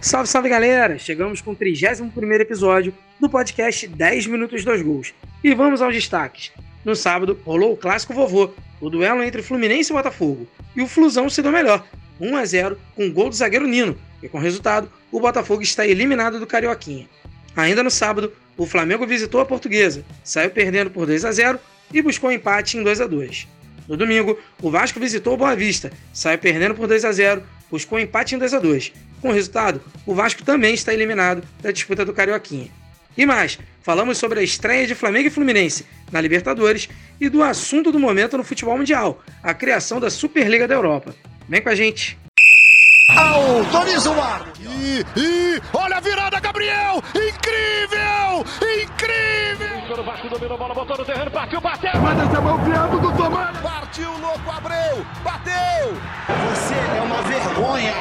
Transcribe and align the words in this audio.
Salve, 0.00 0.30
salve 0.30 0.48
galera! 0.48 0.98
Chegamos 0.98 1.42
com 1.42 1.50
o 1.50 1.54
31 1.54 2.10
episódio 2.40 2.94
do 3.20 3.28
podcast 3.28 3.86
10 3.86 4.28
Minutos 4.28 4.64
2 4.64 4.80
Gols. 4.80 5.12
E 5.44 5.54
vamos 5.54 5.82
aos 5.82 5.94
destaques. 5.94 6.52
No 6.82 6.96
sábado, 6.96 7.38
rolou 7.44 7.74
o 7.74 7.76
clássico 7.76 8.14
vovô, 8.14 8.50
o 8.80 8.88
duelo 8.88 9.22
entre 9.22 9.42
Fluminense 9.42 9.92
e 9.92 9.94
Botafogo. 9.94 10.48
E 10.74 10.80
o 10.80 10.86
Flusão 10.86 11.28
se 11.28 11.42
deu 11.42 11.52
melhor, 11.52 11.86
1 12.18 12.34
a 12.34 12.44
0 12.46 12.78
com 12.96 13.08
o 13.08 13.12
gol 13.12 13.28
do 13.28 13.34
zagueiro 13.34 13.66
Nino. 13.66 13.94
E 14.22 14.28
com 14.28 14.38
o 14.38 14.40
resultado, 14.40 14.90
o 15.12 15.20
Botafogo 15.20 15.60
está 15.60 15.86
eliminado 15.86 16.40
do 16.40 16.46
Carioquinha. 16.46 17.06
Ainda 17.54 17.82
no 17.82 17.90
sábado, 17.90 18.32
o 18.56 18.64
Flamengo 18.64 19.06
visitou 19.06 19.42
a 19.42 19.44
Portuguesa, 19.44 20.02
saiu 20.24 20.48
perdendo 20.48 20.90
por 20.90 21.04
2 21.04 21.26
a 21.26 21.32
0 21.32 21.60
e 21.92 22.00
buscou 22.00 22.32
empate 22.32 22.78
em 22.78 22.82
2 22.82 23.02
a 23.02 23.06
2. 23.06 23.46
No 23.86 23.98
domingo, 23.98 24.38
o 24.62 24.70
Vasco 24.70 24.98
visitou 24.98 25.34
o 25.34 25.36
Boa 25.36 25.54
Vista, 25.54 25.92
saiu 26.10 26.38
perdendo 26.38 26.74
por 26.74 26.88
2 26.88 27.04
a 27.04 27.12
0 27.12 27.42
buscou 27.70 28.00
empate 28.00 28.34
em 28.34 28.38
2 28.38 28.54
a 28.54 28.58
2 28.58 28.92
Com 29.20 29.28
o 29.28 29.32
resultado, 29.32 29.82
o 30.06 30.14
Vasco 30.14 30.42
também 30.42 30.74
está 30.74 30.92
eliminado 30.92 31.46
da 31.62 31.70
disputa 31.70 32.04
do 32.04 32.12
Carioquinha. 32.12 32.70
E 33.16 33.26
mais, 33.26 33.58
falamos 33.82 34.18
sobre 34.18 34.40
a 34.40 34.42
estreia 34.42 34.86
de 34.86 34.94
Flamengo 34.94 35.28
e 35.28 35.30
Fluminense 35.30 35.86
na 36.10 36.20
Libertadores 36.20 36.88
e 37.20 37.28
do 37.28 37.42
assunto 37.42 37.92
do 37.92 37.98
momento 37.98 38.36
no 38.36 38.44
futebol 38.44 38.76
mundial, 38.78 39.22
a 39.42 39.52
criação 39.52 40.00
da 40.00 40.10
Superliga 40.10 40.66
da 40.66 40.74
Europa. 40.74 41.14
Vem 41.48 41.60
com 41.60 41.68
a 41.68 41.74
gente! 41.74 42.18
Autoriza 43.16 44.10
o 44.10 44.20
ar! 44.20 44.52
E, 44.60 45.04
e 45.16 45.60
olha 45.72 45.96
a 45.96 46.00
virada, 46.00 46.40
Gabriel! 46.40 47.02
Incrível! 47.14 48.44
Incrível! 48.84 50.00
O 50.00 50.04
Vasco 50.04 50.28
dominou 50.28 50.54
a 50.54 50.58
bola, 50.58 50.74
botou 50.74 50.96
no 50.96 51.04
terreno, 51.04 51.30
partiu, 51.30 51.60
bateu! 51.60 52.00
Manda 52.00 52.22
essa 52.22 52.40
mão 52.40 52.64
piando 52.64 53.00
do 53.00 53.16
Tomás! 53.16 53.79
Partiu, 53.90 54.18
louco, 54.18 54.48
Abreu! 54.48 55.04
Bateu! 55.24 55.96
Você 56.28 56.74
é 56.74 57.02
uma 57.02 57.22
vergonha! 57.22 57.92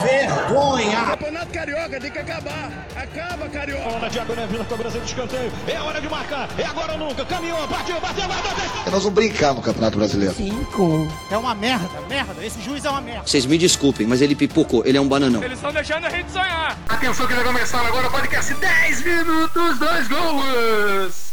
Vergonha! 0.00 1.04
Campeonato 1.10 1.52
Carioca 1.52 2.00
tem 2.00 2.10
que 2.10 2.18
acabar! 2.18 2.72
Acaba, 2.96 3.46
Carioca! 3.50 3.98
Na 3.98 4.08
Neves 4.08 4.50
Vila, 4.50 4.64
cobrança 4.64 4.98
de 4.98 5.04
escanteio. 5.04 5.52
É 5.68 5.78
hora 5.78 6.00
de 6.00 6.08
marcar! 6.08 6.48
É 6.56 6.64
agora 6.64 6.94
ou 6.94 6.98
nunca! 7.00 7.22
Caminhou, 7.26 7.68
partiu, 7.68 8.00
bateu, 8.00 8.26
bateu! 8.26 8.50
bateu. 8.50 8.90
Nós 8.90 9.02
vamos 9.02 9.12
brincar 9.12 9.52
no 9.52 9.60
Campeonato 9.60 9.98
Brasileiro. 9.98 10.34
Cinco. 10.34 11.06
É 11.30 11.36
uma 11.36 11.54
merda, 11.54 12.00
merda. 12.08 12.42
Esse 12.42 12.62
juiz 12.62 12.82
é 12.86 12.88
uma 12.88 13.02
merda. 13.02 13.26
Vocês 13.26 13.44
me 13.44 13.58
desculpem, 13.58 14.06
mas 14.06 14.22
ele 14.22 14.34
pipocou. 14.34 14.86
Ele 14.86 14.96
é 14.96 15.00
um 15.02 15.06
bananão. 15.06 15.44
Eles 15.44 15.58
estão 15.58 15.70
deixando 15.70 16.06
a 16.06 16.08
gente 16.08 16.32
sonhar! 16.32 16.78
Atenção 16.88 17.26
que 17.26 17.34
vai 17.34 17.44
começar 17.44 17.86
agora 17.86 18.08
o 18.08 18.10
podcast 18.10 18.54
10 18.54 19.04
minutos, 19.04 19.78
2 19.78 20.08
gols! 20.08 21.25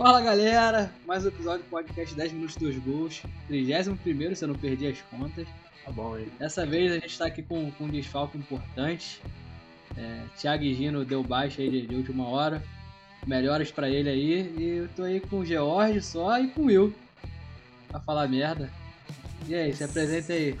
Fala 0.00 0.22
galera, 0.22 0.90
mais 1.06 1.26
um 1.26 1.28
episódio 1.28 1.62
do 1.62 1.68
podcast 1.68 2.14
10 2.14 2.32
minutos 2.32 2.56
2 2.56 2.78
gols, 2.78 3.22
31 3.48 4.34
se 4.34 4.42
eu 4.42 4.48
não 4.48 4.54
perdi 4.54 4.86
as 4.86 4.98
contas. 5.02 5.46
Tá 5.84 5.92
bom, 5.92 6.16
hein? 6.16 6.26
Dessa 6.38 6.64
vez 6.64 6.90
a 6.90 6.94
gente 6.94 7.18
tá 7.18 7.26
aqui 7.26 7.42
com, 7.42 7.70
com 7.72 7.84
um 7.84 7.88
desfalque 7.90 8.38
importante. 8.38 9.20
É, 9.98 10.22
Thiago 10.38 10.64
e 10.64 10.72
Gino 10.72 11.04
deu 11.04 11.22
baixa 11.22 11.60
aí 11.60 11.68
de, 11.68 11.86
de 11.86 11.94
última 11.94 12.26
hora. 12.26 12.62
Melhoras 13.26 13.70
pra 13.70 13.90
ele 13.90 14.08
aí. 14.08 14.54
E 14.56 14.68
eu 14.78 14.88
tô 14.96 15.02
aí 15.02 15.20
com 15.20 15.40
o 15.40 15.44
George 15.44 16.00
só 16.00 16.40
e 16.40 16.48
com 16.48 16.62
o 16.62 16.64
Will. 16.64 16.94
Pra 17.88 18.00
falar 18.00 18.26
merda. 18.26 18.72
E 19.46 19.54
aí, 19.54 19.70
se 19.74 19.84
apresenta 19.84 20.32
aí. 20.32 20.58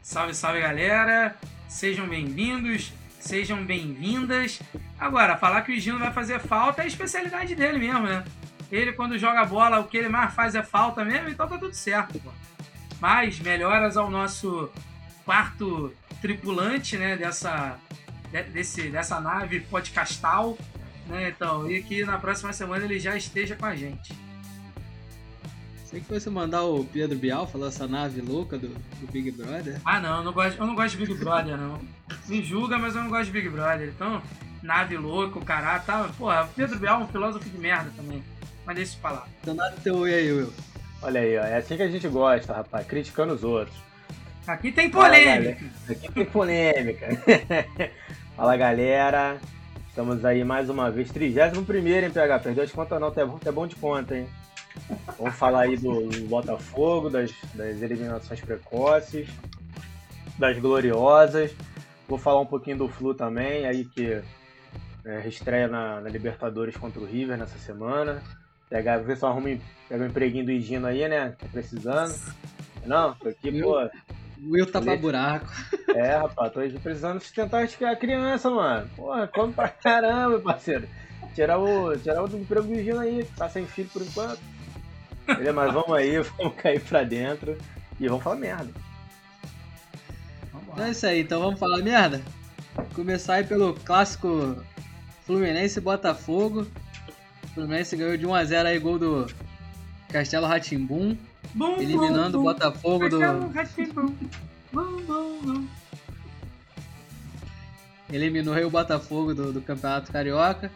Salve, 0.00 0.32
salve 0.32 0.58
galera! 0.58 1.36
Sejam 1.68 2.08
bem-vindos, 2.08 2.94
sejam 3.22 3.64
bem-vindas. 3.64 4.60
Agora, 4.98 5.36
falar 5.36 5.62
que 5.62 5.72
o 5.72 5.80
Gino 5.80 5.98
vai 5.98 6.12
fazer 6.12 6.40
falta 6.40 6.82
é 6.82 6.84
a 6.84 6.88
especialidade 6.88 7.54
dele 7.54 7.78
mesmo, 7.78 8.02
né? 8.02 8.24
Ele, 8.70 8.92
quando 8.92 9.18
joga 9.18 9.44
bola, 9.44 9.78
o 9.80 9.84
que 9.84 9.96
ele 9.96 10.08
mais 10.08 10.34
faz 10.34 10.54
é 10.54 10.62
falta 10.62 11.04
mesmo, 11.04 11.28
então 11.28 11.46
tá 11.48 11.58
tudo 11.58 11.74
certo, 11.74 12.18
pô. 12.18 12.30
Mas 13.00 13.38
melhoras 13.38 13.96
ao 13.96 14.10
nosso 14.10 14.70
quarto 15.24 15.92
tripulante, 16.20 16.96
né? 16.96 17.16
Dessa, 17.16 17.78
de- 18.30 18.42
desse, 18.44 18.88
dessa 18.88 19.20
nave 19.20 19.60
podcastal, 19.60 20.56
né? 21.06 21.28
Então, 21.28 21.70
e 21.70 21.82
que 21.82 22.04
na 22.04 22.18
próxima 22.18 22.52
semana 22.52 22.84
ele 22.84 22.98
já 22.98 23.16
esteja 23.16 23.54
com 23.56 23.66
a 23.66 23.76
gente. 23.76 24.12
Sei 25.92 26.00
que 26.00 26.06
fosse 26.06 26.30
mandar 26.30 26.64
o 26.64 26.86
Pedro 26.86 27.18
Bial 27.18 27.46
falar 27.46 27.66
essa 27.66 27.86
nave 27.86 28.22
louca 28.22 28.56
do, 28.56 28.68
do 28.68 29.12
Big 29.12 29.30
Brother. 29.30 29.78
Ah, 29.84 30.00
não, 30.00 30.16
eu 30.18 30.24
não 30.24 30.32
gosto, 30.32 30.58
eu 30.58 30.66
não 30.66 30.74
gosto 30.74 30.96
de 30.96 31.04
Big 31.06 31.18
Brother, 31.22 31.54
não. 31.54 31.78
Me 32.26 32.42
julga, 32.42 32.78
mas 32.78 32.96
eu 32.96 33.02
não 33.02 33.10
gosto 33.10 33.26
de 33.26 33.32
Big 33.32 33.50
Brother. 33.50 33.92
Então, 33.94 34.22
nave 34.62 34.96
louca, 34.96 35.38
o 35.38 35.44
caralho, 35.44 35.84
tá. 35.84 36.08
Porra, 36.16 36.48
Pedro 36.56 36.78
Bial 36.78 37.02
é 37.02 37.04
um 37.04 37.08
filósofo 37.08 37.46
de 37.46 37.58
merda 37.58 37.92
também. 37.94 38.24
Mas 38.64 38.76
deixa 38.76 38.96
pra 39.02 39.10
lá. 39.10 39.26
Então 39.42 39.52
nada 39.52 39.76
teu 39.84 39.96
oi 39.98 40.14
aí, 40.14 40.32
Will. 40.32 40.52
Olha 41.02 41.20
aí, 41.20 41.36
ó. 41.36 41.42
É 41.42 41.56
assim 41.58 41.76
que 41.76 41.82
a 41.82 41.90
gente 41.90 42.08
gosta, 42.08 42.54
rapaz. 42.54 42.86
Criticando 42.86 43.34
os 43.34 43.44
outros. 43.44 43.76
Aqui 44.46 44.72
tem 44.72 44.90
Fala, 44.90 45.08
polêmica. 45.10 45.34
galera. 45.34 45.58
Aqui 45.90 46.12
tem 46.12 46.24
polêmica. 46.24 47.08
Fala, 48.34 48.56
galera. 48.56 49.38
Estamos 49.90 50.24
aí 50.24 50.42
mais 50.42 50.70
uma 50.70 50.90
vez. 50.90 51.10
31 51.10 51.64
primeiro, 51.64 52.06
hein, 52.06 52.12
PH? 52.12 52.38
Perdeu 52.38 52.64
as 52.64 52.72
contas 52.72 52.98
não. 52.98 53.10
Bom, 53.10 53.38
tá 53.38 53.52
bom 53.52 53.66
de 53.66 53.76
conta, 53.76 54.16
hein? 54.16 54.26
Vamos 55.18 55.34
falar 55.34 55.62
aí 55.62 55.76
do, 55.76 56.08
do 56.08 56.26
Botafogo, 56.28 57.10
das, 57.10 57.32
das 57.54 57.80
eliminações 57.80 58.40
precoces, 58.40 59.28
das 60.38 60.58
gloriosas. 60.58 61.54
Vou 62.08 62.18
falar 62.18 62.40
um 62.40 62.46
pouquinho 62.46 62.78
do 62.78 62.88
Flu 62.88 63.14
também, 63.14 63.66
aí 63.66 63.84
que 63.84 64.22
é, 65.04 65.26
estreia 65.28 65.68
na, 65.68 66.00
na 66.00 66.08
Libertadores 66.08 66.76
contra 66.76 67.00
o 67.00 67.06
River 67.06 67.38
nessa 67.38 67.58
semana. 67.58 68.22
Pegar, 68.68 68.98
ver 68.98 69.16
se 69.16 69.24
eu 69.24 69.28
arrumo 69.28 69.60
pega 69.88 70.02
um 70.02 70.06
empreguinho 70.06 70.46
do 70.46 70.52
Higino 70.52 70.86
aí, 70.86 71.06
né? 71.08 71.34
Tá 71.38 71.46
precisando. 71.52 72.14
Não, 72.86 73.14
tô 73.14 73.28
aqui, 73.28 73.60
pô. 73.60 73.78
O 74.42 74.52
Will 74.52 74.70
tá 74.70 74.80
pra 74.80 74.96
buraco. 74.96 75.46
É, 75.94 76.16
rapaz, 76.16 76.52
tô 76.52 76.80
precisando 76.80 77.20
sustentar 77.20 77.62
a 77.64 77.96
criança, 77.96 78.50
mano. 78.50 78.88
Porra, 78.96 79.28
come 79.28 79.52
pra 79.52 79.68
caramba, 79.68 80.40
parceiro. 80.40 80.88
Tirar 81.34 81.58
o, 81.58 81.96
tirar 81.96 82.24
o 82.24 82.36
emprego 82.36 82.66
do 82.66 82.74
Gino 82.74 82.98
aí, 82.98 83.24
tá 83.36 83.48
sem 83.48 83.66
filho 83.66 83.88
por 83.92 84.02
enquanto. 84.02 84.40
Beleza, 85.26 85.52
mas 85.52 85.72
vamos 85.72 85.92
aí, 85.92 86.18
vamos 86.38 86.54
cair 86.56 86.80
pra 86.80 87.02
dentro 87.02 87.56
e 88.00 88.08
vamos 88.08 88.22
falar 88.22 88.36
merda. 88.36 88.70
Então 90.72 90.84
é 90.86 90.90
isso 90.90 91.06
aí, 91.06 91.20
então 91.20 91.40
vamos 91.40 91.58
falar 91.60 91.78
merda? 91.82 92.22
Começar 92.94 93.34
aí 93.34 93.44
pelo 93.44 93.74
clássico 93.74 94.56
Fluminense 95.26 95.80
Botafogo. 95.80 96.66
O 97.44 97.48
Fluminense 97.54 97.96
ganhou 97.96 98.16
de 98.16 98.26
1x0 98.26 98.66
aí, 98.66 98.78
gol 98.78 98.98
do 98.98 99.26
Castelo 100.10 100.46
Ratimbum, 100.46 101.16
Bum, 101.54 101.76
eliminando 101.76 102.38
o 102.38 102.42
bum, 102.42 102.48
Botafogo 102.48 103.08
do. 103.08 103.18
bum. 103.18 104.14
Bum, 104.72 105.02
bum, 105.02 105.38
bum. 105.42 105.66
Eliminou 108.10 108.54
aí 108.54 108.64
o 108.64 108.70
Botafogo 108.70 109.34
do, 109.34 109.52
do 109.52 109.60
Campeonato 109.60 110.10
Carioca. 110.12 110.70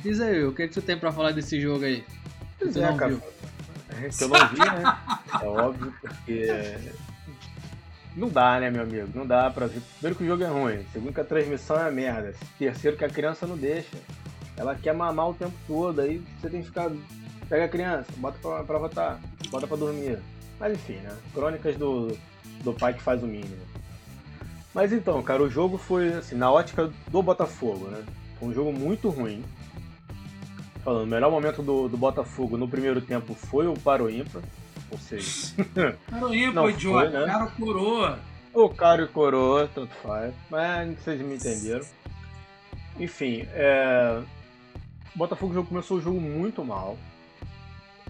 Diz 0.00 0.20
aí, 0.20 0.44
o 0.44 0.52
que, 0.52 0.66
que 0.68 0.74
tu 0.74 0.82
tem 0.82 0.96
pra 0.96 1.12
falar 1.12 1.32
desse 1.32 1.60
jogo 1.60 1.84
aí? 1.84 2.04
Pois 2.58 2.72
Tu 2.72 2.78
é, 2.80 2.90
não 2.90 2.96
cara. 2.96 3.12
viu? 3.12 3.22
É 4.00 4.08
que 4.08 4.24
eu 4.24 4.28
não 4.28 4.48
vi, 4.48 4.58
né? 4.58 4.98
É 5.42 5.46
óbvio, 5.46 5.94
porque. 6.00 6.48
Não 8.16 8.28
dá, 8.28 8.58
né, 8.58 8.70
meu 8.70 8.82
amigo? 8.82 9.08
Não 9.14 9.26
dá 9.26 9.50
pra 9.50 9.66
ver. 9.66 9.80
Primeiro 9.94 10.16
que 10.16 10.24
o 10.24 10.26
jogo 10.26 10.42
é 10.42 10.48
ruim. 10.48 10.84
Segundo 10.92 11.12
que 11.12 11.20
a 11.20 11.24
transmissão 11.24 11.80
é 11.80 11.90
merda. 11.90 12.34
Terceiro 12.58 12.96
que 12.96 13.04
a 13.04 13.10
criança 13.10 13.46
não 13.46 13.56
deixa. 13.56 13.96
Ela 14.56 14.74
quer 14.74 14.92
mamar 14.92 15.30
o 15.30 15.34
tempo 15.34 15.54
todo. 15.66 16.00
Aí 16.00 16.22
você 16.40 16.48
tem 16.48 16.60
que 16.60 16.68
ficar. 16.68 16.90
Pega 17.48 17.64
a 17.64 17.68
criança, 17.68 18.12
bota 18.16 18.38
pra, 18.40 18.64
pra 18.64 18.78
votar, 18.78 19.20
bota 19.50 19.66
pra 19.66 19.76
dormir. 19.76 20.18
Mas 20.60 20.74
enfim, 20.74 20.96
né? 20.96 21.16
Crônicas 21.32 21.76
do, 21.76 22.16
do 22.62 22.74
pai 22.74 22.92
que 22.92 23.00
faz 23.00 23.22
o 23.22 23.26
mínimo. 23.26 23.56
Mas 24.74 24.92
então, 24.92 25.22
cara, 25.22 25.42
o 25.42 25.48
jogo 25.48 25.78
foi 25.78 26.12
assim, 26.12 26.36
na 26.36 26.50
ótica 26.50 26.90
do 27.08 27.22
Botafogo, 27.22 27.86
né? 27.86 28.04
Foi 28.38 28.48
um 28.48 28.52
jogo 28.52 28.72
muito 28.72 29.08
ruim. 29.08 29.42
Falando, 30.88 31.02
o 31.02 31.06
melhor 31.06 31.30
momento 31.30 31.62
do, 31.62 31.86
do 31.86 31.98
Botafogo 31.98 32.56
no 32.56 32.66
primeiro 32.66 33.02
tempo 33.02 33.34
foi 33.34 33.66
o 33.66 33.74
ímpar. 33.74 34.42
Ou 34.90 34.96
seja, 34.96 35.54
pô, 36.54 36.70
idiota. 36.70 37.10
foi, 37.10 37.20
né? 37.20 37.26
Cara, 37.26 37.46
coroa. 37.48 38.18
o 38.54 38.68
cara 38.70 39.02
e 39.02 39.06
coroa, 39.06 39.68
tanto 39.74 39.94
faz. 39.96 40.32
Mas 40.48 40.98
vocês 40.98 41.20
me 41.20 41.34
entenderam. 41.34 41.84
Enfim, 42.98 43.46
é... 43.52 44.22
o 45.14 45.18
Botafogo 45.18 45.62
começou 45.62 45.98
o 45.98 46.00
jogo 46.00 46.18
muito 46.18 46.64
mal. 46.64 46.96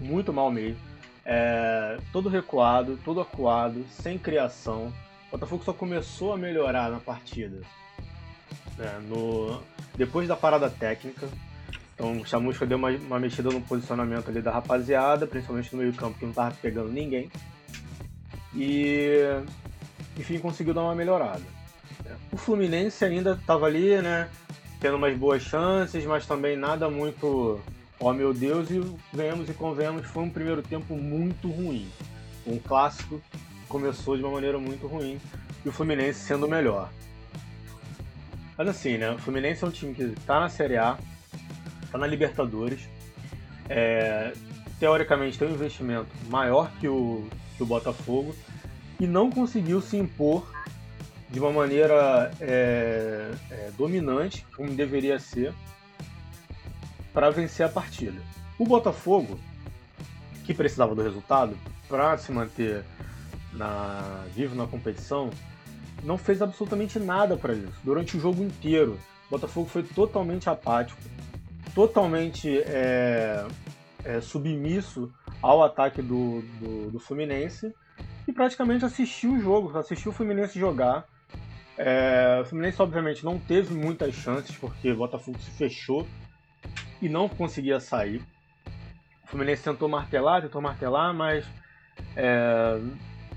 Muito 0.01 0.31
mal 0.31 0.49
mesmo. 0.49 0.79
É, 1.25 1.97
Todo 2.13 2.29
recuado, 2.29 2.97
todo 3.03 3.19
acuado, 3.19 3.85
sem 3.89 4.17
criação. 4.17 4.93
O 5.27 5.31
Botafogo 5.31 5.65
só 5.65 5.73
começou 5.73 6.31
a 6.31 6.37
melhorar 6.37 6.89
na 6.89 7.01
partida. 7.01 7.59
né, 8.77 9.01
no... 9.09 9.61
Depois 9.97 10.29
da 10.29 10.37
parada 10.37 10.69
técnica. 10.69 11.27
Então 11.99 12.21
o 12.21 12.25
Chamusca 12.25 12.65
deu 12.65 12.77
uma, 12.77 12.91
uma 12.91 13.19
mexida 13.19 13.49
no 13.49 13.59
posicionamento 13.59 14.29
ali 14.29 14.41
da 14.41 14.51
rapaziada, 14.51 15.27
principalmente 15.27 15.75
no 15.75 15.81
meio 15.81 15.93
campo 15.93 16.17
que 16.17 16.25
não 16.25 16.31
tava 16.31 16.55
pegando 16.61 16.89
ninguém. 16.89 17.29
E 18.55 19.19
enfim, 20.17 20.39
conseguiu 20.39 20.73
dar 20.73 20.83
uma 20.83 20.95
melhorada. 20.95 21.43
O 22.31 22.37
Fluminense 22.37 23.03
ainda 23.03 23.33
estava 23.33 23.65
ali, 23.65 24.01
né? 24.01 24.29
Tendo 24.79 24.95
umas 24.95 25.13
boas 25.17 25.43
chances, 25.43 26.05
mas 26.05 26.25
também 26.25 26.55
nada 26.55 26.89
muito. 26.89 27.59
Oh 27.99 28.13
meu 28.13 28.33
Deus, 28.33 28.71
e 28.71 28.81
venhamos 29.11 29.49
e 29.49 29.53
convenhamos, 29.53 30.05
foi 30.05 30.23
um 30.23 30.29
primeiro 30.29 30.61
tempo 30.61 30.95
muito 30.95 31.49
ruim. 31.49 31.85
Um 32.47 32.57
clássico 32.57 33.21
começou 33.67 34.15
de 34.15 34.23
uma 34.23 34.31
maneira 34.31 34.57
muito 34.57 34.87
ruim 34.87 35.19
e 35.65 35.67
o 35.67 35.71
Fluminense 35.73 36.21
sendo 36.21 36.47
melhor. 36.47 36.89
Mas 38.57 38.69
assim, 38.69 38.97
né? 38.97 39.11
O 39.11 39.17
Fluminense 39.17 39.65
é 39.65 39.67
um 39.67 39.71
time 39.71 39.93
que 39.93 40.07
tá 40.25 40.39
na 40.39 40.47
Série 40.47 40.77
A, 40.77 40.97
tá 41.91 41.97
na 41.97 42.07
Libertadores. 42.07 42.87
É, 43.67 44.33
teoricamente 44.79 45.37
tem 45.37 45.47
um 45.47 45.53
investimento 45.53 46.09
maior 46.29 46.71
que 46.79 46.87
o, 46.87 47.27
que 47.57 47.63
o 47.63 47.65
Botafogo 47.65 48.33
e 48.99 49.07
não 49.07 49.29
conseguiu 49.29 49.81
se 49.81 49.97
impor 49.97 50.49
de 51.29 51.39
uma 51.39 51.51
maneira 51.51 52.31
é, 52.41 53.31
é, 53.51 53.71
dominante, 53.77 54.45
como 54.55 54.73
deveria 54.73 55.19
ser, 55.19 55.53
para 57.13 57.29
vencer 57.29 57.65
a 57.65 57.69
partida. 57.69 58.19
O 58.57 58.65
Botafogo, 58.65 59.39
que 60.43 60.53
precisava 60.53 60.95
do 60.95 61.03
resultado 61.03 61.55
para 61.87 62.17
se 62.17 62.31
manter 62.31 62.83
na, 63.53 64.25
vivo 64.35 64.55
na 64.55 64.65
competição, 64.65 65.29
não 66.03 66.17
fez 66.17 66.41
absolutamente 66.41 66.97
nada 66.99 67.37
para 67.37 67.53
isso. 67.53 67.79
Durante 67.83 68.17
o 68.17 68.19
jogo 68.19 68.43
inteiro, 68.43 68.99
o 69.27 69.29
Botafogo 69.29 69.69
foi 69.69 69.83
totalmente 69.83 70.49
apático, 70.49 70.99
totalmente 71.79 72.61
é, 72.63 73.47
é, 74.03 74.19
submisso 74.19 75.09
ao 75.41 75.63
ataque 75.63 76.01
do, 76.01 76.41
do, 76.59 76.91
do, 76.91 76.99
Fluminense 76.99 77.73
e 78.27 78.33
praticamente 78.33 78.83
assistiu 78.83 79.35
o 79.35 79.39
jogo, 79.39 79.77
assistiu 79.77 80.11
o 80.11 80.13
Fluminense 80.13 80.59
jogar. 80.59 81.05
É, 81.77 82.39
o 82.41 82.45
Fluminense, 82.45 82.81
obviamente, 82.81 83.23
não 83.23 83.39
teve 83.39 83.73
muitas 83.73 84.13
chances 84.13 84.53
porque 84.57 84.91
o 84.91 84.97
Botafogo 84.97 85.39
se 85.39 85.51
fechou 85.51 86.05
e 87.01 87.07
não 87.07 87.29
conseguia 87.29 87.79
sair. 87.79 88.21
O 89.23 89.27
Fluminense 89.27 89.63
tentou 89.63 89.87
martelar, 89.87 90.41
tentou 90.41 90.61
martelar, 90.61 91.13
mas 91.13 91.45
é, 92.13 92.77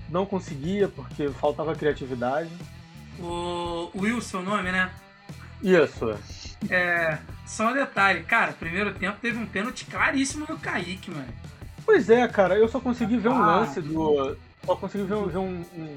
não 0.09 0.27
conseguia 0.27 0.89
porque 0.89 1.29
faltava 1.29 1.77
criatividade. 1.77 2.51
O 3.21 3.89
Wilson, 3.95 4.41
o 4.41 4.43
nome, 4.43 4.73
né? 4.73 4.91
Isso. 5.63 6.19
É, 6.71 7.19
só 7.47 7.71
um 7.71 7.75
detalhe, 7.75 8.23
cara, 8.23 8.53
primeiro 8.53 8.95
tempo 8.95 9.19
teve 9.21 9.39
um 9.39 9.47
pênalti 9.47 9.85
claríssimo 9.85 10.47
do 10.47 10.57
Kaique, 10.57 11.11
mano. 11.11 11.29
Pois 11.85 12.09
é, 12.09 12.27
cara, 12.29 12.57
eu 12.57 12.69
só 12.69 12.81
consegui 12.81 13.17
ver 13.17 13.29
um 13.29 13.43
ah, 13.43 13.59
lance 13.59 13.81
do. 13.81 14.37
Só 14.65 14.77
consegui 14.77 15.05
ver, 15.05 15.27
ver 15.27 15.39
um, 15.39 15.65
um, 15.77 15.95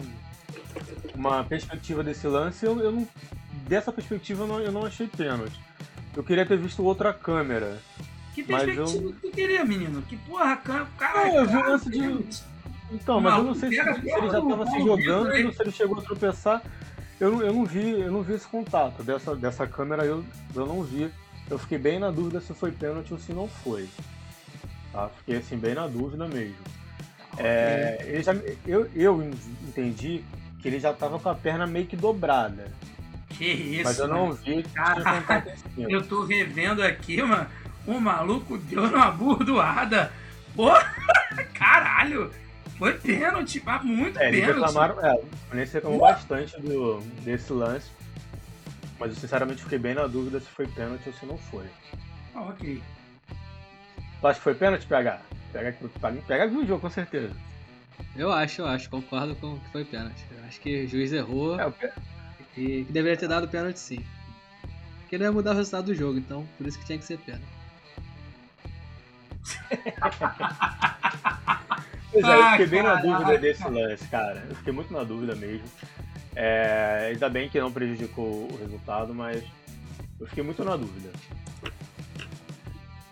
uma 1.13 1.44
perspectiva 1.44 2.03
desse 2.03 2.27
lance. 2.27 2.65
Eu, 2.65 2.79
eu 2.79 2.91
não, 2.91 3.07
dessa 3.67 3.91
perspectiva 3.91 4.44
eu 4.44 4.47
não, 4.47 4.59
eu 4.59 4.71
não 4.71 4.85
achei 4.85 5.07
pênalti. 5.07 5.59
Eu 6.15 6.23
queria 6.23 6.45
ter 6.45 6.57
visto 6.57 6.83
outra 6.83 7.13
câmera. 7.13 7.79
Que 8.33 8.44
perspectiva 8.44 8.81
eu... 8.81 9.13
que 9.13 9.19
tu 9.21 9.31
queria, 9.31 9.63
menino? 9.63 10.01
Que 10.01 10.17
porra, 10.17 10.57
cara. 10.57 10.88
Não, 11.00 11.35
eu 11.38 11.45
vi 11.45 11.57
o 11.57 11.69
lance 11.69 11.89
de. 11.89 12.45
Então, 12.91 13.19
mas 13.19 13.38
eu 13.38 13.44
não 13.44 13.56
sei 13.56 13.69
se, 13.69 13.75
se 13.75 13.89
ele 13.89 14.29
já 14.29 14.39
estava 14.39 14.65
se 14.67 14.79
jogando 14.79 15.45
ou 15.45 15.53
se 15.53 15.62
ele 15.62 15.71
chegou 15.71 16.00
a 16.00 16.01
tropeçar. 16.01 16.62
Eu 17.19 17.31
não, 17.31 17.41
eu 17.41 17.53
não 17.53 17.65
vi, 17.65 18.01
eu 18.01 18.12
não 18.12 18.21
vi 18.21 18.33
esse 18.33 18.47
contato 18.47 19.01
dessa, 19.03 19.35
dessa 19.35 19.65
câmera, 19.65 20.06
eu, 20.06 20.23
eu 20.53 20.65
não 20.65 20.83
vi. 20.83 21.09
Eu 21.50 21.57
fiquei 21.57 21.77
bem 21.77 22.00
na 22.00 22.12
dúvida 22.12 22.41
se 22.41 22.53
foi 22.53 22.71
pênalti 22.71 23.13
ou 23.13 23.19
se 23.19 23.31
não 23.31 23.47
foi. 23.47 23.88
Tá? 24.91 25.09
Fiquei 25.19 25.38
assim, 25.38 25.57
bem 25.57 25.75
na 25.75 25.88
dúvida 25.88 26.27
mesmo. 26.27 26.56
É, 27.38 27.97
ele 28.01 28.23
já, 28.23 28.33
eu, 28.65 28.89
eu 28.95 29.23
entendi 29.67 30.23
que 30.62 30.67
ele 30.67 30.79
já 30.79 30.91
estava 30.91 31.19
com 31.19 31.29
a 31.29 31.35
perna 31.35 31.67
meio 31.67 31.85
que 31.85 31.95
dobrada. 31.95 32.71
Que 33.29 33.45
isso? 33.45 33.83
Mas 33.83 34.00
eu 34.00 34.07
não 34.07 34.31
vi 34.33 34.63
Cara, 34.63 35.44
eu 35.77 36.06
tô 36.07 36.25
revendo 36.25 36.81
aqui, 36.81 37.21
mano. 37.21 37.47
O 37.85 38.00
maluco 38.00 38.57
deu 38.57 38.83
uma 38.83 39.12
burdoada. 39.12 40.12
Porra! 40.56 40.95
Caralho! 41.53 42.31
Foi 42.77 42.94
pênalti, 42.98 43.63
muito 43.83 44.19
é, 44.19 44.31
pênalti. 44.31 44.48
Reclamaram, 44.48 45.06
é, 45.06 45.13
o 45.13 45.25
Fluminense 45.48 45.74
reclamou 45.74 46.00
bastante 46.00 46.60
do, 46.60 47.00
desse 47.24 47.54
lance. 47.54 47.89
Mas 49.00 49.12
eu 49.12 49.18
sinceramente 49.18 49.63
fiquei 49.63 49.77
bem 49.77 49.94
na 49.94 50.07
dúvida 50.07 50.39
se 50.39 50.48
foi 50.48 50.68
pênalti 50.68 51.07
ou 51.07 51.13
se 51.13 51.25
não 51.25 51.38
foi. 51.38 51.66
Ah, 52.33 52.44
ok. 52.44 52.81
Tu 54.19 54.27
acha 54.27 54.38
que 54.38 54.44
foi 54.44 54.56
pênalti, 54.56 54.86
PH? 54.86 55.22
Pega, 55.54 55.75
pega 56.27 56.48
o 56.48 56.66
jogo, 56.66 56.81
com 56.81 56.89
certeza. 56.89 57.33
Eu 58.16 58.31
acho, 58.31 58.62
eu 58.62 58.68
acho, 58.68 58.89
concordo 58.89 59.36
com 59.36 59.57
que 59.60 59.72
foi 59.72 59.86
pênalti. 59.86 60.25
Eu 60.31 60.44
acho 60.45 60.60
que 60.60 60.83
o 60.83 60.88
juiz 60.88 61.13
errou 61.13 61.60
é, 61.60 61.72
e 62.57 62.83
que 62.86 62.92
deveria 62.92 63.18
ter 63.18 63.27
dado 63.27 63.48
pênalti 63.48 63.80
sim. 63.80 64.06
Porque 65.00 65.18
não 65.18 65.25
ia 65.25 65.31
mudar 65.31 65.51
o 65.51 65.56
resultado 65.56 65.86
do 65.86 65.95
jogo, 65.95 66.18
então 66.18 66.45
por 66.57 66.68
isso 66.68 66.80
que 66.80 66.86
tinha 66.86 66.98
que 66.98 67.06
ser 67.06 67.19
pênalti. 67.19 67.45
Pois 72.11 72.25
é, 72.25 72.39
eu 72.39 72.49
fiquei 72.51 72.67
bem 72.67 72.83
na 72.83 72.95
dúvida 72.95 73.37
desse 73.37 73.67
lance, 73.67 74.07
cara. 74.07 74.43
Eu 74.49 74.55
fiquei 74.55 74.73
muito 74.73 74.93
na 74.93 75.03
dúvida 75.03 75.35
mesmo. 75.35 75.67
É, 76.35 77.11
ainda 77.11 77.29
bem 77.29 77.49
que 77.49 77.59
não 77.59 77.71
prejudicou 77.71 78.47
o 78.51 78.57
resultado, 78.57 79.13
mas 79.13 79.43
eu 80.19 80.27
fiquei 80.27 80.43
muito 80.43 80.63
na 80.63 80.75
dúvida. 80.75 81.09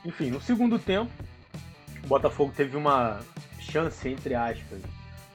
Enfim, 0.05 0.29
no 0.29 0.41
segundo 0.41 0.77
tempo, 0.77 1.11
o 2.03 2.07
Botafogo 2.07 2.53
teve 2.55 2.75
uma 2.75 3.19
chance, 3.59 4.07
entre 4.09 4.35
aspas, 4.35 4.81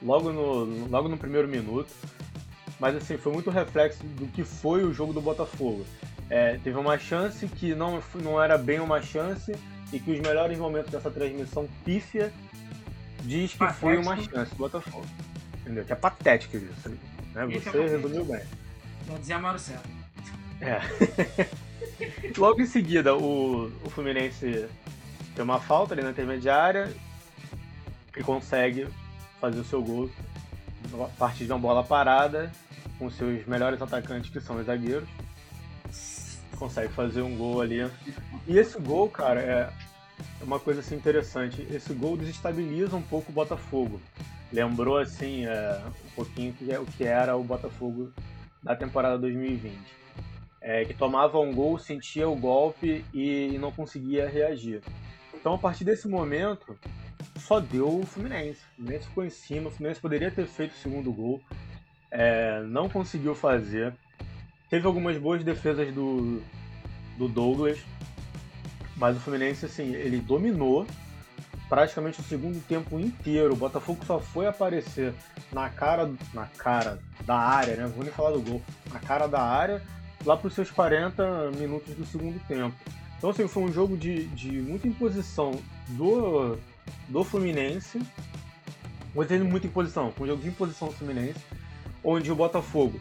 logo 0.01 0.31
no, 0.31 0.87
logo 0.87 1.09
no 1.09 1.17
primeiro 1.17 1.47
minuto. 1.47 1.91
Mas 2.79 2.95
assim, 2.95 3.17
foi 3.17 3.33
muito 3.33 3.49
reflexo 3.49 4.03
do 4.03 4.27
que 4.27 4.43
foi 4.43 4.83
o 4.83 4.93
jogo 4.93 5.11
do 5.11 5.19
Botafogo. 5.19 5.85
É, 6.29 6.57
teve 6.63 6.77
uma 6.77 6.97
chance 6.97 7.47
que 7.47 7.73
não, 7.73 8.01
não 8.23 8.41
era 8.41 8.57
bem 8.57 8.79
uma 8.79 9.01
chance 9.01 9.53
e 9.91 9.99
que 9.99 10.11
os 10.11 10.19
melhores 10.19 10.57
momentos 10.57 10.91
dessa 10.91 11.09
transmissão 11.09 11.67
pífia 11.83 12.31
diz 13.29 13.51
que 13.51 13.59
patético. 13.59 13.79
foi 13.79 13.97
uma 13.97 14.17
chance 14.17 14.51
do 14.51 14.57
Botafogo. 14.57 15.05
Entendeu? 15.61 15.85
Que 15.85 15.93
é 15.93 15.95
patético 15.95 16.57
isso. 16.57 16.89
Né? 17.33 17.45
Você 17.45 17.77
é 17.77 17.87
resumiu 17.87 18.25
bem. 18.25 18.41
Vou 19.05 19.19
dizer 19.19 19.33
a 19.33 19.57
César. 19.57 19.81
É. 20.59 20.79
Logo 22.37 22.61
em 22.61 22.65
seguida, 22.65 23.15
o, 23.15 23.71
o 23.85 23.89
Fluminense 23.89 24.67
tem 25.35 25.43
uma 25.43 25.59
falta 25.59 25.93
ali 25.93 26.01
na 26.01 26.09
intermediária 26.09 26.91
e 28.17 28.23
consegue 28.23 28.87
fazer 29.39 29.59
o 29.59 29.63
seu 29.63 29.81
gol 29.81 30.09
a 31.01 31.07
partir 31.17 31.45
de 31.45 31.51
uma 31.51 31.59
bola 31.59 31.83
parada 31.83 32.51
com 32.97 33.09
seus 33.09 33.45
melhores 33.45 33.81
atacantes, 33.81 34.29
que 34.29 34.41
são 34.41 34.57
os 34.57 34.65
zagueiros. 34.65 35.07
Consegue 36.57 36.91
fazer 36.93 37.21
um 37.21 37.37
gol 37.37 37.61
ali. 37.61 37.89
E 38.47 38.57
esse 38.57 38.77
gol, 38.79 39.09
cara, 39.09 39.39
é 39.39 39.73
é 40.39 40.43
uma 40.43 40.59
coisa 40.59 40.79
assim 40.79 40.95
interessante. 40.95 41.65
Esse 41.71 41.93
gol 41.93 42.17
desestabiliza 42.17 42.95
um 42.95 43.01
pouco 43.01 43.31
o 43.31 43.35
Botafogo. 43.35 44.01
Lembrou 44.51 44.97
assim 44.97 45.45
é, 45.45 45.81
um 46.05 46.15
pouquinho 46.15 46.55
é, 46.67 46.79
o 46.79 46.85
que 46.85 47.03
era 47.03 47.35
o 47.35 47.43
Botafogo 47.43 48.11
da 48.63 48.75
temporada 48.75 49.17
2020. 49.17 49.77
É, 50.61 50.83
que 50.85 50.93
tomava 50.93 51.39
um 51.39 51.53
gol, 51.53 51.79
sentia 51.79 52.27
o 52.27 52.35
golpe 52.35 53.05
e 53.13 53.57
não 53.59 53.71
conseguia 53.71 54.27
reagir. 54.27 54.81
Então 55.33 55.53
a 55.53 55.57
partir 55.57 55.85
desse 55.85 56.07
momento 56.07 56.77
só 57.37 57.59
deu 57.59 57.99
o 57.99 58.05
Fluminense. 58.05 58.61
O 58.73 58.75
Fluminense 58.75 59.07
ficou 59.07 59.25
em 59.25 59.29
cima, 59.29 59.69
o 59.69 59.71
Fluminense 59.71 60.01
poderia 60.01 60.29
ter 60.29 60.45
feito 60.45 60.73
o 60.73 60.77
segundo 60.77 61.11
gol, 61.11 61.41
é, 62.11 62.61
não 62.63 62.89
conseguiu 62.89 63.33
fazer. 63.33 63.93
Teve 64.69 64.85
algumas 64.85 65.17
boas 65.17 65.43
defesas 65.43 65.91
do, 65.93 66.41
do 67.17 67.27
Douglas, 67.27 67.79
mas 68.99 69.15
o 69.15 69.19
Fluminense, 69.21 69.65
assim, 69.65 69.93
ele 69.95 70.19
dominou 70.19 70.85
praticamente 71.69 72.19
o 72.19 72.23
segundo 72.23 72.61
tempo 72.67 72.99
inteiro. 72.99 73.53
O 73.53 73.55
Botafogo 73.55 74.03
só 74.05 74.19
foi 74.19 74.45
aparecer 74.45 75.13
na 75.53 75.69
cara, 75.69 76.11
na 76.33 76.45
cara 76.45 76.99
da 77.25 77.37
área, 77.37 77.77
né? 77.77 77.87
Vou 77.87 78.03
nem 78.03 78.11
falar 78.11 78.31
do 78.31 78.41
gol. 78.41 78.61
Na 78.91 78.99
cara 78.99 79.25
da 79.25 79.41
área, 79.41 79.81
lá 80.25 80.35
para 80.35 80.47
os 80.47 80.53
seus 80.53 80.69
40 80.69 81.51
minutos 81.51 81.95
do 81.95 82.05
segundo 82.05 82.39
tempo. 82.45 82.75
Então, 83.17 83.29
assim, 83.29 83.47
foi 83.47 83.63
um 83.63 83.71
jogo 83.71 83.95
de, 83.95 84.25
de 84.27 84.51
muita 84.51 84.87
imposição 84.87 85.51
do, 85.89 86.57
do 87.07 87.23
Fluminense. 87.23 88.01
Vou 89.15 89.23
dizer 89.23 89.41
muita 89.43 89.65
imposição, 89.65 90.11
foi 90.11 90.27
um 90.27 90.31
jogo 90.31 90.43
de 90.43 90.49
imposição 90.49 90.89
do 90.89 90.93
Fluminense, 90.93 91.39
onde 92.03 92.31
o 92.31 92.35
Botafogo 92.35 92.99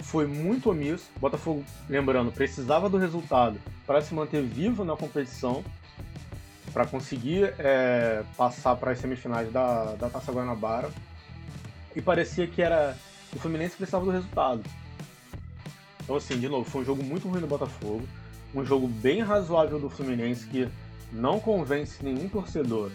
foi 0.00 0.26
muito 0.26 0.70
omisso. 0.70 1.06
O 1.16 1.20
Botafogo, 1.20 1.64
lembrando, 1.88 2.30
precisava 2.32 2.88
do 2.88 2.98
resultado 2.98 3.58
para 3.86 4.00
se 4.00 4.14
manter 4.14 4.42
vivo 4.42 4.84
na 4.84 4.96
competição, 4.96 5.64
para 6.72 6.86
conseguir 6.86 7.54
é, 7.58 8.22
passar 8.36 8.76
para 8.76 8.92
as 8.92 8.98
semifinais 8.98 9.50
da, 9.52 9.94
da 9.94 10.08
Taça 10.10 10.32
Guanabara. 10.32 10.90
E 11.94 12.02
parecia 12.02 12.46
que 12.46 12.60
era 12.60 12.96
o 13.32 13.38
Fluminense 13.38 13.76
precisava 13.76 14.04
do 14.04 14.10
resultado. 14.10 14.62
Então, 16.02 16.16
assim, 16.16 16.38
de 16.38 16.48
novo, 16.48 16.68
foi 16.68 16.82
um 16.82 16.84
jogo 16.84 17.02
muito 17.02 17.28
ruim 17.28 17.40
do 17.40 17.46
Botafogo, 17.46 18.06
um 18.54 18.64
jogo 18.64 18.86
bem 18.86 19.20
razoável 19.22 19.78
do 19.78 19.90
Fluminense 19.90 20.46
que 20.46 20.68
não 21.12 21.40
convence 21.40 22.02
nenhum 22.02 22.28
torcedor 22.28 22.90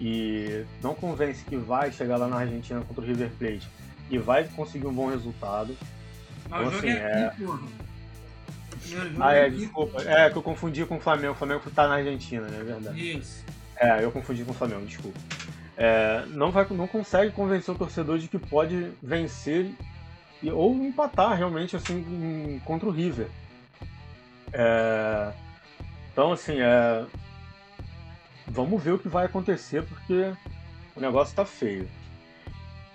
e 0.00 0.64
não 0.82 0.94
convence 0.94 1.44
que 1.44 1.56
vai 1.56 1.92
chegar 1.92 2.16
lá 2.16 2.28
na 2.28 2.36
Argentina 2.36 2.80
contra 2.80 3.02
o 3.02 3.06
River 3.06 3.30
Plate 3.38 3.68
e 4.10 4.18
vai 4.18 4.44
conseguir 4.44 4.86
um 4.86 4.92
bom 4.92 5.08
resultado. 5.08 5.76
Mas 6.54 6.66
então, 6.68 6.78
assim, 6.78 6.88
é... 6.88 7.26
Aqui, 7.26 7.44
porra. 7.44 7.60
Ah, 9.20 9.32
é, 9.32 9.50
desculpa. 9.50 10.02
É, 10.02 10.30
que 10.30 10.36
eu 10.36 10.42
confundi 10.42 10.84
com 10.86 10.96
o 10.96 11.00
Flamengo. 11.00 11.32
O 11.32 11.36
Flamengo 11.36 11.62
tá 11.74 11.88
na 11.88 11.94
Argentina, 11.96 12.46
né? 12.46 12.58
É 12.60 12.64
verdade. 12.64 13.18
Isso. 13.18 13.44
É, 13.76 14.04
eu 14.04 14.12
confundi 14.12 14.44
com 14.44 14.52
o 14.52 14.54
Flamengo, 14.54 14.86
desculpa. 14.86 15.18
É, 15.76 16.24
não, 16.28 16.52
vai, 16.52 16.66
não 16.70 16.86
consegue 16.86 17.32
convencer 17.32 17.74
o 17.74 17.78
torcedor 17.78 18.18
de 18.18 18.28
que 18.28 18.38
pode 18.38 18.92
vencer 19.02 19.72
e, 20.42 20.50
ou 20.50 20.74
empatar 20.76 21.36
realmente 21.36 21.74
assim 21.74 22.60
contra 22.64 22.88
o 22.88 22.92
River. 22.92 23.26
É, 24.52 25.32
Então, 26.12 26.30
assim, 26.32 26.60
é, 26.60 27.04
vamos 28.46 28.80
ver 28.82 28.92
o 28.92 28.98
que 28.98 29.08
vai 29.08 29.26
acontecer, 29.26 29.82
porque 29.82 30.32
o 30.94 31.00
negócio 31.00 31.34
tá 31.34 31.44
feio. 31.44 31.88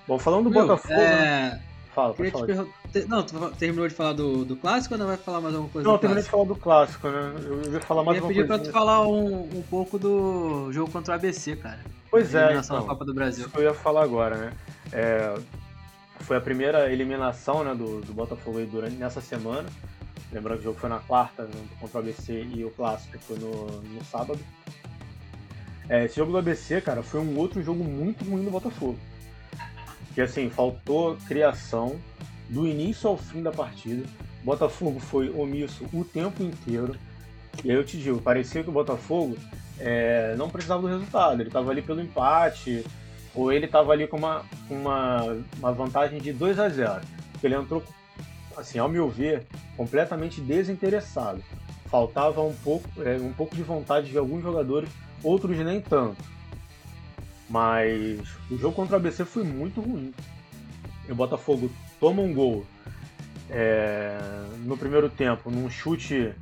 Bom, 0.07 0.17
falando 0.17 0.45
do 0.45 0.51
Meu, 0.51 0.61
Botafogo. 0.61 0.93
né? 0.93 1.59
é, 1.59 1.68
Fala, 1.93 2.13
queria 2.13 2.31
pode 2.31 2.53
falar. 2.53 2.67
Não, 3.08 3.24
tu 3.24 3.51
terminou 3.58 3.88
de 3.88 3.93
falar 3.93 4.13
do, 4.13 4.46
do 4.46 4.55
clássico 4.55 4.93
ou 4.93 5.00
ainda 5.00 5.08
vai 5.08 5.17
falar 5.17 5.41
mais 5.41 5.55
alguma 5.55 5.72
coisa 5.72 5.88
Não, 5.88 5.96
eu 5.96 6.00
terminei 6.00 6.24
de 6.24 6.29
falar 6.29 6.43
do 6.46 6.55
clássico, 6.55 7.08
né? 7.10 7.34
Eu 7.43 7.74
ia 7.74 7.81
falar 7.81 8.01
Eu 8.01 8.05
mais 8.05 8.17
ia 8.17 8.24
uma 8.24 8.27
pedir 8.27 8.48
pra 8.48 8.58
coisa. 8.58 8.72
tu 8.72 8.74
falar 8.74 9.08
um, 9.08 9.41
um 9.41 9.63
pouco 9.69 9.98
do 9.98 10.72
jogo 10.72 10.91
contra 10.91 11.13
o 11.13 11.15
ABC, 11.15 11.55
cara. 11.55 11.79
Pois 12.12 12.34
é, 12.36 12.46
Eliminação 12.46 12.77
então. 12.77 12.88
da 12.88 12.93
Copa 12.93 13.05
do 13.05 13.13
Brasil. 13.13 13.46
Isso 13.46 13.51
que 13.53 13.58
eu 13.60 13.63
ia 13.63 13.74
falar 13.74 14.03
agora, 14.03 14.36
né? 14.36 14.53
É, 14.91 15.36
foi 16.22 16.38
a 16.38 16.41
primeira 16.41 16.91
eliminação 16.91 17.63
né, 17.63 17.74
do, 17.74 18.01
do 18.01 18.13
Botafogo 18.13 18.60
aí 18.60 18.65
durante, 18.65 18.96
nessa 18.96 19.22
semana. 19.22 19.67
Lembrando 20.31 20.58
que 20.58 20.62
o 20.62 20.65
jogo 20.65 20.79
foi 20.79 20.89
na 20.89 21.00
quarta, 21.00 21.43
né, 21.43 21.51
contra 21.79 21.98
o 21.98 22.01
ABC, 22.01 22.48
e 22.53 22.63
o 22.63 22.69
clássico 22.69 23.17
foi 23.19 23.39
no, 23.39 23.65
no 23.81 24.05
sábado. 24.05 24.39
É, 25.88 26.05
esse 26.05 26.17
jogo 26.17 26.31
do 26.31 26.38
ABC, 26.38 26.81
cara, 26.81 27.01
foi 27.01 27.19
um 27.19 27.36
outro 27.36 27.63
jogo 27.63 27.84
muito 27.84 28.24
ruim 28.24 28.43
do 28.43 28.51
Botafogo. 28.51 28.98
Que 30.19 30.23
assim, 30.23 30.49
faltou 30.49 31.15
criação 31.29 31.97
do 32.49 32.67
início 32.67 33.07
ao 33.07 33.15
fim 33.15 33.41
da 33.41 33.53
partida. 33.53 34.05
Botafogo 34.43 34.99
foi 34.99 35.29
omisso 35.29 35.85
o 35.93 36.03
tempo 36.03 36.43
inteiro. 36.43 36.93
E 37.63 37.71
aí 37.71 37.77
eu 37.77 37.85
te 37.85 37.97
digo, 37.97 38.19
parecia 38.19 38.61
que 38.61 38.67
o 38.67 38.73
Botafogo 38.73 39.38
é, 39.79 40.35
não 40.38 40.49
precisava 40.49 40.81
do 40.81 40.89
resultado. 40.89 41.41
Ele 41.41 41.47
estava 41.47 41.71
ali 41.71 41.81
pelo 41.81 42.01
empate, 42.01 42.85
ou 43.33 43.49
ele 43.49 43.65
estava 43.65 43.93
ali 43.93 44.07
com 44.07 44.17
uma, 44.17 44.43
uma, 44.69 45.38
uma 45.57 45.71
vantagem 45.71 46.19
de 46.19 46.33
2 46.33 46.59
a 46.59 46.67
0 46.67 46.99
Ele 47.41 47.55
entrou, 47.55 47.81
assim, 48.57 48.77
ao 48.77 48.89
meu 48.89 49.07
ver, 49.07 49.47
completamente 49.77 50.41
desinteressado. 50.41 51.41
Faltava 51.85 52.41
um 52.41 52.53
pouco, 52.55 52.89
é, 53.03 53.15
um 53.15 53.31
pouco 53.31 53.55
de 53.55 53.63
vontade 53.63 54.09
de 54.09 54.17
alguns 54.17 54.43
jogadores, 54.43 54.89
outros 55.23 55.57
nem 55.59 55.79
tanto. 55.79 56.21
Mas 57.49 58.19
o 58.49 58.57
jogo 58.57 58.75
contra 58.75 58.95
o 58.95 58.99
ABC 58.99 59.25
foi 59.25 59.43
muito 59.43 59.81
ruim. 59.81 60.13
O 61.09 61.15
Botafogo 61.15 61.71
toma 61.99 62.21
um 62.21 62.33
gol 62.33 62.65
é, 63.49 64.17
no 64.59 64.77
primeiro 64.77 65.09
tempo, 65.09 65.49
num 65.49 65.69
chute 65.69 66.33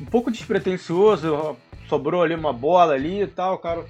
um 0.00 0.04
pouco 0.04 0.30
despretensioso, 0.30 1.56
sobrou 1.88 2.22
ali 2.22 2.34
uma 2.34 2.52
bola 2.52 2.92
ali 2.92 3.22
e 3.22 3.26
tal, 3.26 3.54
o 3.54 3.58
cara 3.58 3.84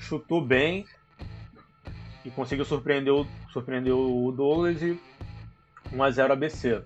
chutou 0.00 0.40
bem 0.40 0.86
e 2.24 2.30
conseguiu 2.30 2.64
surpreender 2.64 3.12
o, 3.12 3.26
surpreender 3.52 3.92
o 3.94 4.32
Douglas 4.32 4.80
e 4.80 4.98
1x0 5.92 6.30
ABC. 6.30 6.82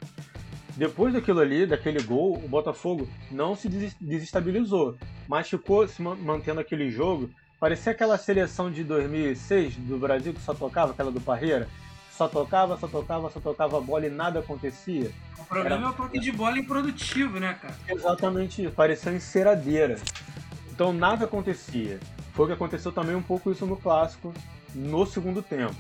Depois 0.77 1.15
daquilo 1.15 1.41
ali, 1.41 1.67
daquele 1.67 2.03
gol, 2.03 2.35
o 2.37 2.49
Botafogo 2.49 3.09
não 3.31 3.55
se 3.55 3.69
des- 3.69 3.97
desestabilizou, 4.01 4.97
mas 5.29 5.49
ficou 5.49 5.87
se 5.87 6.03
man- 6.03 6.17
mantendo 6.17 6.61
aquele 6.61 6.91
jogo. 6.91 7.31
Parecia 7.61 7.91
aquela 7.91 8.17
seleção 8.17 8.71
de 8.71 8.85
2006 8.85 9.75
do 9.79 9.99
Brasil 9.99 10.33
que 10.33 10.41
só 10.41 10.55
tocava, 10.55 10.93
aquela 10.93 11.11
do 11.11 11.21
Parreira. 11.21 11.69
Só 12.13 12.29
tocava, 12.29 12.77
só 12.79 12.87
tocava, 12.87 13.31
só 13.31 13.41
tocava 13.41 13.79
a 13.79 13.81
bola 13.81 14.07
e 14.07 14.11
nada 14.11 14.39
acontecia. 14.39 15.11
O 15.37 15.45
problema 15.45 15.87
é 15.87 15.91
o 15.91 15.93
toque 15.93 16.21
de 16.21 16.31
bola 16.31 16.59
improdutivo, 16.59 17.41
né, 17.41 17.59
cara? 17.61 17.75
Exatamente 17.89 18.63
isso, 18.63 18.73
parecia 18.73 19.13
enceradeira. 19.13 19.97
Então 20.71 20.93
nada 20.93 21.25
acontecia. 21.25 21.99
Foi 22.33 22.45
o 22.45 22.49
que 22.49 22.55
aconteceu 22.55 22.93
também 22.93 23.17
um 23.17 23.23
pouco 23.23 23.51
isso 23.51 23.67
no 23.67 23.77
clássico, 23.77 24.33
no 24.73 25.05
segundo 25.05 25.43
tempo. 25.43 25.77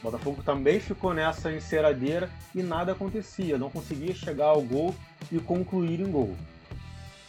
O 0.00 0.02
Botafogo 0.02 0.42
também 0.42 0.80
ficou 0.80 1.14
nessa 1.14 1.52
enceradeira 1.52 2.28
e 2.54 2.62
nada 2.62 2.90
acontecia, 2.90 3.56
não 3.56 3.70
conseguia 3.70 4.14
chegar 4.14 4.46
ao 4.46 4.62
gol 4.62 4.94
e 5.30 5.38
concluir 5.38 6.00
em 6.00 6.10
gol. 6.10 6.36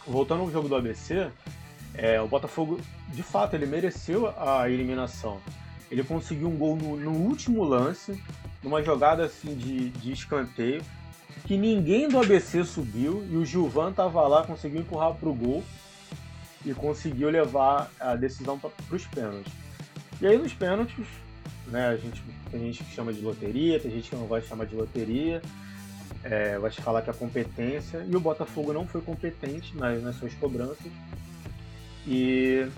Voltando 0.06 0.40
ao 0.40 0.50
jogo 0.50 0.68
do 0.68 0.74
ABC, 0.74 1.30
é, 1.94 2.20
o 2.20 2.26
Botafogo, 2.26 2.80
de 3.08 3.22
fato, 3.22 3.54
ele 3.54 3.66
mereceu 3.66 4.32
a 4.38 4.68
eliminação. 4.68 5.40
Ele 5.90 6.02
conseguiu 6.02 6.48
um 6.48 6.56
gol 6.56 6.76
no, 6.76 6.96
no 6.96 7.10
último 7.10 7.62
lance, 7.62 8.18
numa 8.62 8.82
jogada 8.82 9.24
assim 9.24 9.54
de, 9.54 9.90
de 9.90 10.12
escanteio, 10.12 10.82
que 11.44 11.56
ninguém 11.56 12.08
do 12.08 12.18
ABC 12.18 12.64
subiu 12.64 13.26
e 13.30 13.36
o 13.36 13.44
Gilvan 13.44 13.92
tava 13.92 14.26
lá, 14.26 14.44
conseguiu 14.44 14.80
empurrar 14.80 15.14
pro 15.14 15.34
gol 15.34 15.62
e 16.64 16.72
conseguiu 16.72 17.28
levar 17.28 17.90
a 18.00 18.14
decisão 18.14 18.58
para 18.58 18.70
os 18.90 19.06
pênaltis. 19.06 19.52
E 20.20 20.26
aí 20.26 20.38
nos 20.38 20.54
pênaltis, 20.54 21.06
né, 21.66 21.88
a 21.88 21.96
gente, 21.96 22.22
tem 22.50 22.60
gente 22.60 22.84
que 22.84 22.94
chama 22.94 23.12
de 23.12 23.20
loteria, 23.20 23.80
tem 23.80 23.90
gente 23.90 24.08
que 24.08 24.16
não 24.16 24.26
de 24.26 24.46
chamar 24.46 24.66
de 24.66 24.74
loteria, 24.74 25.42
é, 26.22 26.58
vai 26.58 26.70
falar 26.70 27.02
que 27.02 27.10
é 27.10 27.12
competência, 27.12 28.06
e 28.08 28.14
o 28.14 28.20
Botafogo 28.20 28.72
não 28.72 28.86
foi 28.86 29.00
competente 29.00 29.76
nas, 29.76 30.00
nas 30.02 30.16
suas 30.16 30.32
cobranças 30.34 30.90
e 32.06 32.68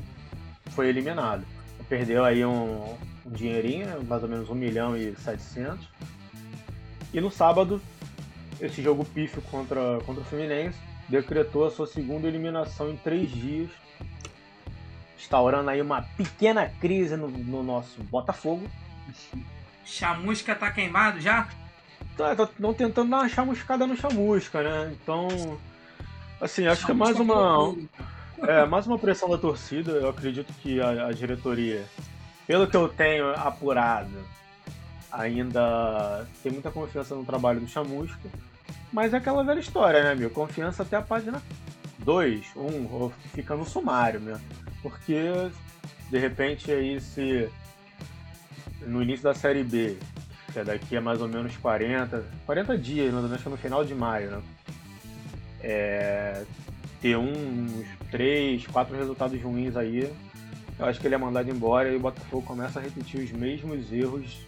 foi 0.70 0.88
eliminado. 0.88 1.44
Perdeu 1.88 2.24
aí 2.24 2.44
um, 2.44 2.96
um 3.24 3.30
dinheirinho, 3.30 4.02
mais 4.04 4.22
ou 4.22 4.28
menos 4.28 4.48
1 4.48 4.54
milhão 4.54 4.96
e 4.96 5.14
700. 5.16 5.86
E 7.12 7.20
no 7.20 7.30
sábado, 7.30 7.80
esse 8.60 8.82
jogo 8.82 9.04
pífio 9.04 9.42
contra, 9.42 9.98
contra 10.04 10.22
o 10.22 10.24
Fluminense 10.24 10.78
decretou 11.08 11.66
a 11.66 11.70
sua 11.70 11.86
segunda 11.86 12.26
eliminação 12.26 12.90
em 12.90 12.96
três 12.96 13.30
dias, 13.30 13.70
instaurando 15.18 15.70
aí 15.70 15.80
uma 15.80 16.02
pequena 16.02 16.66
crise 16.80 17.16
no, 17.16 17.28
no 17.28 17.62
nosso 17.62 18.02
Botafogo. 18.04 18.68
Chamusca 19.84 20.54
tá 20.54 20.70
queimado 20.70 21.20
já? 21.20 21.48
Estão 22.10 22.72
tentando 22.72 23.10
dar 23.10 23.18
uma 23.18 23.28
chamuscada 23.28 23.86
no 23.86 23.96
chamusca, 23.96 24.62
né? 24.62 24.96
Então, 25.00 25.28
assim, 26.40 26.66
acho 26.66 26.86
que 26.86 26.92
é 26.92 26.94
mais 26.94 27.16
Chamusca 27.16 27.38
uma, 27.38 27.70
puro. 27.72 27.88
É, 28.42 28.66
mais 28.66 28.86
uma 28.86 28.98
pressão 28.98 29.28
da 29.28 29.38
torcida. 29.38 29.92
Eu 29.92 30.08
acredito 30.08 30.52
que 30.62 30.80
a, 30.80 31.06
a 31.06 31.12
diretoria, 31.12 31.84
pelo 32.46 32.66
que 32.66 32.76
eu 32.76 32.88
tenho 32.88 33.30
apurado, 33.30 34.24
ainda 35.10 36.26
tem 36.42 36.52
muita 36.52 36.70
confiança 36.70 37.14
no 37.14 37.24
trabalho 37.24 37.60
do 37.60 37.68
Chamusca. 37.68 38.28
Mas 38.92 39.12
é 39.12 39.16
aquela 39.16 39.42
velha 39.42 39.60
história, 39.60 40.02
né, 40.02 40.14
meu? 40.14 40.30
Confiança 40.30 40.82
até 40.82 40.96
a 40.96 41.02
página 41.02 41.42
2, 41.98 42.44
1, 42.56 42.60
um, 42.60 43.10
fica 43.32 43.56
no 43.56 43.64
sumário, 43.64 44.20
né? 44.20 44.40
Porque, 44.82 45.20
de 46.10 46.18
repente, 46.18 46.70
aí 46.70 47.00
se 47.00 47.48
no 48.86 49.02
início 49.02 49.24
da 49.24 49.34
Série 49.34 49.64
B, 49.64 49.96
que 50.52 50.58
é 50.58 50.64
daqui 50.64 50.96
a 50.96 51.00
mais 51.00 51.20
ou 51.20 51.28
menos 51.28 51.56
40, 51.56 52.24
40 52.46 52.78
dias, 52.78 53.12
mais 53.12 53.24
ou 53.24 53.30
menos, 53.30 53.46
é 53.46 53.48
no 53.48 53.56
final 53.56 53.84
de 53.84 53.94
maio, 53.94 54.30
né? 54.30 54.42
É, 55.60 56.44
ter 57.04 57.18
uns 57.18 57.84
3, 58.10 58.66
4 58.66 58.96
resultados 58.96 59.42
ruins 59.42 59.76
aí, 59.76 60.10
eu 60.78 60.86
acho 60.86 60.98
que 60.98 61.06
ele 61.06 61.14
é 61.14 61.18
mandado 61.18 61.50
embora 61.50 61.92
e 61.92 61.96
o 61.96 62.00
Botafogo 62.00 62.40
começa 62.46 62.80
a 62.80 62.82
repetir 62.82 63.20
os 63.20 63.30
mesmos 63.30 63.92
erros 63.92 64.46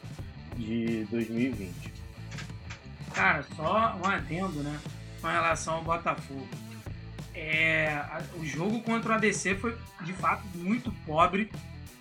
de 0.56 1.04
2020. 1.10 1.92
Cara, 3.12 3.44
só 3.54 3.94
um 4.02 4.08
adendo, 4.08 4.62
né? 4.62 4.80
Com 5.20 5.26
relação 5.26 5.74
ao 5.74 5.84
Botafogo. 5.84 6.48
É, 7.34 8.02
o 8.38 8.46
jogo 8.46 8.80
contra 8.80 9.12
o 9.12 9.14
ABC 9.16 9.54
foi 9.56 9.76
de 10.00 10.14
fato 10.14 10.42
muito 10.54 10.90
pobre. 11.04 11.50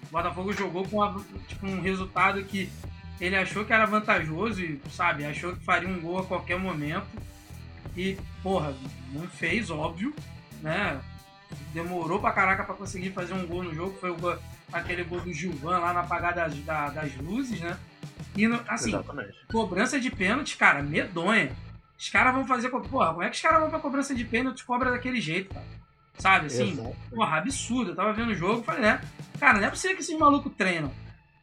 O 0.08 0.12
Botafogo 0.14 0.54
jogou 0.54 0.88
com 0.88 1.20
tipo, 1.50 1.68
um 1.68 1.82
resultado 1.82 2.42
que 2.46 2.70
ele 3.20 3.36
achou 3.36 3.66
que 3.66 3.74
era 3.74 3.86
vantajoso 3.86 4.62
e, 4.62 4.80
sabe, 4.90 5.26
achou 5.26 5.54
que 5.54 5.66
faria 5.66 5.90
um 5.90 6.00
gol 6.00 6.20
a 6.20 6.26
qualquer 6.26 6.58
momento. 6.58 7.08
E, 7.98 8.18
porra, 8.42 8.74
não 9.12 9.28
fez, 9.28 9.70
óbvio, 9.70 10.14
né? 10.66 11.00
Demorou 11.74 12.20
pra 12.20 12.32
caraca 12.32 12.64
pra 12.64 12.74
conseguir 12.76 13.12
fazer 13.12 13.34
um 13.34 13.46
gol 13.46 13.64
no 13.64 13.74
jogo. 13.74 13.98
Foi 14.00 14.12
gol- 14.18 14.38
aquele 14.74 15.04
gol 15.04 15.22
do 15.22 15.32
Gilvan 15.32 15.78
lá 15.80 15.94
na 15.94 16.00
apagada 16.02 16.42
das, 16.42 16.56
da- 16.62 16.90
das 16.90 17.16
luzes, 17.18 17.60
né? 17.62 17.78
E, 18.36 18.48
no- 18.48 18.60
assim, 18.68 18.90
Exatamente. 18.90 19.38
cobrança 19.52 20.00
de 20.00 20.10
pênalti, 20.10 20.58
cara, 20.58 20.82
medonha. 20.82 21.52
Os 21.98 22.10
caras 22.10 22.34
vão 22.34 22.46
fazer. 22.48 22.70
Porra, 22.70 23.10
como 23.12 23.24
é 23.24 23.30
que 23.30 23.36
os 23.36 23.42
caras 23.42 23.62
vão 23.62 23.70
pra 23.70 23.80
cobrança 23.80 24.14
de 24.14 24.26
pênalti 24.26 24.66
cobra 24.66 24.92
daquele 24.92 25.22
jeito, 25.22 25.54
cara? 25.54 25.66
Sabe, 26.18 26.48
assim? 26.48 26.72
Exato. 26.72 26.96
Porra, 27.10 27.38
absurdo. 27.38 27.92
Eu 27.92 27.96
tava 27.96 28.12
vendo 28.14 28.30
o 28.32 28.36
jogo 28.36 28.64
falei, 28.64 28.82
né? 28.82 29.02
Cara, 29.40 29.60
não 29.60 29.68
é 29.68 29.70
possível 29.70 29.96
que 29.96 30.02
esses 30.02 30.18
malucos 30.18 30.52
treinam. 30.58 30.92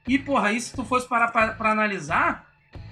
E, 0.09 0.19
porra, 0.19 0.49
aí 0.49 0.61
se 0.61 0.75
tu 0.75 0.85
fosse 0.85 1.07
parar 1.09 1.29
pra, 1.29 1.53
pra 1.53 1.71
analisar, 1.71 2.47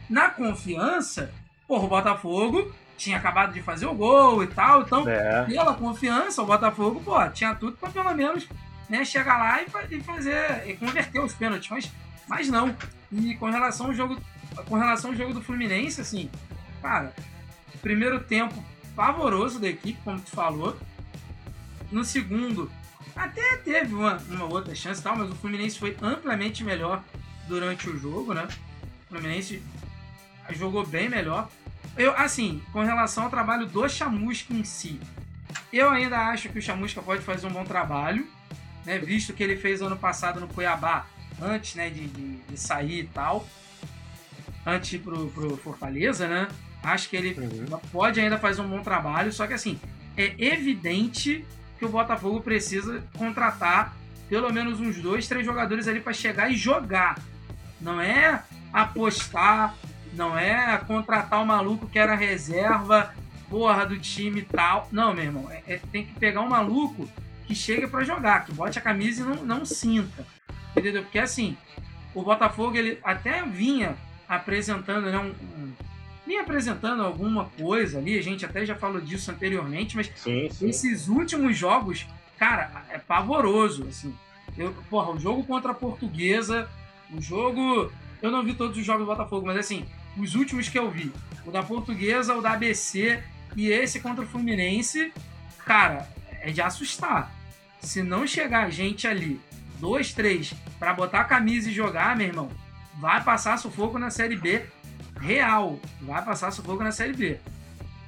na 0.08 0.28
confiança, 0.30 1.32
porra, 1.66 1.84
o 1.84 1.88
Botafogo 1.88 2.72
tinha 3.00 3.16
acabado 3.16 3.52
de 3.54 3.62
fazer 3.62 3.86
o 3.86 3.94
gol 3.94 4.44
e 4.44 4.46
tal, 4.46 4.82
então 4.82 5.08
É, 5.08 5.44
pela 5.46 5.72
confiança, 5.74 6.42
o 6.42 6.46
Botafogo, 6.46 7.00
pô, 7.02 7.16
tinha 7.30 7.54
tudo 7.54 7.74
pra 7.78 7.88
pelo 7.88 8.12
menos 8.14 8.46
né, 8.90 9.04
chegar 9.06 9.38
lá 9.38 9.62
e, 9.62 9.70
fa- 9.70 9.84
fazer 10.04 10.68
e 10.68 10.74
converter 10.76 11.18
os 11.20 11.32
pênaltis, 11.32 11.70
mas, 11.70 11.90
mas 12.28 12.48
não. 12.50 12.76
E 13.10 13.34
com 13.36 13.48
relação 13.48 13.86
ao 13.86 13.94
jogo, 13.94 14.20
com 14.66 14.76
relação 14.76 15.10
ao 15.10 15.16
jogo 15.16 15.32
do 15.32 15.40
Fluminense, 15.40 15.98
assim, 16.00 16.30
cara, 16.82 17.14
primeiro 17.80 18.20
tempo 18.20 18.62
pavoroso 18.94 19.58
da 19.58 19.68
equipe, 19.68 19.98
como 20.04 20.20
tu 20.20 20.30
falou. 20.30 20.76
No 21.90 22.04
segundo, 22.04 22.70
até 23.16 23.56
teve 23.58 23.94
uma, 23.94 24.18
uma 24.28 24.44
outra 24.44 24.74
chance 24.74 25.00
e 25.00 25.02
tal, 25.04 25.16
mas 25.16 25.30
o 25.30 25.34
Fluminense 25.36 25.78
foi 25.78 25.96
amplamente 26.02 26.62
melhor 26.62 27.02
durante 27.48 27.88
o 27.88 27.98
jogo, 27.98 28.34
né? 28.34 28.46
O 29.06 29.14
Fluminense 29.14 29.62
jogou 30.50 30.86
bem 30.86 31.08
melhor. 31.08 31.48
Eu, 31.96 32.16
assim, 32.16 32.62
com 32.72 32.82
relação 32.82 33.24
ao 33.24 33.30
trabalho 33.30 33.66
do 33.66 33.88
Chamusca 33.88 34.54
em 34.54 34.64
si, 34.64 35.00
Eu 35.72 35.90
ainda 35.90 36.18
acho 36.28 36.48
que 36.48 36.58
o 36.58 36.62
Chamusca 36.62 37.02
pode 37.02 37.22
fazer 37.22 37.46
um 37.46 37.50
bom 37.50 37.64
trabalho, 37.64 38.26
né? 38.84 38.98
Visto 38.98 39.32
que 39.32 39.42
ele 39.42 39.56
fez 39.56 39.82
ano 39.82 39.96
passado 39.96 40.40
no 40.40 40.48
Cuiabá, 40.48 41.06
antes 41.40 41.74
né, 41.74 41.90
de, 41.90 42.06
de, 42.06 42.36
de 42.36 42.60
sair 42.60 43.00
e 43.00 43.06
tal. 43.06 43.46
Antes 44.66 45.00
pro, 45.00 45.28
pro 45.30 45.56
Fortaleza, 45.56 46.28
né? 46.28 46.48
Acho 46.82 47.08
que 47.08 47.16
ele 47.16 47.38
uhum. 47.38 47.78
pode 47.92 48.20
ainda 48.20 48.38
fazer 48.38 48.62
um 48.62 48.68
bom 48.68 48.82
trabalho, 48.82 49.32
só 49.32 49.46
que 49.46 49.52
assim, 49.52 49.78
é 50.16 50.34
evidente 50.38 51.44
que 51.78 51.84
o 51.84 51.88
Botafogo 51.88 52.40
precisa 52.40 53.02
contratar 53.16 53.96
pelo 54.28 54.52
menos 54.52 54.80
uns 54.80 54.96
dois, 54.98 55.26
três 55.26 55.44
jogadores 55.44 55.88
ali 55.88 56.00
para 56.00 56.12
chegar 56.12 56.50
e 56.50 56.56
jogar. 56.56 57.18
Não 57.80 58.00
é 58.00 58.42
apostar, 58.72 59.74
não 60.12 60.38
é 60.38 60.76
contratar 60.78 61.42
o 61.42 61.46
maluco 61.46 61.86
que 61.86 61.98
era 61.98 62.14
reserva, 62.14 63.14
porra, 63.48 63.84
do 63.84 63.98
time 63.98 64.40
e 64.40 64.44
tal. 64.44 64.88
Não, 64.92 65.12
meu 65.14 65.24
irmão, 65.24 65.50
é, 65.50 65.62
é, 65.66 65.80
tem 65.90 66.04
que 66.04 66.14
pegar 66.18 66.40
um 66.40 66.48
maluco 66.48 67.08
que 67.46 67.54
chegue 67.54 67.86
para 67.86 68.04
jogar, 68.04 68.44
que 68.44 68.52
bote 68.52 68.78
a 68.78 68.82
camisa 68.82 69.22
e 69.22 69.24
não, 69.24 69.44
não 69.44 69.64
sinta. 69.64 70.26
Entendeu? 70.76 71.02
Porque 71.02 71.18
assim, 71.18 71.56
o 72.14 72.22
Botafogo 72.22 72.76
ele 72.76 72.98
até 73.02 73.42
vinha 73.42 73.96
apresentando, 74.28 75.10
né, 75.10 75.18
um, 75.18 75.30
um 75.60 75.72
vinha 76.24 76.42
apresentando 76.42 77.02
alguma 77.02 77.46
coisa 77.58 77.98
ali, 77.98 78.16
a 78.16 78.22
gente 78.22 78.46
até 78.46 78.64
já 78.64 78.76
falou 78.76 79.00
disso 79.00 79.32
anteriormente, 79.32 79.96
mas 79.96 80.12
sim, 80.14 80.48
sim. 80.48 80.68
esses 80.68 81.08
últimos 81.08 81.56
jogos, 81.56 82.06
cara, 82.38 82.84
é 82.88 82.98
pavoroso, 82.98 83.84
assim. 83.88 84.14
Eu, 84.56 84.72
porra, 84.88 85.10
o 85.10 85.18
jogo 85.18 85.42
contra 85.42 85.72
a 85.72 85.74
Portuguesa, 85.74 86.68
o 87.12 87.20
jogo, 87.20 87.90
eu 88.22 88.30
não 88.30 88.44
vi 88.44 88.54
todos 88.54 88.76
os 88.76 88.84
jogos 88.84 89.04
do 89.04 89.10
Botafogo, 89.10 89.46
mas 89.46 89.56
assim, 89.56 89.84
os 90.16 90.34
últimos 90.34 90.68
que 90.68 90.78
eu 90.78 90.90
vi, 90.90 91.12
o 91.44 91.50
da 91.50 91.62
Portuguesa, 91.62 92.34
o 92.34 92.42
da 92.42 92.52
ABC 92.52 93.22
e 93.56 93.68
esse 93.68 94.00
contra 94.00 94.24
o 94.24 94.28
Fluminense, 94.28 95.12
cara, 95.64 96.08
é 96.40 96.50
de 96.50 96.60
assustar. 96.60 97.32
Se 97.80 98.02
não 98.02 98.26
chegar 98.26 98.70
gente 98.70 99.06
ali, 99.06 99.40
dois, 99.78 100.12
três, 100.12 100.52
para 100.78 100.92
botar 100.92 101.20
a 101.20 101.24
camisa 101.24 101.70
e 101.70 101.74
jogar, 101.74 102.16
meu 102.16 102.26
irmão, 102.26 102.50
vai 102.98 103.22
passar 103.22 103.58
sufoco 103.58 103.98
na 103.98 104.10
Série 104.10 104.36
B 104.36 104.64
real. 105.20 105.78
Vai 106.00 106.24
passar 106.24 106.50
sufoco 106.50 106.82
na 106.82 106.90
Série 106.90 107.12
B. 107.12 107.38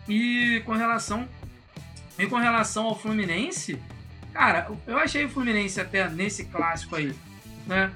E 0.08 0.62
com 0.64 0.72
relação 0.72 1.28
e 2.18 2.26
com 2.26 2.36
relação 2.36 2.84
ao 2.84 2.98
Fluminense, 2.98 3.80
cara, 4.32 4.70
eu 4.86 4.98
achei 4.98 5.24
o 5.24 5.28
Fluminense 5.28 5.80
até 5.80 6.08
nesse 6.08 6.44
clássico 6.46 6.96
aí, 6.96 7.14
né? 7.66 7.92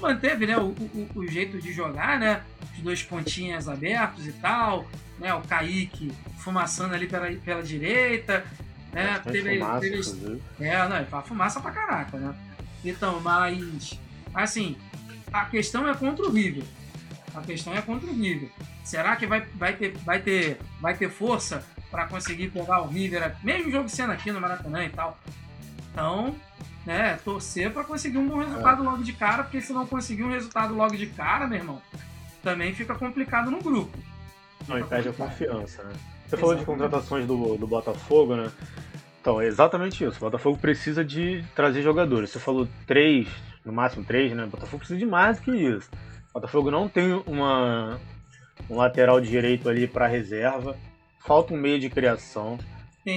Manteve, 0.00 0.46
né, 0.46 0.56
o, 0.56 0.68
o, 0.68 1.10
o 1.14 1.26
jeito 1.26 1.60
de 1.60 1.72
jogar, 1.72 2.18
né? 2.18 2.42
Os 2.74 2.82
dois 2.82 3.02
pontinhas 3.02 3.68
abertos 3.68 4.26
e 4.26 4.32
tal, 4.32 4.86
né? 5.18 5.34
O 5.34 5.40
Kaique 5.42 6.12
fumaçando 6.38 6.94
ali 6.94 7.06
pela, 7.06 7.30
pela 7.32 7.62
direita, 7.62 8.44
né? 8.92 9.20
teve, 9.24 9.58
fumaça, 9.58 9.80
teve... 9.80 10.42
É, 10.60 10.88
não, 10.88 11.06
faz 11.06 11.26
fumaça 11.26 11.60
pra 11.60 11.70
caraca, 11.70 12.18
né? 12.18 12.34
Então, 12.84 13.20
mas 13.20 13.98
assim, 14.34 14.76
a 15.32 15.44
questão 15.46 15.88
é 15.88 15.94
contra 15.94 16.24
o 16.26 16.30
River. 16.30 16.64
A 17.34 17.40
questão 17.40 17.74
é 17.74 17.82
contra 17.82 18.08
o 18.08 18.14
River. 18.14 18.50
Será 18.84 19.16
que 19.16 19.26
vai, 19.26 19.40
vai, 19.54 19.74
ter, 19.74 19.96
vai, 19.98 20.20
ter, 20.20 20.58
vai 20.80 20.94
ter 20.94 21.10
força 21.10 21.64
para 21.90 22.06
conseguir 22.06 22.50
pegar 22.50 22.82
o 22.82 22.88
River, 22.88 23.34
mesmo 23.42 23.70
jogo 23.70 23.88
sendo 23.88 24.12
aqui 24.12 24.30
no 24.30 24.40
Maracanã 24.40 24.84
e 24.84 24.90
tal? 24.90 25.18
Então, 25.90 26.34
né, 26.84 27.18
torcer 27.24 27.72
para 27.72 27.84
conseguir 27.84 28.18
um 28.18 28.28
bom 28.28 28.38
resultado 28.38 28.82
é. 28.82 28.86
logo 28.86 29.02
de 29.02 29.12
cara, 29.12 29.42
porque 29.42 29.60
se 29.60 29.72
não 29.72 29.86
conseguir 29.86 30.24
um 30.24 30.30
resultado 30.30 30.74
logo 30.74 30.96
de 30.96 31.06
cara, 31.06 31.46
meu 31.46 31.58
irmão, 31.58 31.82
também 32.42 32.74
fica 32.74 32.94
complicado 32.94 33.50
no 33.50 33.62
grupo. 33.62 33.96
Não, 34.68 34.78
e 34.78 34.84
perde 34.84 35.08
a 35.08 35.12
confiança, 35.12 35.82
né? 35.82 35.92
Você 36.26 36.36
falou 36.36 36.54
de 36.54 36.64
contratações 36.64 37.26
do, 37.26 37.56
do 37.56 37.66
Botafogo, 37.66 38.34
né? 38.34 38.50
Então, 39.20 39.40
é 39.40 39.46
exatamente 39.46 40.04
isso. 40.04 40.16
O 40.18 40.20
Botafogo 40.20 40.58
precisa 40.58 41.04
de 41.04 41.44
trazer 41.54 41.82
jogadores. 41.82 42.30
Você 42.30 42.38
falou 42.38 42.68
três, 42.86 43.28
no 43.64 43.72
máximo 43.72 44.04
três, 44.04 44.32
né? 44.34 44.44
O 44.44 44.48
Botafogo 44.48 44.78
precisa 44.78 44.98
de 44.98 45.06
mais 45.06 45.38
do 45.38 45.44
que 45.44 45.50
isso. 45.50 45.88
O 46.30 46.34
Botafogo 46.34 46.70
não 46.70 46.88
tem 46.88 47.12
uma, 47.26 47.98
um 48.68 48.76
lateral 48.76 49.20
direito 49.20 49.68
ali 49.68 49.86
para 49.86 50.06
reserva. 50.06 50.76
Falta 51.20 51.54
um 51.54 51.56
meio 51.56 51.78
de 51.78 51.88
criação. 51.88 52.58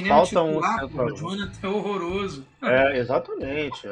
Falta 0.08 0.42
um 0.42 0.62
central. 0.62 1.08
O 1.08 1.16
Jonathan 1.16 1.68
é 1.68 1.68
horroroso. 1.68 2.46
É, 2.62 2.98
exatamente. 2.98 3.88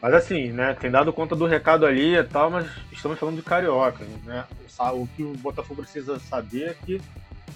Mas 0.00 0.14
assim, 0.14 0.52
né, 0.52 0.74
tem 0.74 0.90
dado 0.90 1.12
conta 1.12 1.34
do 1.34 1.46
recado 1.46 1.84
ali 1.84 2.14
e 2.14 2.24
tal, 2.24 2.50
mas 2.50 2.70
estamos 2.92 3.18
falando 3.18 3.36
de 3.36 3.42
carioca, 3.42 4.04
né? 4.24 4.44
O 4.92 5.06
que 5.16 5.22
o 5.22 5.32
Botafogo 5.38 5.82
precisa 5.82 6.18
saber 6.20 6.70
é 6.70 6.74
que 6.74 7.00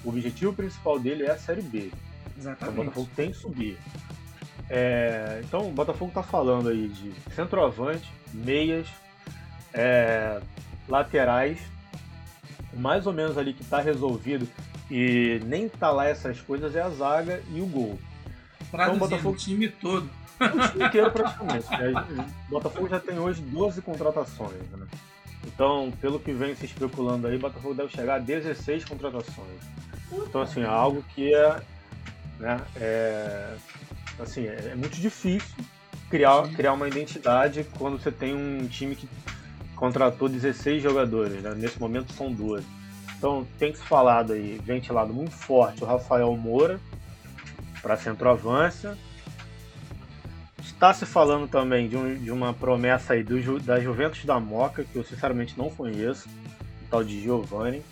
o 0.04 0.08
objetivo 0.08 0.52
principal 0.52 0.98
dele 0.98 1.24
é 1.24 1.30
a 1.30 1.38
Série 1.38 1.62
B. 1.62 1.90
Exatamente. 2.36 2.62
Então, 2.62 2.72
o 2.72 2.76
Botafogo 2.76 3.08
tem 3.14 3.30
que 3.30 3.36
subir. 3.36 3.78
É, 4.68 5.42
então 5.44 5.68
o 5.68 5.72
Botafogo 5.72 6.10
está 6.10 6.22
falando 6.22 6.68
aí 6.68 6.88
de 6.88 7.12
centroavante, 7.34 8.10
meias, 8.32 8.86
é, 9.74 10.40
laterais, 10.88 11.58
mais 12.74 13.06
ou 13.06 13.12
menos 13.12 13.36
ali 13.36 13.52
que 13.52 13.62
está 13.62 13.80
resolvido 13.80 14.48
e 14.90 15.40
nem 15.46 15.68
tá 15.68 15.90
lá 15.90 16.06
essas 16.06 16.40
coisas 16.40 16.74
é 16.74 16.80
a 16.80 16.90
zaga 16.90 17.42
e 17.52 17.60
o 17.60 17.66
gol. 17.66 17.98
Traduzindo, 18.70 18.96
então, 18.96 19.06
o 19.06 19.10
Botafogo... 19.10 19.34
o 19.34 19.38
time 19.38 19.68
todo. 19.68 20.10
O 20.40 20.68
time 20.68 20.86
inteiro 20.86 21.10
praticamente. 21.10 21.66
O 22.48 22.50
Botafogo 22.50 22.88
já 22.88 22.98
tem 22.98 23.18
hoje 23.18 23.42
12 23.42 23.82
contratações, 23.82 24.70
né? 24.72 24.86
Então, 25.46 25.92
pelo 26.00 26.18
que 26.18 26.32
vem 26.32 26.54
se 26.54 26.66
especulando 26.66 27.26
aí, 27.26 27.36
o 27.36 27.40
Botafogo 27.40 27.74
deve 27.74 27.88
chegar 27.90 28.16
a 28.16 28.18
16 28.18 28.84
contratações. 28.84 29.60
Então, 30.12 30.40
assim, 30.40 30.62
é 30.62 30.66
algo 30.66 31.02
que 31.14 31.34
é, 31.34 31.62
né, 32.38 32.60
é, 32.76 33.54
assim, 34.18 34.46
é, 34.46 34.70
é 34.72 34.74
muito 34.74 35.00
difícil 35.00 35.64
criar, 36.10 36.48
criar 36.48 36.72
uma 36.72 36.88
identidade 36.88 37.64
quando 37.78 37.98
você 37.98 38.10
tem 38.10 38.34
um 38.34 38.66
time 38.66 38.96
que 38.96 39.08
contratou 39.76 40.28
16 40.28 40.82
jogadores, 40.82 41.42
né? 41.42 41.54
nesse 41.56 41.80
momento 41.80 42.12
são 42.12 42.32
duas. 42.32 42.64
Então 43.20 43.46
tem 43.58 43.70
que 43.70 43.76
se 43.76 43.84
falado 43.84 44.32
aí, 44.32 44.58
ventilado 44.64 45.12
muito 45.12 45.32
forte 45.32 45.84
o 45.84 45.86
Rafael 45.86 46.34
Moura 46.38 46.80
para 47.82 47.94
centroavância. 47.94 48.96
Está 50.58 50.94
se 50.94 51.04
falando 51.04 51.46
também 51.46 51.86
de, 51.86 51.98
um, 51.98 52.14
de 52.14 52.30
uma 52.30 52.54
promessa 52.54 53.12
aí 53.12 53.22
do, 53.22 53.60
da 53.60 53.78
Juventus 53.78 54.24
da 54.24 54.40
Moca, 54.40 54.84
que 54.84 54.96
eu 54.96 55.04
sinceramente 55.04 55.52
não 55.58 55.68
conheço, 55.68 56.30
o 56.30 56.90
tal 56.90 57.04
de 57.04 57.20
Giovanni. 57.20 57.82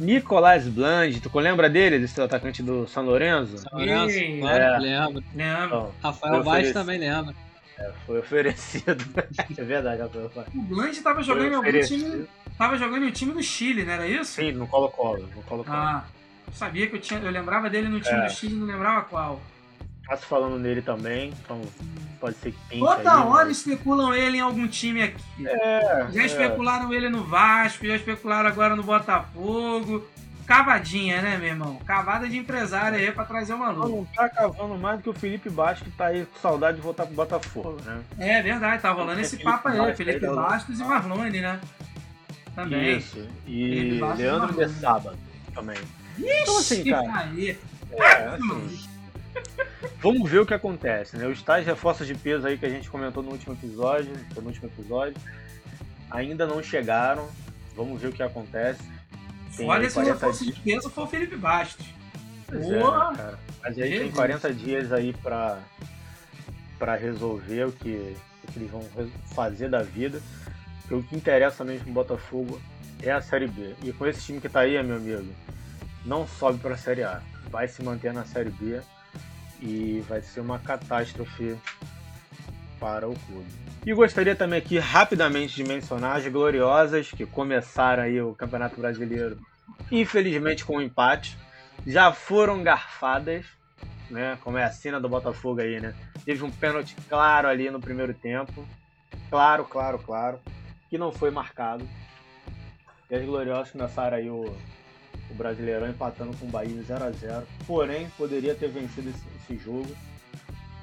Nicolás 0.00 0.66
Blange, 0.66 1.20
tu 1.20 1.38
lembra 1.38 1.70
dele, 1.70 2.00
desse 2.00 2.20
atacante 2.20 2.64
do 2.64 2.88
São 2.88 3.04
Lourenço? 3.04 3.58
São 3.58 3.78
Lourenço, 3.78 4.18
é. 4.18 4.78
lembro. 4.80 5.22
Lembro. 5.36 5.66
Então, 5.66 5.94
Rafael 6.02 6.42
Vaz 6.42 6.72
também 6.72 6.98
lembra. 6.98 7.32
É, 7.78 7.92
foi 8.04 8.18
oferecido. 8.18 9.04
é 9.56 9.62
verdade, 9.62 10.02
Rafael. 10.02 10.46
O 10.52 10.62
Blanche 10.62 10.98
estava 10.98 11.22
jogando 11.22 11.52
em 11.52 11.54
algum 11.54 11.80
time. 11.82 12.26
Tava 12.56 12.76
jogando 12.76 13.04
em 13.04 13.08
um 13.08 13.12
time 13.12 13.32
do 13.32 13.42
Chile, 13.42 13.84
não 13.84 13.92
era 13.92 14.06
isso? 14.06 14.32
Sim, 14.32 14.52
no 14.52 14.66
Colo-Colo. 14.66 15.28
Colo 15.46 15.64
ah, 15.68 16.04
eu 16.46 16.52
sabia 16.52 16.86
que 16.86 16.96
eu 16.96 17.00
tinha. 17.00 17.20
Eu 17.20 17.30
lembrava 17.30 17.68
dele 17.68 17.88
no 17.88 18.00
time 18.00 18.20
é. 18.20 18.26
do 18.26 18.32
Chile, 18.32 18.54
não 18.54 18.66
lembrava 18.66 19.02
qual. 19.02 19.40
Tá 20.06 20.16
se 20.16 20.26
falando 20.26 20.58
nele 20.58 20.82
também, 20.82 21.32
então 21.42 21.60
pode 22.20 22.36
ser 22.36 22.52
que 22.52 22.58
tenha. 22.68 22.84
Toda 22.84 23.12
aí, 23.12 23.26
hora 23.26 23.44
mas... 23.46 23.58
especulam 23.58 24.14
ele 24.14 24.38
em 24.38 24.40
algum 24.40 24.66
time 24.66 25.02
aqui. 25.02 25.46
É, 25.46 26.08
já 26.12 26.22
é. 26.22 26.26
especularam 26.26 26.92
ele 26.92 27.08
no 27.08 27.24
Vasco, 27.24 27.86
já 27.86 27.96
especularam 27.96 28.48
agora 28.48 28.76
no 28.76 28.82
Botafogo 28.82 30.04
cavadinha, 30.46 31.22
né, 31.22 31.38
meu 31.38 31.48
irmão? 31.48 31.76
Cavada 31.86 32.28
de 32.28 32.36
empresário 32.36 32.98
aí 32.98 33.10
pra 33.10 33.24
trazer 33.24 33.54
o 33.54 33.58
maluco. 33.58 33.88
Não 33.88 34.04
tá 34.04 34.28
cavando 34.28 34.76
mais 34.76 34.98
do 34.98 35.02
que 35.02 35.10
o 35.10 35.14
Felipe 35.14 35.48
Bastos, 35.48 35.88
que 35.88 35.96
tá 35.96 36.06
aí 36.06 36.26
com 36.26 36.38
saudade 36.38 36.76
de 36.76 36.82
voltar 36.82 37.06
pro 37.06 37.14
Botafogo, 37.14 37.78
né? 37.84 38.02
É 38.18 38.42
verdade, 38.42 38.82
tá 38.82 38.90
rolando 38.90 39.20
esse 39.20 39.38
papo 39.38 39.68
aí, 39.68 39.94
Felipe 39.94 40.26
Bastos 40.26 40.78
e 40.78 40.84
Marlone, 40.84 41.40
né? 41.40 41.60
Também. 42.54 42.98
Isso. 42.98 43.26
E 43.46 44.00
Leandro 44.16 44.52
de 44.54 44.68
Sábado 44.74 45.16
também. 45.54 45.78
Ixi, 46.18 46.42
então 46.42 46.58
assim, 46.58 46.84
cara. 46.84 47.30
É, 47.92 48.26
assim, 48.26 48.88
vamos 50.00 50.30
ver 50.30 50.40
o 50.40 50.46
que 50.46 50.54
acontece, 50.54 51.16
né? 51.16 51.26
Os 51.26 51.42
tais 51.42 51.66
reforços 51.66 52.06
de 52.06 52.14
peso 52.14 52.46
aí 52.46 52.58
que 52.58 52.66
a 52.66 52.70
gente 52.70 52.90
comentou 52.90 53.22
no 53.22 53.30
último 53.30 53.54
episódio, 53.54 54.12
no 54.36 54.46
último 54.46 54.68
episódio, 54.68 55.16
ainda 56.10 56.46
não 56.46 56.62
chegaram. 56.62 57.28
Vamos 57.74 58.00
ver 58.00 58.08
o 58.08 58.12
que 58.12 58.22
acontece. 58.22 58.82
Olha 59.60 59.88
se 59.88 59.98
o 59.98 60.02
reforço 60.02 60.44
dias. 60.44 60.56
de 60.56 60.62
peso 60.62 60.90
for 60.90 61.04
o 61.04 61.06
Felipe 61.06 61.36
Bastos. 61.36 61.86
Pois 62.46 62.64
é, 62.64 62.78
né, 62.78 62.80
cara. 62.80 63.38
Mas 63.62 63.78
aí 63.78 63.98
tem 63.98 64.10
40 64.10 64.54
dias 64.54 64.92
aí 64.92 65.12
pra, 65.14 65.58
pra 66.78 66.96
resolver 66.96 67.64
o 67.64 67.72
que, 67.72 68.14
o 68.44 68.52
que 68.52 68.58
eles 68.58 68.70
vão 68.70 68.86
fazer 69.34 69.68
da 69.68 69.82
vida. 69.82 70.20
Porque 70.82 70.94
o 70.94 71.02
que 71.02 71.16
interessa 71.16 71.64
mesmo 71.64 71.88
no 71.88 71.94
Botafogo 71.94 72.60
é 73.02 73.10
a 73.10 73.20
Série 73.20 73.46
B. 73.46 73.74
E 73.82 73.92
com 73.92 74.06
esse 74.06 74.22
time 74.22 74.40
que 74.40 74.48
tá 74.48 74.60
aí, 74.60 74.80
meu 74.82 74.96
amigo, 74.96 75.32
não 76.04 76.26
sobe 76.26 76.58
pra 76.58 76.76
Série 76.76 77.02
A. 77.02 77.22
Vai 77.50 77.68
se 77.68 77.82
manter 77.82 78.12
na 78.12 78.24
Série 78.24 78.50
B 78.50 78.80
e 79.60 80.04
vai 80.08 80.20
ser 80.22 80.40
uma 80.40 80.58
catástrofe 80.58 81.56
para 82.78 83.08
o 83.08 83.14
clube. 83.14 83.48
E 83.84 83.92
gostaria 83.92 84.34
também 84.34 84.58
aqui 84.58 84.78
rapidamente 84.78 85.54
de 85.54 85.64
mencionar 85.64 86.16
as 86.16 86.26
gloriosas 86.26 87.10
que 87.10 87.26
começaram 87.26 88.02
aí 88.04 88.20
o 88.20 88.34
Campeonato 88.34 88.80
Brasileiro, 88.80 89.38
infelizmente 89.90 90.64
com 90.64 90.76
um 90.76 90.80
empate, 90.80 91.36
já 91.86 92.12
foram 92.12 92.62
garfadas 92.62 93.44
né? 94.12 94.38
Como 94.42 94.58
é 94.58 94.64
a 94.64 94.70
cena 94.70 95.00
do 95.00 95.08
Botafogo 95.08 95.60
aí, 95.60 95.80
né? 95.80 95.94
Teve 96.24 96.44
um 96.44 96.50
pênalti 96.50 96.94
claro 97.08 97.48
ali 97.48 97.70
no 97.70 97.80
primeiro 97.80 98.14
tempo. 98.14 98.64
Claro, 99.30 99.64
claro, 99.64 99.98
claro. 99.98 100.38
Que 100.92 100.98
não 100.98 101.10
foi 101.10 101.30
marcado. 101.30 101.88
E 103.10 103.14
as 103.14 103.24
Gloriosas 103.24 103.70
começaram 103.70 104.14
aí 104.14 104.28
o, 104.28 104.42
o 105.30 105.34
Brasileirão 105.34 105.88
empatando 105.88 106.36
com 106.36 106.44
o 106.44 106.50
Bahia 106.50 106.82
0 106.82 107.04
a 107.04 107.10
0 107.10 107.46
Porém, 107.66 108.10
poderia 108.10 108.54
ter 108.54 108.68
vencido 108.68 109.08
esse, 109.08 109.24
esse 109.38 109.64
jogo. 109.64 109.88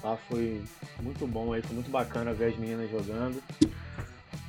Tá? 0.02 0.18
Foi 0.28 0.64
muito 1.00 1.28
bom 1.28 1.54
aí, 1.54 1.62
foi 1.62 1.76
muito 1.76 1.92
bacana 1.92 2.34
ver 2.34 2.46
as 2.46 2.58
meninas 2.58 2.90
jogando. 2.90 3.40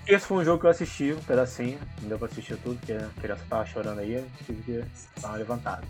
Esse 0.06 0.26
foi 0.26 0.38
um 0.38 0.44
jogo 0.46 0.60
que 0.60 0.64
eu 0.64 0.70
assisti, 0.70 1.12
um 1.12 1.22
pedacinho. 1.22 1.78
Não 2.00 2.08
deu 2.08 2.18
pra 2.18 2.28
assistir 2.28 2.56
tudo, 2.56 2.78
porque 2.78 2.94
a 2.94 3.10
criança 3.20 3.44
tava 3.46 3.66
chorando 3.66 3.98
aí, 3.98 4.24
tive 4.46 4.62
que 4.62 5.20
dar 5.20 5.28
uma 5.28 5.36
levantada. 5.36 5.86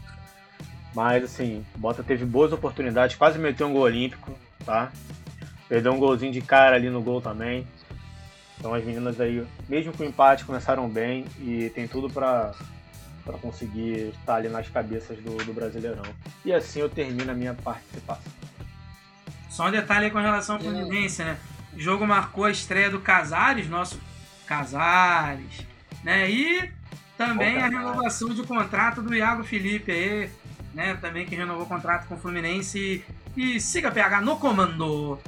Mas 0.92 1.22
assim, 1.22 1.64
o 1.76 1.78
Bota 1.78 2.02
teve 2.02 2.24
boas 2.24 2.52
oportunidades, 2.52 3.14
quase 3.14 3.38
meteu 3.38 3.68
um 3.68 3.72
gol 3.72 3.82
olímpico, 3.82 4.36
tá? 4.66 4.90
Perdeu 5.68 5.92
um 5.92 5.98
golzinho 6.00 6.32
de 6.32 6.40
cara 6.40 6.74
ali 6.74 6.90
no 6.90 7.00
gol 7.00 7.20
também. 7.20 7.64
Então 8.60 8.74
as 8.74 8.84
meninas 8.84 9.18
aí, 9.18 9.44
mesmo 9.66 9.90
com 9.94 10.02
o 10.02 10.06
empate, 10.06 10.44
começaram 10.44 10.86
bem 10.86 11.24
e 11.40 11.70
tem 11.74 11.88
tudo 11.88 12.08
para 12.10 12.52
para 13.24 13.36
conseguir 13.38 14.12
estar 14.18 14.36
ali 14.36 14.48
nas 14.48 14.68
cabeças 14.68 15.18
do, 15.18 15.36
do 15.44 15.52
Brasileirão. 15.52 16.02
E 16.44 16.52
assim 16.52 16.80
eu 16.80 16.88
termino 16.88 17.30
a 17.30 17.34
minha 17.34 17.54
participação. 17.54 18.32
Só 19.48 19.68
um 19.68 19.70
detalhe 19.70 20.10
com 20.10 20.18
relação 20.18 20.56
ao 20.56 20.62
Fluminense, 20.62 21.22
né? 21.22 21.38
O 21.74 21.78
jogo 21.78 22.06
marcou 22.06 22.44
a 22.44 22.50
estreia 22.50 22.90
do 22.90 23.00
Casares, 23.00 23.68
nosso 23.68 24.00
Casares, 24.46 25.64
né? 26.02 26.30
E 26.30 26.70
também 27.16 27.58
a 27.58 27.68
renovação 27.68 28.30
de 28.30 28.42
contrato 28.42 29.02
do 29.02 29.14
Iago 29.14 29.44
Felipe 29.44 29.92
aí, 29.92 30.30
né? 30.74 30.94
Também 30.94 31.26
que 31.26 31.36
renovou 31.36 31.64
o 31.64 31.68
contrato 31.68 32.08
com 32.08 32.14
o 32.14 32.18
Fluminense. 32.18 33.04
E 33.36 33.60
siga 33.60 33.90
PH 33.90 34.22
no 34.22 34.36
comando. 34.38 35.18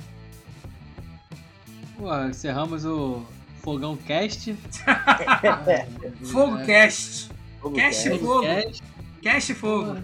Pô, 2.02 2.12
encerramos 2.24 2.84
o 2.84 3.24
Fogão 3.62 3.96
Cast. 3.96 4.52
Fogo 6.24 6.58
Cast. 6.66 7.30
Fogo 7.60 7.76
Cast 7.76 8.08
Cast. 8.08 8.18
Fogo. 8.18 8.42
Cast. 8.42 8.82
Cast 9.22 9.54
Fogo. 9.54 9.96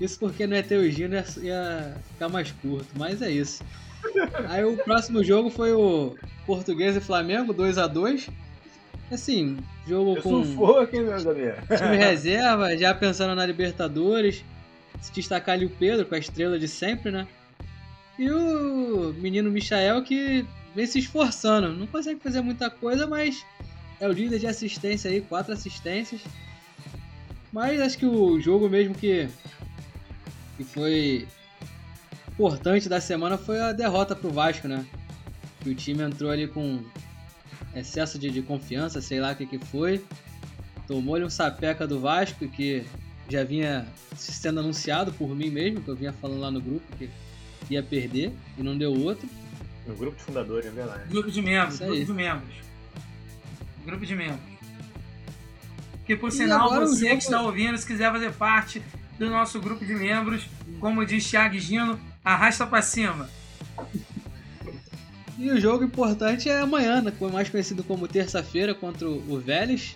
Isso 0.00 0.18
porque 0.18 0.46
não 0.46 0.56
é 0.56 0.62
ter 0.62 0.78
o 0.78 0.90
Gino 0.90 1.16
ia, 1.16 1.24
ia 1.42 1.96
ficar 2.12 2.30
mais 2.30 2.50
curto, 2.50 2.86
mas 2.96 3.20
é 3.20 3.30
isso. 3.30 3.62
Aí 4.48 4.64
o 4.64 4.74
próximo 4.78 5.22
jogo 5.22 5.50
foi 5.50 5.74
o 5.74 6.16
Português 6.46 6.96
e 6.96 7.00
Flamengo, 7.00 7.52
2 7.52 7.76
a 7.76 7.86
2 7.86 8.30
Assim, 9.10 9.58
jogo 9.86 10.16
Eu 10.16 10.22
com 10.22 10.44
sufoco, 10.46 10.96
hein, 10.96 11.02
meus 11.02 11.26
amigos? 11.26 11.58
time 11.76 11.98
reserva, 11.98 12.74
já 12.78 12.94
pensando 12.94 13.34
na 13.34 13.44
Libertadores. 13.44 14.42
Se 14.98 15.12
destacar 15.12 15.56
ali 15.56 15.66
o 15.66 15.70
Pedro, 15.70 16.06
com 16.06 16.14
a 16.14 16.18
estrela 16.18 16.58
de 16.58 16.68
sempre, 16.68 17.10
né? 17.12 17.28
E 18.18 18.30
o 18.30 19.12
menino 19.14 19.50
Michael 19.50 20.02
que 20.02 20.46
vem 20.74 20.86
se 20.86 20.98
esforçando. 20.98 21.72
Não 21.72 21.86
consegue 21.86 22.20
fazer 22.20 22.40
muita 22.40 22.70
coisa, 22.70 23.06
mas 23.06 23.44
é 24.00 24.08
o 24.08 24.12
líder 24.12 24.38
de 24.38 24.46
assistência 24.46 25.10
aí, 25.10 25.20
quatro 25.20 25.52
assistências. 25.52 26.20
Mas 27.52 27.80
acho 27.80 27.98
que 27.98 28.06
o 28.06 28.40
jogo 28.40 28.68
mesmo 28.68 28.94
que, 28.94 29.28
que 30.56 30.64
foi 30.64 31.26
importante 32.28 32.88
da 32.88 33.00
semana 33.00 33.36
foi 33.36 33.60
a 33.60 33.72
derrota 33.72 34.16
pro 34.16 34.30
Vasco, 34.30 34.66
né? 34.66 34.86
Que 35.60 35.70
o 35.70 35.74
time 35.74 36.02
entrou 36.02 36.30
ali 36.30 36.48
com 36.48 36.82
excesso 37.74 38.18
de, 38.18 38.30
de 38.30 38.42
confiança, 38.42 39.00
sei 39.00 39.20
lá 39.20 39.32
o 39.32 39.36
que, 39.36 39.46
que 39.46 39.58
foi. 39.58 40.02
Tomou-lhe 40.86 41.24
um 41.24 41.30
sapeca 41.30 41.86
do 41.86 42.00
Vasco, 42.00 42.48
que 42.48 42.84
já 43.28 43.44
vinha 43.44 43.86
sendo 44.16 44.60
anunciado 44.60 45.12
por 45.12 45.34
mim 45.34 45.50
mesmo, 45.50 45.82
que 45.82 45.88
eu 45.88 45.96
vinha 45.96 46.12
falando 46.12 46.40
lá 46.40 46.50
no 46.50 46.60
grupo 46.60 46.84
que 46.96 47.08
ia 47.70 47.82
perder 47.82 48.32
e 48.58 48.62
não 48.62 48.76
deu 48.76 48.92
outro. 48.92 49.28
No 49.86 49.94
grupo 49.94 50.16
de 50.16 50.22
fundadores, 50.22 50.66
é 50.66 50.70
verdade. 50.70 51.08
Grupo 51.08 51.30
de 51.30 51.42
membros, 51.42 51.74
Isso 51.74 51.84
aí. 51.84 51.88
grupo 51.90 52.06
de 52.06 52.12
membros. 52.12 52.54
Grupo 53.84 54.06
de 54.06 54.14
membros. 54.16 54.52
Que 56.06 56.16
por 56.16 56.28
E 56.28 56.32
sinal, 56.32 56.68
você 56.70 57.04
jogo- 57.06 57.16
que 57.18 57.24
está 57.24 57.40
ouvindo, 57.42 57.76
se 57.78 57.86
quiser 57.86 58.10
fazer 58.12 58.32
parte 58.32 58.82
do 59.18 59.28
nosso 59.30 59.60
grupo 59.60 59.84
de 59.84 59.94
membros, 59.94 60.46
como 60.80 61.04
diz 61.04 61.28
Thiago 61.28 61.58
Gino, 61.58 61.98
arrasta 62.24 62.66
pra 62.66 62.82
cima. 62.82 63.28
E 65.38 65.50
o 65.50 65.60
jogo 65.60 65.84
importante 65.84 66.48
é 66.48 66.60
amanhã, 66.60 67.00
né? 67.00 67.12
mais 67.32 67.48
conhecido 67.48 67.82
como 67.82 68.06
terça-feira, 68.06 68.74
contra 68.74 69.08
o 69.08 69.40
Vélez. 69.40 69.94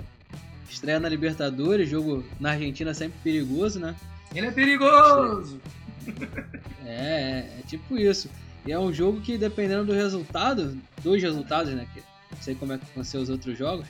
Estreia 0.69 0.99
na 0.99 1.09
Libertadores, 1.09 1.89
jogo 1.89 2.25
na 2.41 2.51
Argentina 2.51 2.93
sempre 2.93 3.19
perigoso, 3.23 3.79
né? 3.79 3.95
Ele 4.35 4.47
é 4.49 4.51
perigoso! 4.51 5.61
É, 6.85 6.89
é, 6.89 7.59
é 7.59 7.63
tipo 7.67 7.97
isso. 7.99 8.31
E 8.65 8.71
é 8.73 8.79
um 8.79 8.93
jogo 8.93 9.21
que, 9.21 9.37
dependendo 9.37 9.87
do 9.87 9.93
resultado, 9.93 10.79
dois 11.03 11.21
resultados, 11.23 11.73
né? 11.73 11.87
Que 11.93 12.01
não 12.35 12.41
sei 12.41 12.55
como 12.55 12.73
é 12.75 12.79
que 12.79 12.85
vão 12.95 13.03
ser 13.03 13.19
os 13.19 13.29
outros 13.29 13.59
jogos. 13.59 13.87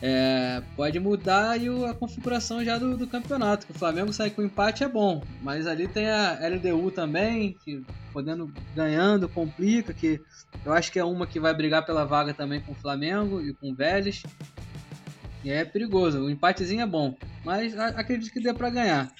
é, 0.00 0.62
pode 0.76 0.98
mudar 1.00 1.58
o- 1.60 1.84
a 1.86 1.94
configuração 1.94 2.64
já 2.64 2.78
do, 2.78 2.96
do 2.96 3.06
campeonato. 3.06 3.66
Que 3.66 3.72
o 3.72 3.78
Flamengo 3.78 4.12
sair 4.12 4.30
com 4.30 4.42
empate 4.42 4.84
é 4.84 4.88
bom, 4.88 5.22
mas 5.42 5.66
ali 5.66 5.88
tem 5.88 6.08
a 6.08 6.38
LDU 6.48 6.90
também, 6.90 7.56
que 7.64 7.84
podendo 8.12 8.52
ganhando 8.76 9.28
complica. 9.28 9.92
Que 9.92 10.20
eu 10.64 10.72
acho 10.72 10.90
que 10.92 10.98
é 10.98 11.04
uma 11.04 11.26
que 11.26 11.40
vai 11.40 11.54
brigar 11.54 11.84
pela 11.84 12.04
vaga 12.04 12.32
também 12.34 12.60
com 12.60 12.72
o 12.72 12.76
Flamengo 12.76 13.40
e 13.40 13.52
com 13.54 13.70
o 13.70 13.74
Vélez. 13.74 14.22
E 15.44 15.50
é 15.50 15.64
perigoso. 15.64 16.20
O 16.20 16.30
empatezinho 16.30 16.82
é 16.82 16.86
bom, 16.86 17.16
mas 17.44 17.76
acredito 17.78 18.32
que 18.32 18.40
dê 18.40 18.52
pra 18.52 18.70
ganhar. 18.70 19.10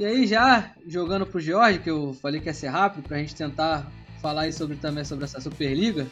E 0.00 0.04
aí 0.06 0.26
já 0.26 0.70
jogando 0.86 1.26
pro 1.26 1.38
George, 1.38 1.78
que 1.80 1.90
eu 1.90 2.14
falei 2.22 2.40
que 2.40 2.46
ia 2.46 2.54
ser 2.54 2.68
rápido, 2.68 3.06
pra 3.06 3.18
gente 3.18 3.34
tentar 3.34 3.86
falar 4.22 4.42
aí 4.42 4.52
sobre, 4.52 4.78
também 4.78 5.04
sobre 5.04 5.26
essa 5.26 5.38
Superliga, 5.42 6.06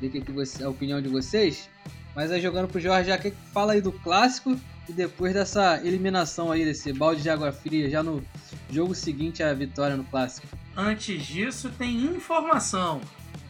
ver 0.00 0.06
o 0.06 0.10
que 0.10 0.22
que 0.22 0.32
você- 0.32 0.64
a 0.64 0.70
opinião 0.70 0.98
de 1.02 1.06
vocês. 1.10 1.68
Mas 2.16 2.32
aí 2.32 2.40
jogando 2.40 2.68
pro 2.68 2.80
George 2.80 3.08
já, 3.08 3.18
que 3.18 3.34
fala 3.52 3.74
aí 3.74 3.82
do 3.82 3.92
clássico 3.92 4.58
e 4.88 4.94
depois 4.94 5.34
dessa 5.34 5.78
eliminação 5.84 6.50
aí, 6.50 6.64
desse 6.64 6.90
balde 6.90 7.20
de 7.20 7.28
água 7.28 7.52
fria, 7.52 7.90
já 7.90 8.02
no 8.02 8.24
jogo 8.70 8.94
seguinte 8.94 9.42
à 9.42 9.52
vitória 9.52 9.94
no 9.94 10.04
clássico. 10.04 10.46
Antes 10.74 11.22
disso, 11.26 11.70
tem 11.76 12.02
informação. 12.06 13.02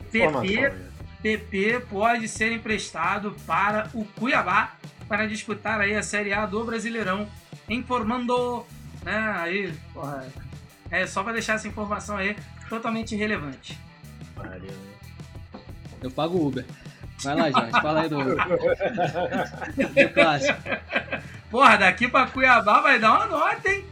Informação, 0.08 0.42
PP? 0.42 0.74
PP 1.22 1.80
pode 1.88 2.26
ser 2.26 2.50
emprestado 2.50 3.36
para 3.46 3.88
o 3.94 4.04
Cuiabá 4.04 4.74
para 5.06 5.26
disputar 5.28 5.80
aí 5.80 5.94
a 5.94 6.02
Série 6.02 6.32
A 6.32 6.46
do 6.46 6.64
Brasileirão. 6.64 7.28
Informando, 7.68 8.66
né? 9.02 9.34
Aí, 9.36 9.72
porra, 9.92 10.26
é 10.90 11.06
só 11.06 11.22
para 11.22 11.34
deixar 11.34 11.54
essa 11.54 11.68
informação 11.68 12.16
aí 12.16 12.36
totalmente 12.68 13.16
relevante. 13.16 13.78
Pariu, 14.34 14.70
né? 14.70 15.60
Eu 16.02 16.10
pago 16.10 16.38
o 16.38 16.46
Uber. 16.48 16.64
Vai 17.22 17.34
lá, 17.36 17.50
Jorge, 17.50 17.70
fala 17.82 18.00
aí 18.00 18.08
do, 18.08 18.24
do 18.24 20.14
clássico. 20.14 20.58
Porra, 21.50 21.76
daqui 21.76 22.08
para 22.08 22.26
Cuiabá 22.28 22.80
vai 22.80 22.98
dar 22.98 23.12
uma 23.12 23.26
nota, 23.26 23.68
hein? 23.68 23.84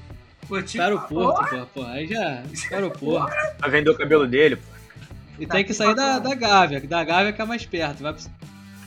Vou 0.48 0.62
te 0.62 0.78
Para 0.78 0.94
o 0.94 0.98
falar, 0.98 1.08
Porto, 1.08 1.50
pô, 1.50 1.66
pô, 1.66 1.84
aí 1.84 2.06
já. 2.06 2.42
Para 2.70 2.86
o 2.86 2.90
Porto. 2.90 3.34
Vai 3.58 3.70
vender 3.70 3.90
o 3.90 3.98
cabelo 3.98 4.26
dele, 4.26 4.56
pô. 4.56 4.78
E 5.38 5.46
tem 5.46 5.64
que 5.64 5.74
sair 5.74 5.94
da, 5.94 6.18
da 6.18 6.34
Gávea, 6.34 6.80
que 6.80 6.86
da 6.86 7.04
Gávea 7.04 7.32
que 7.32 7.42
é 7.42 7.44
mais 7.44 7.64
perto. 7.66 8.02
Vai 8.02 8.14
pro 8.14 8.22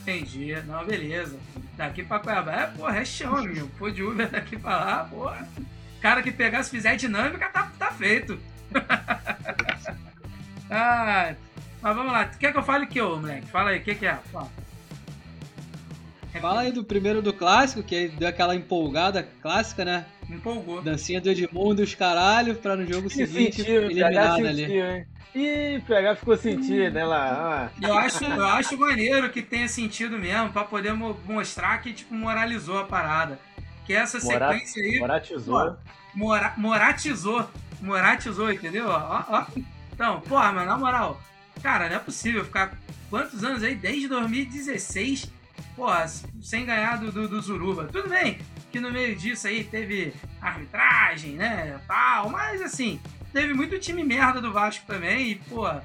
Entendi. 0.02 0.56
Não, 0.66 0.84
beleza. 0.84 1.38
Daqui 1.78 2.04
pra 2.04 2.20
Cuiabá, 2.20 2.52
é, 2.54 2.68
porra, 2.68 2.98
é 2.98 3.06
chão, 3.06 3.38
amigo. 3.38 3.70
Pô 3.78 3.92
de 3.92 4.02
Uber 4.02 4.28
daqui 4.28 4.58
pra 4.58 4.78
lá, 4.78 5.04
porra. 5.10 5.48
Cara 6.02 6.22
que 6.24 6.32
pegar, 6.32 6.64
se 6.64 6.72
fizer 6.72 6.96
dinâmica, 6.96 7.48
tá, 7.50 7.72
tá 7.78 7.92
feito. 7.92 8.40
ah, 10.70 11.34
mas 11.82 11.96
vamos 11.96 12.12
lá. 12.12 12.26
Quer 12.26 12.52
que 12.52 12.58
eu 12.58 12.64
fale 12.64 12.86
o 12.86 12.88
que, 12.88 13.02
ô, 13.02 13.18
moleque? 13.18 13.48
Fala 13.48 13.72
aí, 13.72 13.80
o 13.80 13.84
que, 13.84 13.96
que 13.96 14.06
é? 14.06 14.18
Fala. 14.32 14.50
Fala 16.40 16.62
aí 16.62 16.72
do 16.72 16.84
primeiro 16.84 17.22
do 17.22 17.34
clássico, 17.34 17.84
que 17.84 17.94
aí 17.96 18.08
deu 18.10 18.28
aquela 18.28 18.56
empolgada 18.56 19.28
clássica, 19.42 19.84
né? 19.84 20.06
Empolgou. 20.30 20.82
Dancinha 20.82 21.20
do 21.20 21.30
Edmundo 21.30 21.82
e 21.82 21.84
os 21.84 21.94
caralho, 21.94 22.56
pra 22.56 22.76
no 22.76 22.86
jogo 22.92 23.10
seguinte 23.10 23.58
sentiu, 23.58 23.84
eliminado 23.84 24.48
ali. 24.48 24.66
sentiu, 24.66 24.86
hein? 24.92 25.06
Ih, 25.36 25.82
PH 25.86 26.16
ficou 26.16 26.38
sentido, 26.38 26.94
né 26.94 27.04
lá? 27.06 27.70
Ah, 27.82 27.86
Eu 27.88 27.98
acho, 27.98 28.24
eu 28.24 28.46
acho 28.46 28.78
maneiro 28.78 29.30
que 29.30 29.42
tenha 29.42 29.68
sentido 29.68 30.18
mesmo, 30.18 30.50
pra 30.52 30.64
poder 30.64 30.94
mo- 30.94 31.18
mostrar 31.26 31.78
que, 31.82 31.94
tipo, 31.94 32.14
moralizou 32.14 32.80
a 32.80 32.86
parada. 32.86 33.38
Que 33.86 33.94
essa 33.94 34.20
Mora- 34.20 34.52
sequência 34.54 34.84
aí 34.84 35.00
moratizou. 35.00 35.78
mora, 36.14 36.54
moratizou. 36.58 37.50
Moratizou, 37.82 38.52
entendeu? 38.52 38.88
Ó, 38.88 39.24
ó. 39.28 39.46
Então, 39.92 40.22
porra, 40.22 40.52
mas 40.52 40.68
na 40.68 40.78
moral, 40.78 41.20
cara, 41.64 41.90
não 41.90 41.96
é 41.96 42.00
possível 42.00 42.46
ficar 42.46 42.74
quantos 43.10 43.44
anos 43.44 43.64
aí? 43.64 43.74
Desde 43.76 44.08
2016, 44.08 45.32
porra, 45.76 46.08
sem 46.42 46.66
ganhar 46.66 46.98
do, 47.00 47.12
do, 47.12 47.28
do 47.28 47.42
Zuruba. 47.42 47.86
Tudo 47.92 48.08
bem 48.10 48.40
que 48.72 48.80
no 48.80 48.90
meio 48.92 49.16
disso 49.16 49.48
aí 49.48 49.64
teve 49.66 50.14
arbitragem, 50.42 51.34
né? 51.34 51.80
Tal, 51.88 52.30
mas 52.30 52.62
assim, 52.62 53.00
teve 53.34 53.54
muito 53.54 53.78
time 53.80 54.04
merda 54.04 54.40
do 54.40 54.54
Vasco 54.54 54.86
também 54.86 55.32
e, 55.32 55.36
porra, 55.36 55.84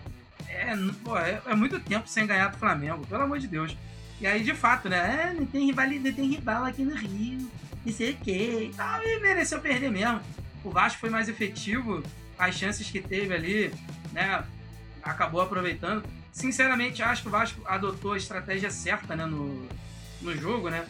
é, 0.49 0.73
pô, 1.03 1.17
é, 1.19 1.41
é 1.47 1.55
muito 1.55 1.81
tempo 1.81 2.07
sem 2.09 2.27
ganhar 2.27 2.49
do 2.49 2.59
Flamengo, 2.59 3.05
pelo 3.07 3.23
amor 3.25 3.39
de 3.39 3.49
Deus. 3.49 3.77
E 4.21 4.27
aí, 4.27 4.43
de 4.43 4.55
fato, 4.55 4.89
né? 4.89 5.31
É, 5.31 5.35
não 5.35 5.45
tem 5.47 5.67
rivalidade, 5.67 6.09
não 6.11 6.13
tem 6.15 6.29
rival 6.31 6.65
aqui 6.65 6.83
no 6.85 6.95
Rio, 6.95 7.51
não 7.87 7.92
sei 7.92 8.18
o 8.20 8.31
e 8.31 8.72
tal, 8.77 9.01
e 9.03 9.20
mereceu 9.20 9.61
perder 9.61 9.90
mesmo. 9.90 10.20
o 10.64 10.70
Vasco 10.70 10.99
foi 10.99 11.09
mais 11.09 11.29
efetivo, 11.29 12.03
as 12.37 12.57
chances 12.57 12.90
que 12.90 13.01
teve 13.01 13.33
ali, 13.33 13.72
né? 14.12 14.44
Acabou 15.03 15.40
aproveitando. 15.40 16.05
Sinceramente, 16.33 17.01
acho 17.01 17.22
que 17.22 17.29
o 17.29 17.31
Vasco 17.31 17.62
adotou 17.64 18.14
a 18.14 18.16
estratégia 18.16 18.70
certa 18.70 19.14
né, 19.14 19.25
no, 19.25 19.66
no 20.20 20.37
jogo, 20.37 20.68
né? 20.68 20.85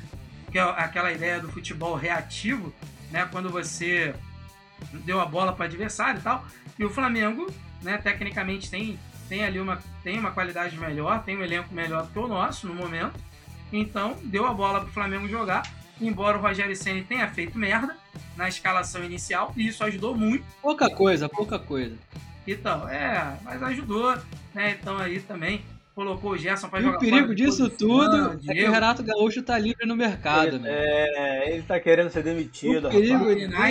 Que 0.50 0.58
é 0.58 0.62
aquela 0.62 1.12
ideia 1.12 1.38
do 1.38 1.52
futebol 1.52 1.94
reativo, 1.94 2.72
né? 3.10 3.28
Quando 3.30 3.50
você 3.50 4.14
deu 5.04 5.20
a 5.20 5.26
bola 5.26 5.52
para 5.52 5.64
o 5.64 5.66
adversário 5.66 6.18
e 6.18 6.22
tal. 6.22 6.46
E 6.78 6.84
o 6.84 6.90
Flamengo, 6.90 7.46
né, 7.82 7.98
tecnicamente 7.98 8.70
tem, 8.70 8.98
tem 9.28 9.44
ali 9.44 9.60
uma, 9.60 9.82
tem 10.02 10.18
uma 10.18 10.30
qualidade 10.30 10.78
melhor, 10.78 11.22
tem 11.24 11.36
um 11.36 11.42
elenco 11.42 11.72
melhor 11.74 12.04
do 12.04 12.12
que 12.12 12.18
o 12.18 12.26
nosso 12.26 12.66
no 12.66 12.74
momento. 12.74 13.20
Então, 13.70 14.18
deu 14.22 14.46
a 14.46 14.54
bola 14.54 14.80
para 14.80 14.88
o 14.88 14.92
Flamengo 14.92 15.28
jogar. 15.28 15.62
Embora 16.00 16.38
o 16.38 16.40
Rogério 16.40 16.76
Ceni 16.76 17.02
tenha 17.02 17.28
feito 17.28 17.58
merda 17.58 17.96
na 18.36 18.48
escalação 18.48 19.02
inicial, 19.02 19.52
e 19.56 19.68
isso 19.68 19.82
ajudou 19.84 20.14
muito. 20.14 20.44
Pouca 20.60 20.90
coisa, 20.90 21.28
pouca 21.28 21.58
coisa. 21.58 21.96
Então, 22.46 22.88
é, 22.88 23.36
mas 23.42 23.62
ajudou, 23.62 24.16
né? 24.54 24.76
Então 24.80 24.98
aí 24.98 25.20
também 25.20 25.62
colocou 25.94 26.32
o 26.32 26.38
Gerson 26.38 26.68
para 26.68 26.82
jogar. 26.82 26.98
O 26.98 27.00
perigo 27.00 27.34
disso 27.34 27.70
tudo 27.70 28.38
é 28.46 28.54
que 28.54 28.64
o 28.64 28.70
Renato 28.70 29.02
Gaúcho 29.02 29.42
tá 29.42 29.58
livre 29.58 29.86
no 29.86 29.96
mercado, 29.96 30.56
ele, 30.56 30.64
É, 30.66 31.52
ele 31.54 31.62
tá 31.62 31.80
querendo 31.80 32.10
ser 32.10 32.22
demitido. 32.22 32.88
O 32.88 32.90
perigo 32.90 33.24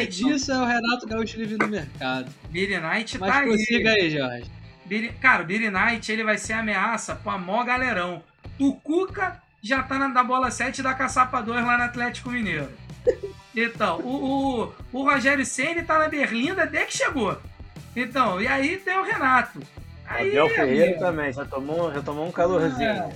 disso 0.09 0.51
é 0.51 0.57
o 0.57 0.65
Renato 0.65 1.07
Gaúcho 1.07 1.37
livre 1.37 1.57
no 1.57 1.67
mercado. 1.67 2.31
Billy 2.49 2.79
Knight 2.79 3.19
Mas 3.19 3.31
tá 3.31 3.41
prossiga 3.43 3.91
aí. 3.91 4.01
aí, 4.01 4.09
Jorge. 4.09 4.51
Billy, 4.85 5.09
cara, 5.21 5.43
o 5.43 5.45
Billy 5.45 5.69
Knight 5.69 6.11
ele 6.11 6.23
vai 6.23 6.37
ser 6.37 6.53
ameaça 6.53 7.15
pra 7.15 7.37
mó 7.37 7.63
galerão. 7.63 8.23
O 8.59 8.73
Cuca 8.73 9.41
já 9.65 9.81
tá 9.81 9.97
na 9.97 10.09
da 10.09 10.23
bola 10.23 10.51
7 10.51 10.83
da 10.83 10.93
caçapa 10.93 11.41
2 11.41 11.65
lá 11.65 11.75
no 11.75 11.83
Atlético 11.85 12.29
Mineiro. 12.29 12.69
Então, 13.55 13.99
o, 14.01 14.63
o, 14.63 14.73
o 14.93 15.03
Rogério 15.03 15.43
Ceni 15.43 15.81
tá 15.81 15.97
na 15.97 16.07
Berlinda 16.07 16.67
desde 16.67 16.91
que 16.91 16.97
chegou. 16.99 17.35
Então, 17.95 18.39
e 18.39 18.47
aí 18.47 18.77
tem 18.77 18.95
o 18.95 19.03
Renato. 19.03 19.59
Aí, 20.05 20.37
Abel 20.37 20.49
Ferreira 20.49 20.99
também, 20.99 21.33
já 21.33 21.43
tomou, 21.45 21.91
já 21.91 22.01
tomou 22.03 22.27
um 22.27 22.31
calorzinho. 22.31 22.89
É. 22.89 23.11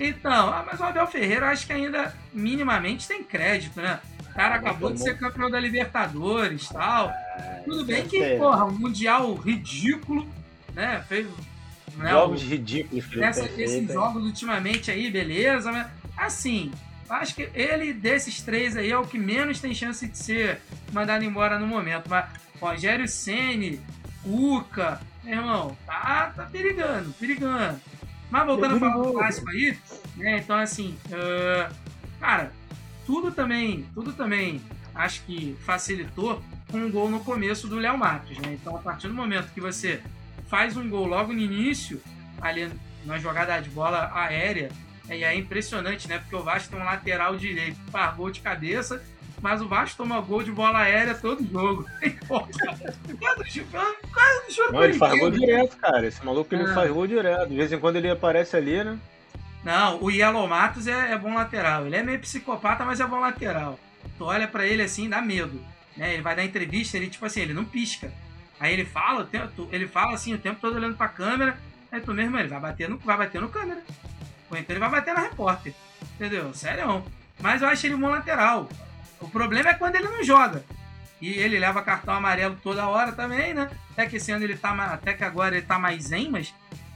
Então, 0.00 0.48
ah, 0.48 0.64
mas 0.66 0.80
o 0.80 0.84
Abel 0.84 1.06
Ferreira 1.06 1.50
acho 1.50 1.66
que 1.66 1.74
ainda 1.74 2.14
minimamente 2.32 3.06
tem 3.06 3.22
crédito, 3.22 3.78
né? 3.78 4.00
O 4.30 4.34
cara 4.34 4.54
acabou 4.54 4.94
de 4.94 5.02
ser 5.02 5.18
campeão 5.18 5.50
da 5.50 5.60
Libertadores 5.60 6.70
e 6.70 6.72
tal. 6.72 7.12
Tudo 7.66 7.84
bem 7.84 8.06
que, 8.06 8.36
porra, 8.38 8.64
um 8.64 8.72
mundial 8.72 9.34
ridículo, 9.34 10.26
né? 10.72 11.04
Fez. 11.06 11.26
Né, 11.96 12.10
Jogos 12.10 12.42
o- 12.42 12.46
ridículos 12.46 13.16
Nessa, 13.16 13.44
esses 13.56 13.92
jogos 13.92 14.24
ultimamente 14.24 14.90
aí, 14.90 15.10
beleza, 15.10 15.70
mas 15.70 15.86
assim, 16.16 16.70
acho 17.08 17.34
que 17.34 17.48
ele 17.54 17.92
desses 17.92 18.40
três 18.40 18.76
aí 18.76 18.90
é 18.90 18.96
o 18.96 19.06
que 19.06 19.18
menos 19.18 19.60
tem 19.60 19.74
chance 19.74 20.06
de 20.08 20.16
ser 20.16 20.60
mandado 20.92 21.24
embora 21.24 21.58
no 21.58 21.66
momento. 21.66 22.08
Mas 22.08 22.26
Rogério 22.60 23.06
Ceni, 23.08 23.80
Cuca, 24.22 25.00
meu 25.24 25.34
irmão, 25.38 25.76
tá, 25.86 26.32
tá 26.34 26.44
perigando, 26.44 27.12
perigando. 27.14 27.78
Mas 28.30 28.46
voltando 28.46 28.76
a 28.76 28.80
falar 28.80 28.96
do 29.04 29.12
clássico 29.12 29.50
aí, 29.50 29.76
né? 30.16 30.38
Então 30.38 30.56
assim, 30.56 30.96
ah, 31.12 31.70
cara, 32.18 32.52
tudo 33.04 33.30
também, 33.32 33.84
tudo 33.94 34.12
também 34.12 34.62
acho 34.94 35.22
que 35.24 35.56
facilitou 35.66 36.42
com 36.70 36.78
um 36.78 36.90
gol 36.90 37.10
no 37.10 37.20
começo 37.20 37.66
do 37.68 37.78
Léo 37.78 37.98
Matos, 37.98 38.38
né? 38.38 38.52
Então 38.54 38.74
a 38.76 38.78
partir 38.78 39.08
do 39.08 39.14
momento 39.14 39.52
que 39.52 39.60
você 39.60 40.00
faz 40.52 40.76
um 40.76 40.86
gol 40.86 41.06
logo 41.06 41.32
no 41.32 41.38
início, 41.38 41.98
ali 42.38 42.70
na 43.06 43.16
jogada 43.16 43.58
de 43.58 43.70
bola 43.70 44.12
aérea, 44.14 44.68
e 45.08 45.24
é 45.24 45.34
impressionante, 45.34 46.06
né? 46.06 46.18
Porque 46.18 46.36
o 46.36 46.42
Vasco 46.42 46.68
tem 46.70 46.78
um 46.78 46.84
lateral 46.84 47.34
direito 47.36 47.78
gol 48.14 48.30
de 48.30 48.40
cabeça, 48.40 49.02
mas 49.40 49.62
o 49.62 49.66
Vasco 49.66 49.96
toma 49.96 50.20
gol 50.20 50.42
de 50.42 50.52
bola 50.52 50.80
aérea 50.80 51.14
todo 51.14 51.42
jogo. 51.50 51.86
Não, 54.70 54.84
ele 54.84 54.92
faz 54.94 55.18
gol 55.18 55.30
direto, 55.30 55.76
cara. 55.78 56.06
Esse 56.06 56.22
maluco 56.24 56.54
ele 56.54 56.64
É. 56.64 56.74
faz 56.74 56.90
gol 56.90 57.06
direto. 57.06 57.48
De 57.48 57.56
vez 57.56 57.72
em 57.72 57.78
quando 57.80 57.96
ele 57.96 58.10
aparece 58.10 58.54
ali, 58.54 58.84
né? 58.84 58.98
Não, 59.64 60.02
o 60.02 60.10
Yellow 60.10 60.46
Matos 60.46 60.86
é, 60.86 61.12
é 61.12 61.18
bom 61.18 61.34
lateral. 61.34 61.86
Ele 61.86 61.96
é 61.96 62.02
meio 62.02 62.18
psicopata, 62.18 62.84
mas 62.84 63.00
é 63.00 63.06
bom 63.06 63.20
lateral. 63.20 63.80
Tu 64.18 64.24
olha 64.24 64.46
pra 64.46 64.66
ele 64.66 64.82
assim, 64.82 65.08
dá 65.08 65.22
medo. 65.22 65.64
Né? 65.96 66.12
Ele 66.12 66.22
vai 66.22 66.36
dar 66.36 66.44
entrevista, 66.44 66.98
ele 66.98 67.08
tipo 67.08 67.24
assim, 67.24 67.40
ele 67.40 67.54
não 67.54 67.64
pisca. 67.64 68.12
Aí 68.62 68.74
ele 68.74 68.84
fala, 68.84 69.28
ele 69.72 69.88
fala 69.88 70.14
assim 70.14 70.34
o 70.34 70.38
tempo 70.38 70.60
todo 70.60 70.76
olhando 70.76 70.96
pra 70.96 71.08
câmera. 71.08 71.58
Aí 71.90 72.00
tu 72.00 72.14
mesmo, 72.14 72.38
ele 72.38 72.46
vai 72.46 72.60
bater 72.60 72.88
no, 72.88 72.96
vai 72.96 73.16
bater 73.16 73.40
no 73.40 73.48
câmera. 73.48 73.82
Ou 74.48 74.56
então 74.56 74.72
ele 74.72 74.78
vai 74.78 74.88
bater 74.88 75.12
na 75.12 75.22
repórter. 75.22 75.74
Entendeu? 76.14 76.54
Sério. 76.54 77.04
Mas 77.40 77.60
eu 77.60 77.66
acho 77.66 77.84
ele 77.84 77.96
um 77.96 78.00
bom 78.00 78.10
lateral. 78.10 78.68
O 79.20 79.28
problema 79.28 79.70
é 79.70 79.74
quando 79.74 79.96
ele 79.96 80.08
não 80.08 80.22
joga. 80.22 80.64
E 81.20 81.30
ele 81.30 81.58
leva 81.58 81.82
cartão 81.82 82.14
amarelo 82.14 82.56
toda 82.62 82.86
hora 82.86 83.10
também, 83.10 83.52
né? 83.52 83.68
Até 83.90 84.06
que 84.06 84.14
esse 84.14 84.30
ano 84.30 84.44
ele 84.44 84.56
tá 84.56 84.70
Até 84.70 85.12
que 85.12 85.24
agora 85.24 85.56
ele 85.56 85.66
tá 85.66 85.76
mais 85.76 86.04
zen, 86.04 86.30
mas. 86.30 86.54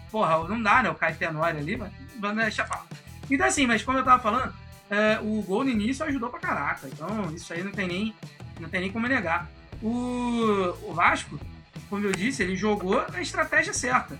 Porra, 0.08 0.46
não 0.46 0.62
dá, 0.62 0.84
né? 0.84 0.90
O 0.90 0.94
Caio 0.94 1.16
Tenório 1.16 1.58
ali, 1.58 1.76
mas 1.76 1.90
deixar 2.36 2.66
falar. 2.66 2.86
Então 3.28 3.44
assim, 3.44 3.66
mas 3.66 3.82
como 3.82 3.98
eu 3.98 4.04
tava 4.04 4.22
falando, 4.22 4.54
é, 4.88 5.18
o 5.20 5.42
gol 5.42 5.64
no 5.64 5.70
início 5.70 6.06
ajudou 6.06 6.30
pra 6.30 6.38
caraca. 6.38 6.86
Então, 6.86 7.34
isso 7.34 7.52
aí 7.52 7.64
não 7.64 7.72
tem 7.72 7.88
nem, 7.88 8.14
não 8.60 8.68
tem 8.68 8.82
nem 8.82 8.92
como 8.92 9.08
negar. 9.08 9.50
O, 9.82 10.74
o 10.88 10.94
Vasco, 10.94 11.38
como 11.88 12.04
eu 12.04 12.12
disse, 12.12 12.42
ele 12.42 12.56
jogou 12.56 13.04
na 13.10 13.20
estratégia 13.20 13.72
certa. 13.72 14.18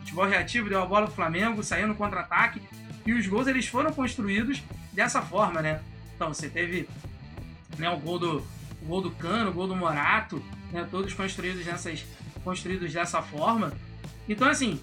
Futebol 0.00 0.26
reativo, 0.26 0.68
deu 0.68 0.82
a 0.82 0.86
bola 0.86 1.06
pro 1.06 1.14
Flamengo, 1.14 1.62
saiu 1.62 1.88
no 1.88 1.94
contra-ataque. 1.94 2.62
E 3.04 3.12
os 3.12 3.26
gols 3.26 3.46
eles 3.46 3.66
foram 3.66 3.92
construídos 3.92 4.62
dessa 4.92 5.22
forma, 5.22 5.62
né? 5.62 5.80
Então, 6.14 6.32
você 6.32 6.48
teve 6.48 6.88
né, 7.78 7.88
o 7.90 7.98
gol 7.98 8.18
do, 8.18 8.38
o 8.82 8.86
gol 8.86 9.00
do 9.00 9.10
Cano, 9.12 9.50
o 9.50 9.52
gol 9.52 9.68
do 9.68 9.76
Morato, 9.76 10.42
né, 10.72 10.86
todos 10.90 11.12
construídos, 11.12 11.64
nessas, 11.64 12.04
construídos 12.42 12.92
dessa 12.92 13.22
forma. 13.22 13.72
Então, 14.28 14.48
assim, 14.48 14.80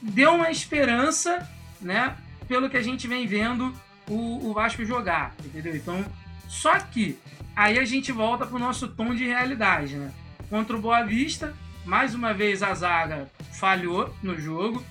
deu 0.00 0.34
uma 0.34 0.50
esperança, 0.50 1.48
né, 1.80 2.16
pelo 2.46 2.68
que 2.68 2.76
a 2.76 2.82
gente 2.82 3.08
vem 3.08 3.26
vendo 3.26 3.74
o, 4.08 4.50
o 4.50 4.52
Vasco 4.52 4.84
jogar, 4.84 5.34
entendeu? 5.44 5.74
Então, 5.74 6.04
só 6.48 6.78
que 6.78 7.18
aí 7.56 7.78
a 7.78 7.84
gente 7.84 8.12
volta 8.12 8.46
pro 8.46 8.58
nosso 8.58 8.88
tom 8.88 9.14
de 9.14 9.24
realidade, 9.24 9.96
né? 9.96 10.12
Contra 10.52 10.76
o 10.76 10.80
Boa 10.82 11.02
Vista, 11.02 11.56
mais 11.82 12.14
uma 12.14 12.34
vez 12.34 12.62
a 12.62 12.74
zaga 12.74 13.26
falhou 13.54 14.14
no 14.22 14.38
jogo. 14.38 14.84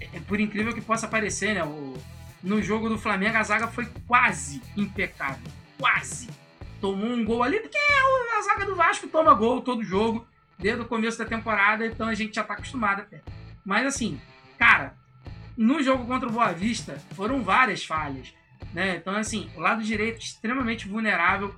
É, 0.00 0.18
Por 0.18 0.40
incrível 0.40 0.74
que 0.74 0.80
possa 0.80 1.06
parecer, 1.06 1.54
né? 1.54 1.62
O, 1.62 1.94
no 2.42 2.60
jogo 2.60 2.88
do 2.88 2.98
Flamengo 2.98 3.36
a 3.36 3.42
zaga 3.44 3.68
foi 3.68 3.86
quase 4.08 4.60
impecável. 4.76 5.46
Quase. 5.78 6.28
Tomou 6.80 7.08
um 7.08 7.24
gol 7.24 7.44
ali, 7.44 7.60
porque 7.60 7.78
a 7.78 8.42
zaga 8.42 8.66
do 8.66 8.74
Vasco 8.74 9.06
toma 9.06 9.32
gol 9.32 9.60
todo 9.60 9.84
jogo, 9.84 10.26
desde 10.58 10.82
o 10.82 10.86
começo 10.86 11.16
da 11.16 11.24
temporada, 11.24 11.86
então 11.86 12.08
a 12.08 12.14
gente 12.14 12.34
já 12.34 12.42
tá 12.42 12.54
acostumado 12.54 13.02
até. 13.02 13.22
Mas 13.64 13.86
assim, 13.86 14.20
cara, 14.58 14.96
no 15.56 15.80
jogo 15.84 16.04
contra 16.04 16.28
o 16.28 16.32
Boa 16.32 16.50
Vista 16.50 16.98
foram 17.14 17.44
várias 17.44 17.84
falhas. 17.84 18.34
Né? 18.74 18.96
Então, 18.96 19.14
assim, 19.14 19.48
o 19.54 19.60
lado 19.60 19.84
direito 19.84 20.18
extremamente 20.18 20.88
vulnerável. 20.88 21.54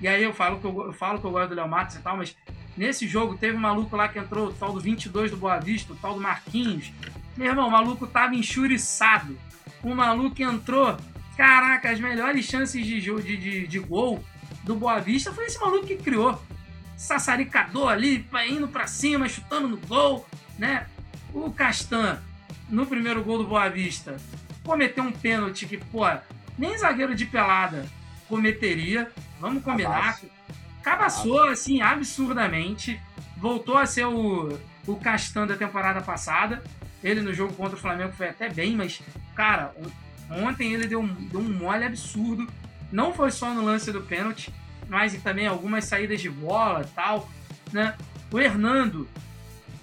E 0.00 0.06
aí 0.06 0.22
eu 0.22 0.32
falo 0.32 0.60
que 0.60 0.64
eu, 0.64 0.86
eu 0.86 0.92
falo 0.92 1.18
que 1.18 1.26
eu 1.26 1.32
gosto 1.32 1.48
do 1.48 1.56
Léo 1.56 1.68
Matos 1.68 1.96
e 1.96 2.00
tal, 2.00 2.16
mas 2.16 2.36
nesse 2.76 3.06
jogo 3.06 3.36
teve 3.36 3.56
um 3.56 3.60
maluco 3.60 3.96
lá 3.96 4.08
que 4.08 4.18
entrou, 4.18 4.48
o 4.48 4.52
tal 4.52 4.72
do 4.72 4.80
22 4.80 5.30
do 5.30 5.36
Boa 5.36 5.58
Vista, 5.58 5.92
o 5.92 5.96
tal 5.96 6.14
do 6.14 6.20
Marquinhos. 6.20 6.92
Meu 7.36 7.48
irmão, 7.48 7.68
o 7.68 7.70
maluco 7.70 8.06
tava 8.06 8.34
enxuriçado. 8.34 9.38
O 9.82 9.94
maluco 9.94 10.42
entrou. 10.42 10.96
Caraca, 11.36 11.90
as 11.90 11.98
melhores 11.98 12.44
chances 12.44 12.86
de, 12.86 13.00
de, 13.00 13.36
de, 13.36 13.66
de 13.66 13.78
gol 13.78 14.24
do 14.62 14.74
Boa 14.76 15.00
Vista 15.00 15.32
foi 15.32 15.46
esse 15.46 15.60
maluco 15.60 15.86
que 15.86 15.96
criou. 15.96 16.40
Sassaricador 16.96 17.88
ali, 17.88 18.26
indo 18.48 18.68
pra 18.68 18.86
cima, 18.86 19.28
chutando 19.28 19.68
no 19.68 19.76
gol, 19.76 20.26
né? 20.58 20.86
O 21.32 21.50
Castan, 21.50 22.22
no 22.68 22.86
primeiro 22.86 23.22
gol 23.24 23.38
do 23.38 23.46
Boa 23.46 23.68
Vista, 23.68 24.16
cometeu 24.64 25.02
um 25.02 25.12
pênalti 25.12 25.66
que, 25.66 25.76
pô, 25.76 26.04
nem 26.56 26.78
zagueiro 26.78 27.14
de 27.14 27.26
pelada 27.26 27.84
cometeria. 28.28 29.10
Vamos 29.40 29.62
combinar. 29.62 30.18
Cabaçou, 30.84 31.48
assim, 31.48 31.80
absurdamente. 31.80 33.00
Voltou 33.38 33.78
a 33.78 33.86
ser 33.86 34.06
o, 34.06 34.58
o 34.86 34.96
Castan 34.96 35.46
da 35.46 35.56
temporada 35.56 36.00
passada. 36.00 36.62
Ele 37.02 37.20
no 37.20 37.32
jogo 37.34 37.52
contra 37.54 37.76
o 37.76 37.80
Flamengo 37.80 38.12
foi 38.12 38.28
até 38.28 38.48
bem, 38.48 38.74
mas, 38.76 39.00
cara, 39.34 39.74
on- 40.30 40.46
ontem 40.46 40.72
ele 40.72 40.86
deu 40.86 41.00
um, 41.00 41.06
deu 41.06 41.40
um 41.40 41.52
mole 41.52 41.84
absurdo. 41.84 42.46
Não 42.92 43.12
foi 43.12 43.30
só 43.30 43.52
no 43.52 43.64
lance 43.64 43.90
do 43.90 44.00
pênalti, 44.02 44.52
mas 44.88 45.14
também 45.22 45.46
algumas 45.46 45.84
saídas 45.84 46.20
de 46.20 46.30
bola 46.30 46.82
e 46.82 46.94
tal, 46.94 47.28
né? 47.72 47.94
O 48.30 48.38
Hernando, 48.38 49.08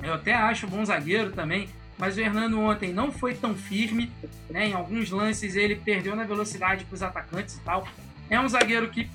eu 0.02 0.14
até 0.14 0.34
acho 0.34 0.68
bom 0.68 0.84
zagueiro 0.86 1.32
também, 1.32 1.70
mas 1.98 2.18
o 2.18 2.22
Hernando 2.22 2.60
ontem 2.60 2.92
não 2.94 3.12
foi 3.12 3.34
tão 3.36 3.54
firme, 3.56 4.12
né? 4.50 4.68
Em 4.70 4.74
alguns 4.74 5.12
lances 5.12 5.56
ele 5.56 5.76
perdeu 5.76 6.16
na 6.16 6.24
velocidade 6.24 6.86
para 6.86 6.96
os 6.96 7.04
atacantes 7.04 7.56
e 7.58 7.60
tal. 7.62 7.88
É 8.30 8.40
um 8.40 8.48
zagueiro 8.48 8.90
que, 8.90 9.10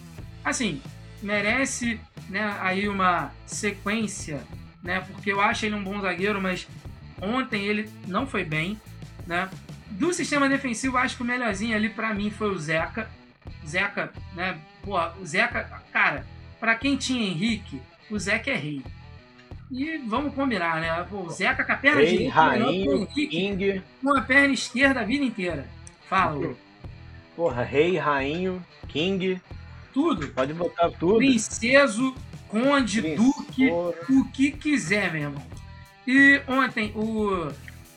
assim, 0.45 0.81
merece, 1.23 2.01
né, 2.29 2.57
aí 2.61 2.89
uma 2.89 3.33
sequência, 3.47 4.41
né? 4.83 5.01
Porque 5.01 5.33
eu 5.33 5.41
acho 5.41 5.67
ele 5.67 5.75
um 5.75 5.85
bom 5.85 6.01
zagueiro, 6.01 6.41
mas 6.41 6.67
ontem 7.21 7.65
ele 7.65 7.91
não 8.07 8.27
foi 8.27 8.45
bem, 8.45 8.81
né? 9.27 9.49
Do 9.91 10.13
sistema 10.13 10.49
defensivo, 10.49 10.97
acho 10.97 11.17
que 11.17 11.23
o 11.23 11.27
melhorzinho 11.27 11.75
ali 11.77 11.89
para 11.89 12.15
mim 12.15 12.31
foi 12.31 12.51
o 12.51 12.59
Zeca. 12.59 13.09
Zeca, 13.67 14.13
né? 14.35 14.59
Pô, 14.83 14.97
o 15.21 15.27
Zeca, 15.27 15.83
cara, 15.93 16.27
para 16.61 16.75
quem 16.75 16.97
tinha 16.97 17.27
Henrique, 17.27 17.81
o 18.11 18.19
Zeca 18.19 18.51
é 18.51 18.57
rei. 18.57 18.83
E 19.71 19.99
vamos 19.99 20.35
combinar, 20.35 20.81
né? 20.81 21.07
Pô, 21.11 21.23
o 21.23 21.31
Zeca 21.31 21.65
com 21.65 21.73
a 21.73 21.77
perna 21.77 22.01
Rei, 22.01 22.11
direita, 22.11 22.41
o 22.41 22.71
Henrique, 22.71 23.27
King. 23.27 23.83
com 24.03 24.17
a 24.17 24.21
perna 24.21 24.55
esquerda 24.55 25.01
a 25.01 25.05
vida 25.05 25.25
inteira. 25.25 25.67
Fala. 26.09 26.55
Porra, 27.35 27.65
Rei, 27.65 27.99
Rainho, 27.99 28.65
King. 28.89 29.41
Tudo. 29.97 30.29
Pode 30.29 30.53
botar 30.53 30.91
tudo. 30.91 31.17
Princeso, 31.17 32.15
conde, 32.49 33.01
Prince, 33.01 33.17
duque, 33.17 33.71
o 33.71 34.25
que 34.31 34.53
quiser, 34.53 35.11
meu 35.11 35.23
irmão. 35.23 35.43
E 36.07 36.43
ontem 36.47 36.93
o 36.95 37.51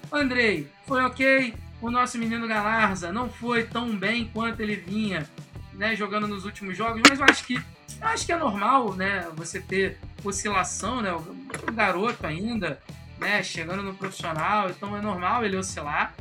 Andrei 0.09 0.69
foi 0.88 1.03
ok, 1.03 1.53
o 1.81 1.91
nosso 1.91 2.17
menino 2.17 2.47
Galarza 2.47 3.12
não 3.12 3.29
foi 3.29 3.65
tão 3.65 3.93
bem 3.93 4.31
quanto 4.33 4.62
ele 4.62 4.77
vinha, 4.77 5.29
né, 5.73 5.93
jogando 5.93 6.25
nos 6.25 6.45
últimos 6.45 6.77
jogos, 6.77 7.01
mas 7.07 7.19
eu 7.19 7.25
acho 7.25 7.43
que 7.43 7.55
eu 7.55 8.07
acho 8.07 8.25
que 8.25 8.31
é 8.31 8.38
normal, 8.38 8.93
né, 8.93 9.27
você 9.35 9.59
ter 9.59 9.97
oscilação, 10.23 11.01
né, 11.01 11.12
o 11.12 11.71
garoto 11.73 12.25
ainda, 12.25 12.81
né, 13.19 13.43
chegando 13.43 13.83
no 13.83 13.93
profissional, 13.93 14.69
então 14.69 14.95
é 14.95 15.01
normal 15.01 15.43
ele 15.43 15.57
oscilar. 15.57 16.13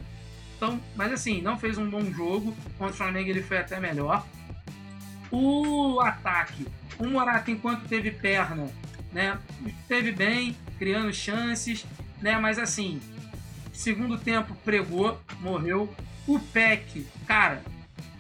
Então, 0.57 0.81
mas 0.97 1.13
assim, 1.13 1.41
não 1.41 1.57
fez 1.57 1.79
um 1.79 1.89
bom 1.89 2.05
jogo. 2.13 2.53
Contra 2.77 2.93
o 2.93 2.97
Flamengo 2.97 3.31
ele 3.31 3.45
foi 3.45 3.59
até 3.59 3.79
melhor. 3.79 4.27
O 5.31 6.01
ataque, 6.01 6.67
o 6.99 7.07
Morata, 7.07 7.51
enquanto 7.51 7.87
teve 7.89 8.11
perna, 8.11 8.69
né, 9.13 9.39
teve 9.87 10.13
bem, 10.13 10.57
criando 10.79 11.13
chances, 11.13 11.85
né, 12.21 12.39
mas 12.39 12.59
assim, 12.59 13.01
segundo 13.73 14.19
tempo 14.19 14.55
pregou, 14.65 15.21
morreu. 15.41 15.95
O 16.27 16.39
Peck, 16.39 17.07
cara, 17.27 17.63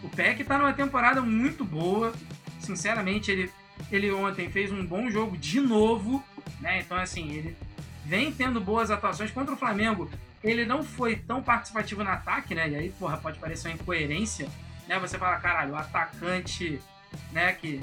o 0.02 0.08
Peck 0.08 0.44
tá 0.44 0.56
numa 0.56 0.72
temporada 0.72 1.20
muito 1.20 1.64
boa. 1.64 2.12
Sinceramente, 2.60 3.30
ele, 3.30 3.50
ele 3.90 4.10
ontem 4.10 4.50
fez 4.50 4.70
um 4.72 4.84
bom 4.84 5.10
jogo 5.10 5.36
de 5.36 5.60
novo, 5.60 6.22
né? 6.60 6.80
Então, 6.80 6.96
assim, 6.96 7.30
ele 7.32 7.56
vem 8.04 8.32
tendo 8.32 8.60
boas 8.60 8.90
atuações 8.90 9.30
contra 9.30 9.54
o 9.54 9.58
Flamengo. 9.58 10.10
Ele 10.42 10.64
não 10.64 10.82
foi 10.82 11.16
tão 11.16 11.42
participativo 11.42 12.04
no 12.04 12.10
ataque, 12.10 12.54
né? 12.54 12.68
E 12.68 12.76
aí, 12.76 12.90
porra, 12.90 13.16
pode 13.16 13.38
parecer 13.38 13.68
uma 13.68 13.74
incoerência, 13.74 14.48
né? 14.86 14.98
Você 15.00 15.18
fala, 15.18 15.36
caralho, 15.36 15.72
o 15.72 15.76
atacante, 15.76 16.80
né, 17.32 17.52
que 17.52 17.82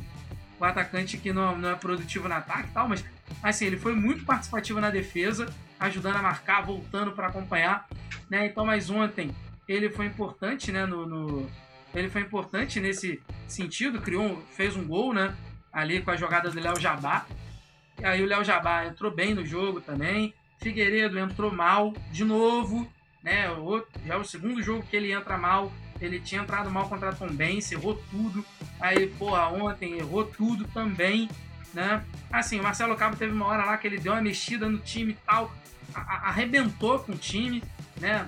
o 0.59 0.63
atacante 0.63 1.17
que 1.17 1.33
não, 1.33 1.57
não 1.57 1.69
é 1.69 1.75
produtivo 1.75 2.27
no 2.27 2.33
ataque 2.35 2.69
e 2.69 2.71
tal, 2.71 2.87
mas 2.87 3.03
assim, 3.43 3.65
ele 3.65 3.77
foi 3.77 3.93
muito 3.93 4.23
participativo 4.25 4.79
na 4.79 4.89
defesa, 4.89 5.53
ajudando 5.79 6.15
a 6.17 6.21
marcar, 6.21 6.61
voltando 6.61 7.11
para 7.11 7.27
acompanhar, 7.27 7.87
né? 8.29 8.45
Então, 8.45 8.65
mas 8.65 8.89
ontem 8.89 9.35
ele 9.67 9.89
foi 9.89 10.05
importante, 10.05 10.71
né, 10.71 10.85
no, 10.85 11.05
no- 11.05 11.49
ele 11.93 12.09
foi 12.09 12.21
importante 12.21 12.79
nesse 12.79 13.21
sentido, 13.47 14.01
criou, 14.01 14.41
fez 14.51 14.75
um 14.75 14.85
gol, 14.85 15.13
né, 15.13 15.35
ali 15.71 16.01
com 16.01 16.11
a 16.11 16.15
jogada 16.15 16.49
do 16.49 16.59
Léo 16.59 16.79
Jabá. 16.79 17.25
E 17.99 18.05
aí 18.05 18.21
o 18.21 18.25
Léo 18.25 18.43
Jabá 18.43 18.85
entrou 18.85 19.09
bem 19.13 19.33
no 19.33 19.45
jogo 19.45 19.79
também. 19.81 20.33
Figueiredo 20.61 21.17
entrou 21.19 21.51
mal 21.53 21.93
de 22.11 22.23
novo, 22.25 22.89
né? 23.23 23.49
O 23.51 23.83
já 24.05 24.13
é 24.15 24.17
o 24.17 24.23
segundo 24.23 24.61
jogo 24.61 24.83
que 24.83 24.95
ele 24.95 25.11
entra 25.11 25.37
mal. 25.37 25.71
Ele 26.01 26.19
tinha 26.19 26.41
entrado 26.41 26.69
mal 26.69 26.89
contra 26.89 27.09
a 27.09 27.13
Tom 27.13 27.27
errou 27.73 27.95
tudo. 28.11 28.45
Aí, 28.79 29.07
porra, 29.07 29.47
ontem 29.49 29.97
errou 29.97 30.25
tudo 30.25 30.65
também, 30.67 31.29
né? 31.73 32.03
Assim, 32.31 32.59
o 32.59 32.63
Marcelo 32.63 32.95
Cabo 32.95 33.15
teve 33.15 33.31
uma 33.33 33.45
hora 33.45 33.65
lá 33.65 33.77
que 33.77 33.87
ele 33.87 33.97
deu 33.97 34.11
uma 34.13 34.21
mexida 34.21 34.67
no 34.67 34.77
time 34.79 35.13
e 35.13 35.17
tal, 35.25 35.53
a- 35.93 36.01
a- 36.01 36.29
arrebentou 36.29 36.99
com 36.99 37.13
o 37.13 37.17
time, 37.17 37.63
né? 37.99 38.27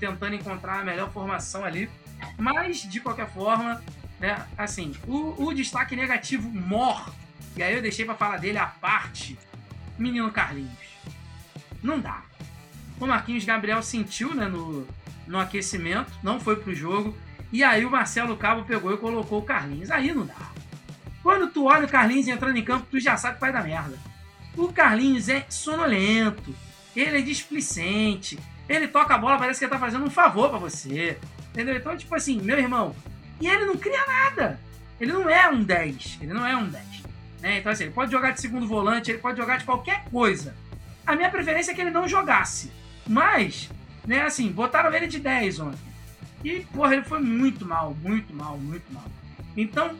Tentando 0.00 0.34
encontrar 0.34 0.80
a 0.80 0.84
melhor 0.84 1.10
formação 1.12 1.64
ali. 1.64 1.90
Mas, 2.38 2.82
de 2.82 3.00
qualquer 3.00 3.28
forma, 3.30 3.82
né? 4.18 4.46
Assim, 4.56 4.94
o, 5.06 5.44
o 5.46 5.52
destaque 5.54 5.94
negativo 5.94 6.48
mor, 6.48 7.12
e 7.56 7.62
aí 7.62 7.74
eu 7.74 7.82
deixei 7.82 8.04
pra 8.06 8.14
falar 8.14 8.38
dele 8.38 8.58
à 8.58 8.66
parte, 8.66 9.38
menino 9.98 10.30
Carlinhos. 10.32 10.72
Não 11.82 12.00
dá. 12.00 12.22
O 12.98 13.06
Marquinhos 13.06 13.44
Gabriel 13.44 13.82
sentiu, 13.82 14.34
né, 14.34 14.46
no, 14.46 14.86
no 15.26 15.38
aquecimento, 15.38 16.12
não 16.22 16.40
foi 16.40 16.56
pro 16.56 16.74
jogo. 16.74 17.16
E 17.52 17.62
aí 17.62 17.84
o 17.84 17.90
Marcelo 17.90 18.36
Cabo 18.36 18.64
pegou 18.64 18.92
e 18.92 18.96
colocou 18.96 19.38
o 19.38 19.44
Carlinhos. 19.44 19.90
Aí 19.90 20.12
não 20.12 20.26
dá. 20.26 20.34
Quando 21.22 21.48
tu 21.48 21.66
olha 21.66 21.86
o 21.86 21.88
Carlinhos 21.88 22.28
entrando 22.28 22.56
em 22.56 22.64
campo, 22.64 22.86
tu 22.90 23.00
já 23.00 23.16
sabe 23.16 23.36
que 23.36 23.40
vai 23.40 23.52
dar 23.52 23.64
merda. 23.64 23.96
O 24.56 24.72
Carlinhos 24.72 25.28
é 25.28 25.46
sonolento, 25.48 26.54
ele 26.94 27.18
é 27.18 27.22
displicente, 27.22 28.38
ele 28.68 28.86
toca 28.86 29.14
a 29.14 29.18
bola, 29.18 29.38
parece 29.38 29.58
que 29.58 29.64
ele 29.64 29.72
tá 29.72 29.78
fazendo 29.78 30.04
um 30.04 30.10
favor 30.10 30.50
pra 30.50 30.58
você. 30.58 31.18
Entendeu? 31.50 31.76
Então, 31.76 31.96
tipo 31.96 32.14
assim, 32.14 32.40
meu 32.40 32.58
irmão, 32.58 32.94
e 33.40 33.48
ele 33.48 33.64
não 33.64 33.76
cria 33.76 34.04
nada. 34.06 34.60
Ele 35.00 35.12
não 35.12 35.28
é 35.28 35.48
um 35.48 35.62
10. 35.62 36.18
Ele 36.20 36.32
não 36.32 36.46
é 36.46 36.56
um 36.56 36.68
10. 36.68 36.84
Né? 37.40 37.58
Então, 37.58 37.72
assim, 37.72 37.84
ele 37.84 37.92
pode 37.92 38.10
jogar 38.10 38.30
de 38.30 38.40
segundo 38.40 38.66
volante, 38.66 39.10
ele 39.10 39.18
pode 39.18 39.38
jogar 39.38 39.58
de 39.58 39.64
qualquer 39.64 40.04
coisa. 40.04 40.54
A 41.06 41.14
minha 41.14 41.30
preferência 41.30 41.72
é 41.72 41.74
que 41.74 41.80
ele 41.80 41.90
não 41.90 42.08
jogasse. 42.08 42.72
Mas, 43.06 43.70
né, 44.06 44.22
assim, 44.22 44.50
botaram 44.50 44.92
ele 44.92 45.06
de 45.06 45.18
10 45.18 45.60
ontem. 45.60 45.94
E, 46.44 46.60
porra, 46.72 46.94
ele 46.94 47.04
foi 47.04 47.20
muito 47.20 47.64
mal, 47.66 47.96
muito 48.02 48.34
mal, 48.34 48.58
muito 48.58 48.92
mal. 48.92 49.04
Então, 49.56 49.98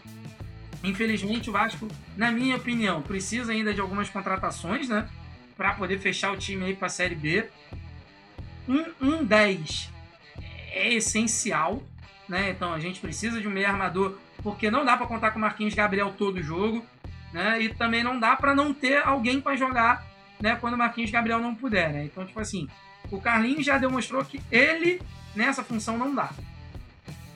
infelizmente, 0.82 1.48
o 1.48 1.52
Vasco, 1.52 1.88
na 2.16 2.30
minha 2.30 2.56
opinião, 2.56 3.00
precisa 3.00 3.52
ainda 3.52 3.72
de 3.72 3.80
algumas 3.80 4.10
contratações, 4.10 4.88
né? 4.88 5.08
Pra 5.56 5.74
poder 5.74 5.98
fechar 5.98 6.32
o 6.32 6.36
time 6.36 6.64
aí 6.66 6.76
pra 6.76 6.88
Série 6.88 7.14
B. 7.14 7.48
Um, 8.68 8.84
um 9.00 9.24
10 9.24 9.90
é 10.72 10.92
essencial, 10.92 11.82
né? 12.28 12.50
Então 12.50 12.72
a 12.72 12.80
gente 12.80 13.00
precisa 13.00 13.40
de 13.40 13.48
um 13.48 13.50
meio 13.50 13.68
armador, 13.68 14.18
porque 14.42 14.70
não 14.70 14.84
dá 14.84 14.96
pra 14.96 15.06
contar 15.06 15.30
com 15.30 15.38
o 15.38 15.40
Marquinhos 15.40 15.74
Gabriel 15.74 16.12
todo 16.18 16.42
jogo, 16.42 16.84
né? 17.32 17.62
E 17.62 17.72
também 17.72 18.02
não 18.02 18.18
dá 18.18 18.36
pra 18.36 18.54
não 18.54 18.74
ter 18.74 19.02
alguém 19.06 19.40
pra 19.40 19.56
jogar, 19.56 20.04
né? 20.40 20.56
Quando 20.56 20.74
o 20.74 20.78
Marquinhos 20.78 21.10
Gabriel 21.10 21.38
não 21.38 21.54
puder, 21.54 21.92
né? 21.92 22.04
Então, 22.04 22.26
tipo 22.26 22.40
assim, 22.40 22.68
o 23.10 23.20
Carlinhos 23.20 23.64
já 23.64 23.78
demonstrou 23.78 24.24
que 24.24 24.40
ele 24.50 25.00
nessa 25.34 25.62
função 25.62 25.98
não 25.98 26.14
dá. 26.14 26.30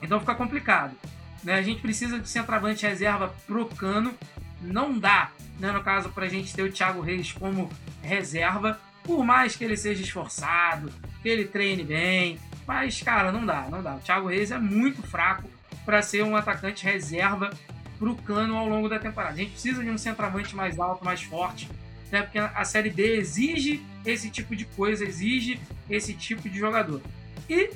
Então 0.01 0.19
fica 0.19 0.35
complicado. 0.35 0.95
Né? 1.43 1.53
A 1.53 1.61
gente 1.61 1.81
precisa 1.81 2.19
de 2.19 2.29
centroavante 2.29 2.85
reserva 2.85 3.33
pro 3.45 3.65
cano. 3.65 4.13
Não 4.61 4.97
dá, 4.97 5.31
né, 5.57 5.71
no 5.71 5.81
caso, 5.81 6.09
pra 6.09 6.27
gente 6.27 6.53
ter 6.53 6.63
o 6.63 6.71
Thiago 6.71 7.01
Reis 7.01 7.31
como 7.31 7.69
reserva. 8.01 8.79
Por 9.03 9.23
mais 9.23 9.55
que 9.55 9.63
ele 9.63 9.77
seja 9.77 10.03
esforçado, 10.03 10.91
que 11.21 11.29
ele 11.29 11.45
treine 11.45 11.83
bem. 11.83 12.37
Mas, 12.67 13.01
cara, 13.01 13.31
não 13.31 13.45
dá, 13.45 13.67
não 13.69 13.81
dá. 13.81 13.95
O 13.95 13.99
Thiago 13.99 14.27
Reis 14.27 14.51
é 14.51 14.59
muito 14.59 15.01
fraco 15.01 15.49
para 15.85 16.01
ser 16.01 16.23
um 16.23 16.35
atacante 16.35 16.83
reserva 16.83 17.49
pro 17.97 18.15
cano 18.15 18.57
ao 18.57 18.67
longo 18.67 18.87
da 18.87 18.99
temporada. 18.99 19.33
A 19.33 19.37
gente 19.37 19.51
precisa 19.51 19.83
de 19.83 19.89
um 19.89 19.97
centroavante 19.97 20.55
mais 20.55 20.77
alto, 20.79 21.03
mais 21.03 21.23
forte. 21.23 21.69
Né? 22.11 22.21
Porque 22.21 22.39
a 22.39 22.63
Série 22.65 22.89
B 22.89 23.17
exige 23.17 23.83
esse 24.05 24.29
tipo 24.29 24.55
de 24.55 24.65
coisa, 24.65 25.05
exige 25.05 25.59
esse 25.89 26.13
tipo 26.13 26.49
de 26.49 26.57
jogador. 26.57 27.01
E 27.49 27.71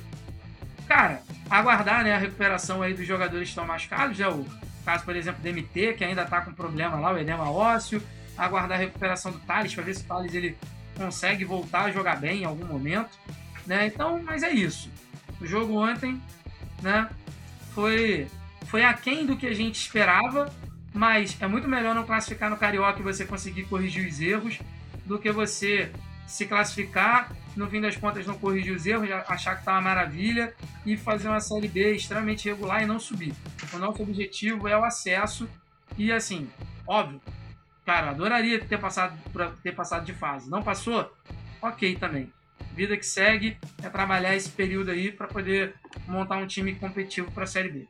cara, 0.86 1.22
aguardar 1.50 2.04
né, 2.04 2.14
a 2.14 2.18
recuperação 2.18 2.82
aí 2.82 2.94
dos 2.94 3.06
jogadores 3.06 3.48
que 3.48 3.50
estão 3.50 3.66
machucados, 3.66 4.18
né, 4.18 4.28
o 4.28 4.46
caso, 4.84 5.04
por 5.04 5.16
exemplo, 5.16 5.42
do 5.42 5.48
MT, 5.48 5.94
que 5.94 6.04
ainda 6.04 6.22
está 6.22 6.40
com 6.40 6.52
problema 6.52 6.98
lá, 6.98 7.12
o 7.12 7.18
edema 7.18 7.50
ósseo, 7.50 8.02
aguardar 8.36 8.78
a 8.78 8.80
recuperação 8.80 9.32
do 9.32 9.38
Thales, 9.40 9.74
para 9.74 9.84
ver 9.84 9.94
se 9.94 10.02
o 10.02 10.06
Thales 10.06 10.34
ele 10.34 10.56
consegue 10.96 11.44
voltar 11.44 11.84
a 11.84 11.90
jogar 11.90 12.16
bem 12.16 12.42
em 12.42 12.44
algum 12.44 12.66
momento, 12.66 13.18
né, 13.66 13.86
então, 13.86 14.22
mas 14.22 14.42
é 14.42 14.50
isso. 14.50 14.90
O 15.40 15.46
jogo 15.46 15.76
ontem, 15.76 16.20
né, 16.82 17.08
foi, 17.74 18.28
foi 18.66 18.84
aquém 18.84 19.26
do 19.26 19.36
que 19.36 19.46
a 19.46 19.54
gente 19.54 19.80
esperava, 19.80 20.52
mas 20.94 21.36
é 21.40 21.48
muito 21.48 21.68
melhor 21.68 21.92
não 21.92 22.04
classificar 22.04 22.48
no 22.48 22.56
Carioca 22.56 23.00
e 23.00 23.02
você 23.02 23.26
conseguir 23.26 23.64
corrigir 23.64 24.08
os 24.08 24.20
erros, 24.20 24.60
do 25.04 25.18
que 25.18 25.30
você 25.32 25.90
se 26.26 26.46
classificar, 26.46 27.30
no 27.56 27.68
fim 27.68 27.80
das 27.80 27.96
contas 27.96 28.24
não 28.26 28.38
corrigir 28.38 28.74
os 28.74 28.86
erros, 28.86 29.10
achar 29.28 29.56
que 29.56 29.64
tá 29.64 29.72
uma 29.72 29.80
maravilha 29.80 30.54
e 30.86 30.96
fazer 30.96 31.28
uma 31.28 31.40
série 31.40 31.68
B 31.68 31.96
extremamente 31.96 32.48
regular 32.48 32.82
e 32.82 32.86
não 32.86 32.98
subir. 32.98 33.34
O 33.72 33.78
nosso 33.78 34.02
objetivo 34.02 34.68
é 34.68 34.78
o 34.78 34.84
acesso 34.84 35.48
e 35.98 36.12
assim, 36.12 36.48
óbvio, 36.86 37.20
cara, 37.84 38.10
adoraria 38.10 38.64
ter 38.64 38.78
passado 38.78 39.18
ter 39.62 39.72
passado 39.72 40.06
de 40.06 40.14
fase. 40.14 40.48
Não 40.48 40.62
passou? 40.62 41.12
OK 41.60 41.96
também. 41.96 42.32
Vida 42.74 42.96
que 42.96 43.06
segue 43.06 43.58
é 43.82 43.88
trabalhar 43.88 44.34
esse 44.34 44.48
período 44.48 44.90
aí 44.90 45.12
para 45.12 45.26
poder 45.26 45.74
montar 46.06 46.36
um 46.36 46.46
time 46.46 46.74
competitivo 46.74 47.30
para 47.32 47.44
a 47.44 47.46
série 47.46 47.68
B. 47.68 47.88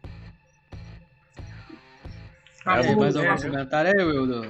Aí, 2.65 2.81
Acabou, 2.81 3.01
mais 3.03 3.17
algum 3.17 3.37
comentário 3.37 3.91
aí, 4.01 4.07
Will, 4.07 4.27
do, 4.27 4.47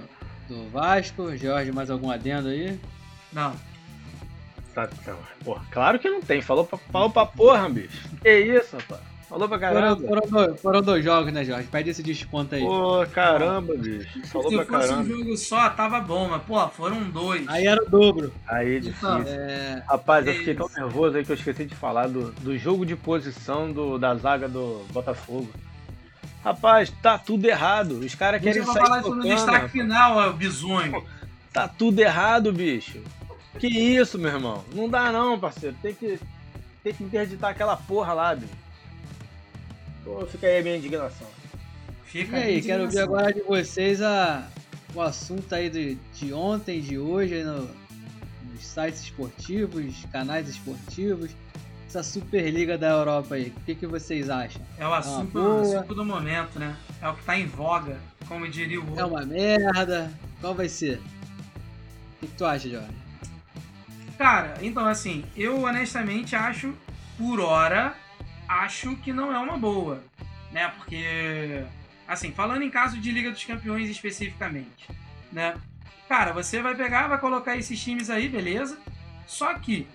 do 0.49 0.71
Vasco? 0.71 1.37
Jorge, 1.37 1.73
mais 1.73 1.91
algum 1.91 2.11
adendo 2.11 2.49
aí? 2.49 2.79
Não. 3.33 3.53
Tá, 4.75 4.87
tá. 5.05 5.17
Porra, 5.45 5.65
claro 5.71 5.99
que 5.99 6.09
não 6.09 6.21
tem. 6.21 6.41
Falou 6.43 6.65
pra, 6.65 6.79
falou 6.79 7.11
pra 7.11 7.27
porra, 7.27 7.69
bicho. 7.69 8.09
Que 8.23 8.39
isso, 8.41 8.77
rapaz. 8.77 9.01
Falou 9.29 9.49
pra 9.49 9.59
Foram, 9.59 9.73
caramba. 9.73 10.07
foram 10.07 10.29
dois, 10.31 10.61
foram 10.61 10.83
dois 10.83 11.05
jogos, 11.05 11.33
né, 11.33 11.45
Jorge? 11.45 11.67
Pede 11.69 11.91
esse 11.91 12.03
desconto 12.03 12.55
aí. 12.55 12.61
Pô, 12.61 13.05
caramba, 13.13 13.75
bicho. 13.75 14.21
Falou 14.29 14.49
Se 14.51 14.57
pra 14.57 14.65
fosse 14.67 14.93
um 14.93 14.97
caramba. 14.97 15.09
jogo 15.17 15.37
só, 15.37 15.71
tava 15.71 15.99
bom, 16.01 16.29
mas 16.29 16.43
pô, 16.43 16.69
foram 16.69 17.03
dois. 17.11 17.49
Aí 17.49 17.67
era 17.67 17.83
o 17.83 17.89
dobro. 17.89 18.33
Aí 18.47 18.75
é 18.75 18.79
Então, 18.79 19.21
difícil. 19.23 19.41
É, 19.41 19.83
Rapaz, 19.89 20.27
eu 20.27 20.33
é 20.35 20.37
fiquei 20.37 20.55
tão 20.55 20.69
nervoso 20.77 21.17
aí 21.17 21.25
que 21.25 21.33
eu 21.33 21.37
esqueci 21.37 21.65
de 21.65 21.75
falar 21.75 22.07
do, 22.09 22.31
do 22.33 22.57
jogo 22.59 22.85
de 22.87 22.95
posição 22.95 23.73
do, 23.73 23.99
da 23.99 24.15
zaga 24.15 24.47
do 24.49 24.85
Botafogo. 24.93 25.49
Rapaz, 26.45 26.93
tá 27.03 27.17
tudo 27.17 27.47
errado. 27.47 28.01
Os 28.01 28.15
caras 28.15 28.43
Deixa 28.43 28.61
querem 28.61 28.69
eu 28.69 28.75
sair 28.75 28.85
falar 28.87 29.01
isso 29.01 29.09
no 29.09 29.23
tocando. 29.23 29.35
destaque 29.35 29.69
final, 29.71 30.17
ó, 30.19 30.29
o 30.29 30.33
bisonho. 30.35 31.03
Tá 31.51 31.67
tudo 31.67 31.99
errado, 32.01 32.53
bicho. 32.53 33.01
Que 33.59 33.67
isso, 33.67 34.19
meu 34.19 34.31
irmão? 34.31 34.63
Não 34.75 34.89
dá 34.89 35.11
não, 35.11 35.41
parceiro. 35.41 35.75
Tem 35.81 35.95
que, 35.95 36.21
tem 36.83 36.93
que 36.93 37.03
interditar 37.03 37.51
aquela 37.51 37.77
porra 37.77 38.13
lá, 38.13 38.35
bicho. 38.35 38.53
Pô, 40.05 40.27
fica 40.27 40.47
aí 40.47 40.59
a 40.59 40.63
minha 40.63 40.77
indignação. 40.77 41.27
Fica 42.05 42.37
e 42.37 42.43
aí, 42.43 42.63
quero 42.63 42.91
ver 42.91 43.01
agora 43.01 43.33
de 43.33 43.41
vocês 43.41 44.03
a, 44.03 44.47
o 44.95 45.01
assunto 45.01 45.53
aí 45.55 45.71
de, 45.71 45.95
de 46.13 46.33
ontem, 46.35 46.81
de 46.81 46.99
hoje, 46.99 47.37
aí 47.37 47.45
no, 47.45 47.71
nos 48.53 48.67
sites 48.67 49.03
esportivos, 49.03 50.05
canais 50.13 50.47
esportivos, 50.49 51.31
essa 51.95 52.03
Superliga 52.03 52.77
da 52.77 52.89
Europa 52.89 53.37
aí. 53.37 53.53
O 53.57 53.61
que, 53.61 53.75
que 53.75 53.87
vocês 53.87 54.29
acham? 54.29 54.61
É 54.77 54.87
o 54.87 54.93
assunto, 54.93 55.39
é 55.39 55.77
assunto 55.77 55.95
do 55.95 56.05
momento, 56.05 56.59
né? 56.59 56.77
É 57.01 57.09
o 57.09 57.15
que 57.15 57.25
tá 57.25 57.39
em 57.39 57.47
voga, 57.47 58.01
como 58.27 58.49
diria 58.49 58.81
o 58.81 58.85
outro. 58.85 59.01
É 59.01 59.05
uma 59.05 59.25
merda. 59.25 60.13
Qual 60.41 60.55
vai 60.55 60.69
ser? 60.69 60.99
O 60.99 62.21
que, 62.21 62.27
que 62.27 62.35
tu 62.37 62.45
acha, 62.45 62.69
Jorge? 62.69 63.05
Cara, 64.19 64.55
então 64.61 64.85
assim, 64.87 65.25
eu 65.37 65.63
honestamente 65.63 66.35
acho, 66.35 66.75
por 67.17 67.39
hora, 67.41 67.95
acho 68.49 68.97
que 68.97 69.13
não 69.13 69.33
é 69.33 69.39
uma 69.39 69.57
boa, 69.57 70.03
né? 70.51 70.73
Porque, 70.77 71.65
assim, 72.09 72.33
falando 72.33 72.63
em 72.63 72.71
caso 72.71 72.99
de 72.99 73.11
Liga 73.11 73.31
dos 73.31 73.45
Campeões 73.45 73.89
especificamente, 73.89 74.89
né? 75.33 75.55
Cara, 76.09 76.33
você 76.33 76.61
vai 76.61 76.75
pegar, 76.75 77.09
vai 77.09 77.19
colocar 77.19 77.57
esses 77.57 77.81
times 77.81 78.11
aí, 78.11 78.29
beleza? 78.29 78.79
Só 79.27 79.55
que 79.55 79.87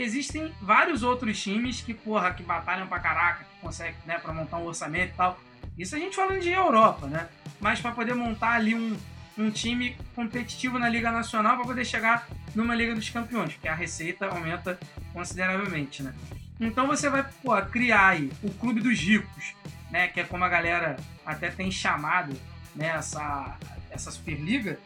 existem 0.00 0.54
vários 0.60 1.02
outros 1.02 1.42
times 1.42 1.80
que, 1.80 1.94
porra, 1.94 2.32
que 2.32 2.42
batalham 2.42 2.86
pra 2.86 2.98
caraca, 2.98 3.44
que 3.44 3.60
conseguem, 3.60 3.96
né, 4.04 4.18
pra 4.18 4.32
montar 4.32 4.58
um 4.58 4.66
orçamento 4.66 5.12
e 5.12 5.16
tal. 5.16 5.38
Isso 5.76 5.94
a 5.94 5.98
gente 5.98 6.16
falando 6.16 6.40
de 6.40 6.50
Europa, 6.50 7.06
né? 7.06 7.28
Mas 7.60 7.80
para 7.80 7.92
poder 7.92 8.14
montar 8.14 8.52
ali 8.52 8.74
um, 8.74 8.96
um 9.36 9.50
time 9.50 9.96
competitivo 10.14 10.78
na 10.78 10.88
Liga 10.88 11.10
Nacional 11.10 11.56
para 11.56 11.66
poder 11.66 11.84
chegar 11.84 12.26
numa 12.54 12.74
Liga 12.74 12.94
dos 12.94 13.10
Campeões, 13.10 13.52
porque 13.52 13.68
a 13.68 13.74
receita 13.74 14.26
aumenta 14.26 14.78
consideravelmente, 15.12 16.02
né? 16.02 16.14
Então 16.58 16.86
você 16.86 17.10
vai 17.10 17.24
criar 17.70 18.08
aí 18.08 18.32
o 18.42 18.50
Clube 18.50 18.80
dos 18.80 18.98
Ricos, 18.98 19.54
né? 19.90 20.08
Que 20.08 20.20
é 20.20 20.24
como 20.24 20.44
a 20.44 20.48
galera 20.48 20.96
até 21.24 21.50
tem 21.50 21.70
chamado 21.70 22.34
né, 22.74 22.88
essa, 22.96 23.56
essa 23.90 24.10
Superliga. 24.10 24.78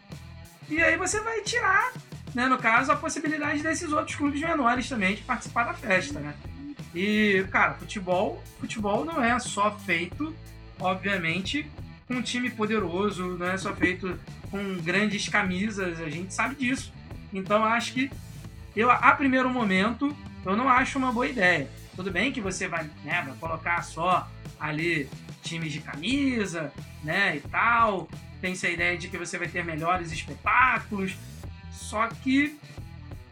E 0.69 0.83
aí 0.83 0.97
você 0.97 1.21
vai 1.21 1.41
tirar, 1.43 1.93
né, 2.35 2.47
no 2.47 2.59
caso, 2.59 2.93
a 2.93 2.97
possibilidade 2.97 3.63
desses 3.63 3.93
outros 3.93 4.17
clubes 4.17 4.41
menores 4.41 4.89
também 4.89 5.17
de 5.17 5.23
participar 5.23 5.65
da 5.65 5.75
festa, 5.75 6.21
né? 6.21 6.35
E, 6.95 7.45
cara, 7.51 7.75
futebol, 7.75 8.43
futebol 8.59 9.05
não 9.05 9.23
é 9.23 9.39
só 9.39 9.71
feito, 9.79 10.35
obviamente, 10.79 11.71
com 12.07 12.15
um 12.15 12.23
time 12.23 12.51
poderoso, 12.51 13.37
não 13.39 13.47
é 13.47 13.57
só 13.57 13.73
feito 13.75 14.19
com 14.51 14.77
grandes 14.79 15.29
camisas, 15.29 16.01
a 16.01 16.11
gente 16.11 16.35
sabe 16.35 16.57
disso. 16.57 16.93
Então 17.33 17.65
acho 17.65 17.93
que 17.93 18.11
eu, 18.75 18.91
a 18.91 19.13
primeiro 19.13 19.49
momento, 19.49 20.15
eu 20.45 20.57
não 20.57 20.69
acho 20.69 20.99
uma 20.99 21.13
boa 21.13 21.29
ideia. 21.29 21.71
Tudo 21.95 22.11
bem 22.11 22.33
que 22.33 22.41
você 22.41 22.67
vai, 22.67 22.85
né, 23.05 23.23
vai 23.25 23.35
colocar 23.39 23.83
só 23.83 24.29
ali 24.59 25.09
times 25.43 25.73
de 25.73 25.81
camisa, 25.81 26.73
né, 27.05 27.37
e 27.37 27.41
tal. 27.41 28.09
Tem 28.41 28.53
essa 28.53 28.69
ideia 28.69 28.97
de 28.97 29.09
que 29.09 29.19
você 29.19 29.39
vai 29.39 29.49
ter 29.49 29.65
melhores 29.65 30.11
espetáculos. 30.11 31.15
Só 31.91 32.07
que 32.07 32.57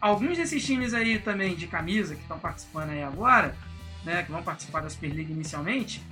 alguns 0.01 0.37
desses 0.37 0.67
times 0.67 0.93
aí 0.93 1.21
também 1.21 1.55
de 1.55 1.69
camisa 1.69 2.17
que 2.17 2.23
estão 2.23 2.41
participando 2.41 2.91
aí 2.91 3.05
agora, 3.05 3.57
né, 4.05 4.25
que 4.25 4.33
vão 4.33 4.43
participar 4.43 4.81
da 4.81 4.91
Superliga 4.91 5.33
inicialmente, 5.33 6.03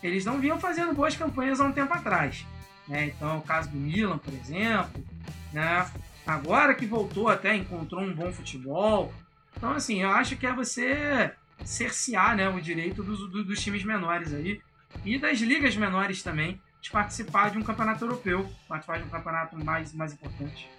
eles 0.00 0.24
não 0.24 0.38
vinham 0.38 0.60
fazendo 0.60 0.94
boas 0.94 1.16
campanhas 1.16 1.60
há 1.60 1.64
um 1.64 1.72
tempo 1.72 1.92
atrás. 1.92 2.46
Né? 2.86 3.06
Então, 3.06 3.38
o 3.38 3.42
caso 3.42 3.70
do 3.70 3.76
Milan, 3.76 4.18
por 4.18 4.32
exemplo, 4.32 5.04
né? 5.52 5.84
agora 6.24 6.76
que 6.76 6.86
voltou 6.86 7.28
até, 7.28 7.56
encontrou 7.56 8.02
um 8.02 8.14
bom 8.14 8.32
futebol. 8.32 9.12
Então, 9.56 9.72
assim, 9.72 10.00
eu 10.00 10.10
acho 10.10 10.36
que 10.36 10.46
é 10.46 10.52
você 10.52 11.32
cercear 11.64 12.36
né, 12.36 12.48
o 12.48 12.60
direito 12.60 13.02
dos, 13.02 13.28
dos 13.28 13.60
times 13.60 13.82
menores 13.82 14.32
aí 14.32 14.60
e 15.04 15.18
das 15.18 15.40
ligas 15.40 15.74
menores 15.76 16.22
também 16.22 16.60
de 16.80 16.88
participar 16.88 17.50
de 17.50 17.58
um 17.58 17.62
campeonato 17.62 18.04
europeu, 18.04 18.48
participar 18.68 18.98
de 18.98 19.06
um 19.06 19.08
campeonato 19.08 19.64
mais, 19.64 19.92
mais 19.92 20.12
importante. 20.12 20.70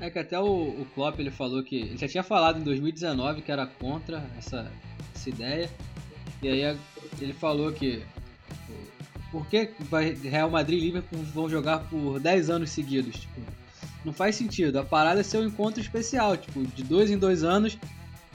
É 0.00 0.10
que 0.10 0.18
até 0.18 0.38
o, 0.38 0.44
o 0.44 0.86
Klopp 0.94 1.18
ele 1.18 1.30
falou 1.30 1.62
que 1.62 1.76
ele 1.76 1.96
já 1.96 2.08
tinha 2.08 2.22
falado 2.22 2.58
em 2.58 2.62
2019 2.62 3.42
que 3.42 3.52
era 3.52 3.66
contra 3.66 4.24
essa, 4.38 4.70
essa 5.14 5.28
ideia 5.28 5.70
e 6.42 6.48
aí 6.48 6.78
ele 7.20 7.32
falou 7.34 7.70
que 7.72 8.02
por 9.30 9.46
que 9.46 9.70
Real 10.24 10.50
Madrid 10.50 10.78
e 10.78 10.86
Liverpool 10.86 11.22
vão 11.34 11.48
jogar 11.48 11.80
por 11.88 12.18
10 12.18 12.50
anos 12.50 12.70
seguidos? 12.70 13.20
Tipo, 13.20 13.40
não 14.04 14.12
faz 14.12 14.34
sentido. 14.34 14.78
A 14.78 14.84
parada 14.84 15.20
é 15.20 15.22
ser 15.22 15.38
um 15.38 15.46
encontro 15.46 15.80
especial, 15.80 16.36
tipo, 16.36 16.66
de 16.66 16.82
dois 16.82 17.10
em 17.10 17.18
dois 17.18 17.44
anos, 17.44 17.78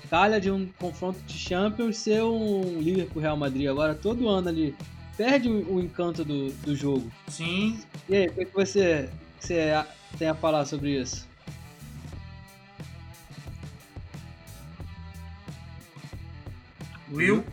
calha 0.09 0.39
de 0.39 0.49
um 0.49 0.67
confronto 0.79 1.19
de 1.23 1.37
Champions 1.37 1.97
ser 1.97 2.23
um 2.23 2.79
Liverpool 2.79 3.21
Real 3.21 3.35
Madrid. 3.35 3.67
Agora 3.67 3.93
todo 3.93 4.29
ano 4.29 4.47
ali 4.47 4.75
perde 5.17 5.49
o, 5.49 5.79
encanto 5.79 6.23
do, 6.23 6.51
do 6.51 6.75
jogo. 6.75 7.11
Sim. 7.27 7.79
E 8.07 8.15
aí, 8.15 8.27
o 8.27 8.33
que 8.33 8.53
você, 8.53 9.09
você 9.39 9.83
tem 10.17 10.29
a 10.29 10.35
falar 10.35 10.65
sobre 10.65 11.01
isso? 11.01 11.27
Will? 17.15 17.45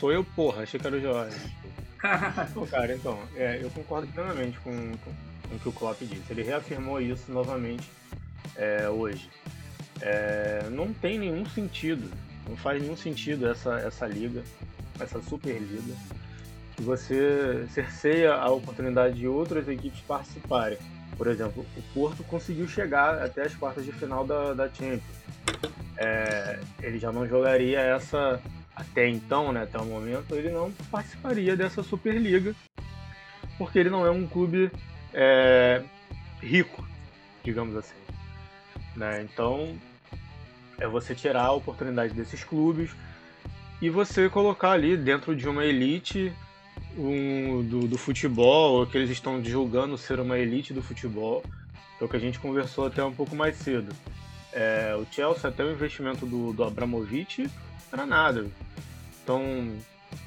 Sou 0.00 0.12
eu, 0.12 0.24
porra, 0.24 0.64
achei 0.64 0.80
que 0.80 0.86
era 0.86 0.96
o 0.96 1.00
Jorge. 1.00 1.36
Cara, 2.70 2.92
então, 2.92 3.18
é, 3.36 3.60
eu 3.62 3.70
concordo 3.70 4.08
plenamente 4.08 4.58
com, 4.58 4.72
com, 4.72 5.12
com, 5.48 5.54
o 5.54 5.58
que 5.60 5.68
o 5.68 5.72
Klopp 5.72 6.02
disse. 6.02 6.24
Ele 6.30 6.42
reafirmou 6.42 7.00
isso 7.00 7.30
novamente 7.30 7.88
é, 8.56 8.88
hoje. 8.88 9.30
É, 10.00 10.66
não 10.70 10.92
tem 10.92 11.16
nenhum 11.16 11.46
sentido, 11.46 12.10
não 12.48 12.56
faz 12.56 12.82
nenhum 12.82 12.96
sentido 12.96 13.46
essa, 13.48 13.78
essa 13.78 14.06
liga, 14.08 14.42
essa 14.98 15.22
Superliga, 15.22 15.94
que 16.76 16.82
você 16.82 17.64
cerceia 17.70 18.34
a 18.34 18.50
oportunidade 18.50 19.14
de 19.14 19.28
outras 19.28 19.68
equipes 19.68 20.00
participarem. 20.00 20.78
Por 21.16 21.26
exemplo, 21.28 21.64
o 21.76 21.82
Porto 21.94 22.24
conseguiu 22.24 22.66
chegar 22.66 23.22
até 23.22 23.42
as 23.42 23.54
quartas 23.54 23.84
de 23.84 23.92
final 23.92 24.26
da, 24.26 24.52
da 24.52 24.68
Champions. 24.68 25.02
É, 25.96 26.58
ele 26.82 26.98
já 26.98 27.12
não 27.12 27.26
jogaria 27.26 27.80
essa 27.80 28.40
até 28.74 29.08
então, 29.08 29.52
né, 29.52 29.62
até 29.62 29.78
o 29.78 29.84
momento, 29.84 30.34
ele 30.34 30.50
não 30.50 30.72
participaria 30.90 31.56
dessa 31.56 31.82
Superliga, 31.82 32.54
porque 33.56 33.78
ele 33.78 33.90
não 33.90 34.04
é 34.04 34.10
um 34.10 34.26
clube 34.26 34.70
é, 35.12 35.80
rico, 36.40 36.84
digamos 37.44 37.76
assim. 37.76 37.94
Né? 38.96 39.22
Então, 39.22 39.78
é 40.78 40.88
você 40.88 41.14
tirar 41.14 41.44
a 41.44 41.52
oportunidade 41.52 42.14
desses 42.14 42.42
clubes 42.42 42.90
e 43.80 43.88
você 43.88 44.28
colocar 44.28 44.72
ali 44.72 44.96
dentro 44.96 45.36
de 45.36 45.48
uma 45.48 45.64
elite 45.64 46.32
um, 46.96 47.62
do, 47.62 47.88
do, 47.88 47.98
futebol, 47.98 48.86
que 48.86 48.96
eles 48.96 49.10
estão 49.10 49.42
julgando 49.42 49.96
ser 49.98 50.20
uma 50.20 50.38
elite 50.38 50.72
do 50.72 50.82
futebol, 50.82 51.42
é 52.00 52.04
o 52.04 52.08
que 52.08 52.16
a 52.16 52.20
gente 52.20 52.38
conversou 52.38 52.86
até 52.86 53.04
um 53.04 53.12
pouco 53.12 53.34
mais 53.34 53.56
cedo. 53.56 53.94
É, 54.52 54.94
o 54.96 55.06
Chelsea, 55.12 55.48
até 55.48 55.64
o 55.64 55.72
investimento 55.72 56.24
do, 56.26 56.52
do 56.52 56.62
Abramovich, 56.62 57.50
era 57.92 58.06
nada. 58.06 58.46
Então, 59.22 59.72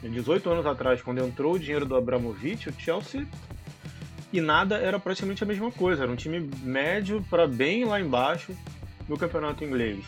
18 0.03 0.49
anos 0.49 0.65
atrás, 0.65 1.01
quando 1.01 1.23
entrou 1.23 1.53
o 1.53 1.59
dinheiro 1.59 1.85
do 1.85 1.95
Abramovich, 1.95 2.69
o 2.69 2.73
Chelsea 2.77 3.25
e 4.31 4.41
nada 4.41 4.77
era 4.77 4.99
praticamente 4.99 5.43
a 5.43 5.47
mesma 5.47 5.71
coisa. 5.71 6.03
Era 6.03 6.11
um 6.11 6.15
time 6.15 6.49
médio 6.61 7.23
para 7.29 7.47
bem 7.47 7.85
lá 7.85 7.99
embaixo 7.99 8.55
no 9.07 9.17
campeonato 9.17 9.63
inglês. 9.63 10.03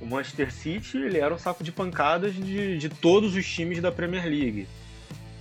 O 0.00 0.06
Manchester 0.06 0.52
City 0.52 0.98
ele 0.98 1.18
era 1.18 1.32
um 1.32 1.38
saco 1.38 1.62
de 1.62 1.70
pancadas 1.70 2.34
de, 2.34 2.78
de 2.78 2.88
todos 2.88 3.36
os 3.36 3.46
times 3.46 3.80
da 3.80 3.92
Premier 3.92 4.24
League. 4.24 4.66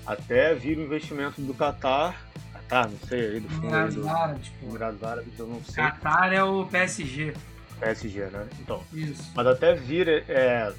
Até 0.05 0.53
vir 0.53 0.77
o 0.77 0.81
investimento 0.81 1.41
do 1.41 1.53
Qatar. 1.53 2.15
Qatar, 2.53 2.89
não 2.89 2.97
sei, 3.07 3.31
aí 3.31 3.39
do 3.39 3.49
fundo. 3.49 3.67
Emirados 3.67 3.95
do, 3.95 4.09
Árabes, 4.09 4.51
Emirados 4.63 5.03
Árabes, 5.03 5.39
eu 5.39 5.47
não 5.47 5.63
sei. 5.63 5.83
Qatar 5.83 6.33
é 6.33 6.43
o 6.43 6.65
PSG. 6.65 7.33
PSG, 7.79 8.25
né? 8.25 8.47
Então. 8.59 8.83
Isso. 8.93 9.31
Mas 9.35 9.47
até 9.47 9.73
vir 9.73 10.07
é, 10.27 10.71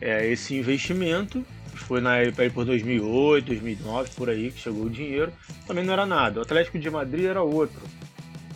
é, 0.00 0.26
esse 0.26 0.54
investimento, 0.54 1.44
foi 1.74 2.00
na 2.00 2.18
época 2.18 2.48
por 2.50 2.64
2008, 2.64 3.46
2009, 3.46 4.10
por 4.10 4.30
aí, 4.30 4.50
que 4.50 4.60
chegou 4.60 4.84
o 4.84 4.90
dinheiro, 4.90 5.32
também 5.66 5.84
não 5.84 5.92
era 5.92 6.06
nada. 6.06 6.40
O 6.40 6.42
Atlético 6.42 6.78
de 6.78 6.90
Madrid 6.90 7.26
era 7.26 7.42
outro. 7.42 7.80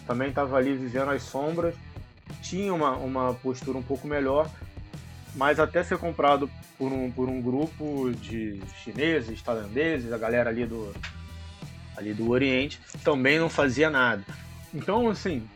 Também 0.07 0.29
estava 0.29 0.57
ali 0.57 0.75
vivendo 0.75 1.11
as 1.11 1.23
sombras, 1.23 1.75
tinha 2.43 2.73
uma, 2.73 2.93
uma 2.93 3.35
postura 3.35 3.79
um 3.79 3.83
pouco 3.83 4.07
melhor, 4.07 4.49
mas 5.35 5.59
até 5.59 5.83
ser 5.83 5.99
comprado 5.99 6.51
por 6.79 6.93
um, 6.93 7.11
por 7.11 7.29
um 7.29 7.41
grupo 7.41 8.11
de 8.21 8.61
chineses, 8.83 9.43
tailandeses, 9.43 10.13
a 10.13 10.19
galera 10.19 10.51
ali 10.51 10.65
do, 10.65 10.95
ali 11.97 12.15
do 12.15 12.31
Oriente, 12.31 12.81
também 13.03 13.39
não 13.39 13.49
fazia 13.49 13.91
nada. 13.91 14.25
Então, 14.73 15.09
assim, 15.09 15.47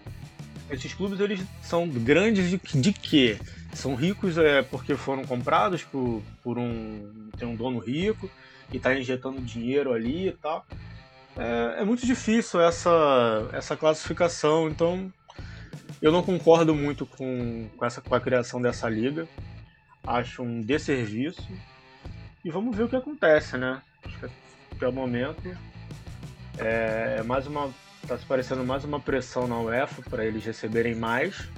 esses 0.71 0.93
clubes 0.95 1.21
eles 1.21 1.41
são 1.63 1.89
grandes 1.89 2.51
de, 2.51 2.81
de 2.81 2.93
quê? 2.93 3.39
São 3.73 3.95
ricos 3.95 4.37
é, 4.39 4.63
porque 4.63 4.97
foram 4.97 5.25
comprados 5.25 5.83
por, 5.83 6.23
por 6.43 6.59
um 6.59 7.31
tem 7.39 7.47
um 7.47 7.55
dono 7.55 7.79
rico 7.79 8.29
e 8.73 8.77
está 8.77 8.99
injetando 8.99 9.41
dinheiro 9.41 9.93
ali 9.93 10.29
e 10.29 10.33
tal. 10.33 10.67
é, 11.37 11.83
é 11.83 11.85
muito 11.85 12.05
difícil 12.05 12.61
essa, 12.61 13.49
essa 13.53 13.77
classificação, 13.77 14.69
então 14.69 15.13
eu 16.01 16.13
não 16.13 16.23
concordo 16.23 16.75
muito 16.75 17.07
com, 17.07 17.69
com, 17.77 17.85
essa, 17.85 18.01
com 18.01 18.15
a 18.15 18.21
criação 18.21 18.61
dessa 18.61 18.89
liga. 18.89 19.27
Acho 20.07 20.43
um 20.43 20.61
desserviço. 20.61 21.47
E 22.45 22.51
vamos 22.51 22.77
ver 22.77 22.85
o 22.85 22.89
que 22.89 22.97
acontece, 22.97 23.57
né? 23.57 23.83
Acho 24.05 24.19
que 24.19 24.31
até 24.73 24.89
o 24.89 24.93
momento 24.93 25.57
é, 26.59 27.17
é 27.19 27.23
mais 27.23 27.47
uma. 27.47 27.73
Tá 28.07 28.17
se 28.17 28.25
parecendo 28.25 28.65
mais 28.65 28.85
uma 28.85 29.01
pressão 29.01 29.47
na 29.47 29.59
UEFA 29.59 30.03
para 30.09 30.25
eles 30.25 30.45
receberem 30.45 30.95
mais 30.95 31.49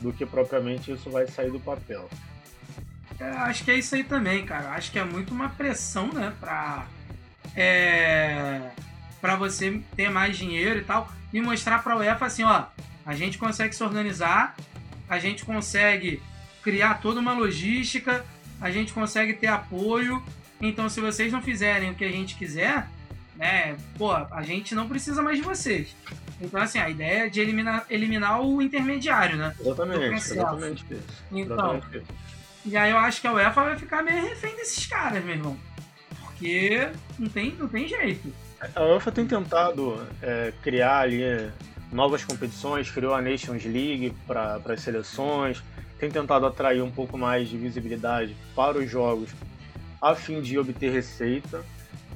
do 0.00 0.12
que 0.12 0.26
propriamente 0.26 0.90
isso 0.90 1.10
vai 1.10 1.26
sair 1.26 1.50
do 1.50 1.60
papel. 1.60 2.08
É, 3.18 3.24
acho 3.24 3.64
que 3.64 3.70
é 3.70 3.74
isso 3.74 3.94
aí 3.94 4.04
também, 4.04 4.44
cara. 4.44 4.70
Acho 4.70 4.90
que 4.90 4.98
é 4.98 5.04
muito 5.04 5.32
uma 5.32 5.48
pressão, 5.50 6.08
né, 6.08 6.34
pra. 6.40 6.86
É, 7.54 8.70
para 9.20 9.36
você 9.36 9.80
ter 9.94 10.10
mais 10.10 10.36
dinheiro 10.36 10.80
e 10.80 10.84
tal. 10.84 11.10
E 11.32 11.40
mostrar 11.40 11.82
pra 11.82 11.96
UEFA 11.96 12.26
assim, 12.26 12.44
ó. 12.44 12.64
A 13.04 13.14
gente 13.14 13.38
consegue 13.38 13.74
se 13.74 13.82
organizar, 13.82 14.56
a 15.08 15.18
gente 15.18 15.44
consegue 15.44 16.20
criar 16.66 16.94
toda 17.00 17.20
uma 17.20 17.32
logística, 17.32 18.24
a 18.60 18.72
gente 18.72 18.92
consegue 18.92 19.34
ter 19.34 19.46
apoio. 19.46 20.20
Então, 20.60 20.88
se 20.88 21.00
vocês 21.00 21.32
não 21.32 21.40
fizerem 21.40 21.92
o 21.92 21.94
que 21.94 22.04
a 22.04 22.10
gente 22.10 22.34
quiser, 22.34 22.88
né, 23.36 23.76
pô, 23.96 24.10
a 24.10 24.42
gente 24.42 24.74
não 24.74 24.88
precisa 24.88 25.22
mais 25.22 25.38
de 25.38 25.44
vocês. 25.44 25.94
Então, 26.40 26.60
assim, 26.60 26.80
a 26.80 26.90
ideia 26.90 27.26
é 27.26 27.28
de 27.28 27.40
eliminar, 27.40 27.86
eliminar 27.88 28.42
o 28.42 28.60
intermediário, 28.60 29.36
né? 29.36 29.54
Exatamente, 29.60 30.14
exatamente 30.14 30.84
isso. 30.90 31.02
Então, 31.30 31.76
exatamente 31.76 32.04
e 32.64 32.76
aí 32.76 32.90
eu 32.90 32.98
acho 32.98 33.20
que 33.20 33.28
a 33.28 33.32
UEFA 33.32 33.62
vai 33.62 33.78
ficar 33.78 34.02
meio 34.02 34.20
refém 34.22 34.56
desses 34.56 34.84
caras, 34.86 35.24
meu 35.24 35.36
irmão. 35.36 35.56
Porque 36.20 36.88
não 37.16 37.28
tem, 37.28 37.54
não 37.54 37.68
tem 37.68 37.86
jeito. 37.86 38.32
A 38.74 38.82
UEFA 38.82 39.12
tem 39.12 39.24
tentado 39.24 40.04
é, 40.20 40.52
criar 40.64 40.98
ali 40.98 41.22
novas 41.92 42.24
competições, 42.24 42.90
criou 42.90 43.14
a 43.14 43.22
Nations 43.22 43.64
League 43.64 44.12
para 44.26 44.60
as 44.66 44.80
seleções, 44.80 45.62
tem 45.98 46.10
tentado 46.10 46.46
atrair 46.46 46.82
um 46.82 46.90
pouco 46.90 47.16
mais 47.16 47.48
de 47.48 47.56
visibilidade 47.56 48.36
para 48.54 48.78
os 48.78 48.90
jogos 48.90 49.30
a 50.00 50.14
fim 50.14 50.40
de 50.40 50.58
obter 50.58 50.92
receita. 50.92 51.64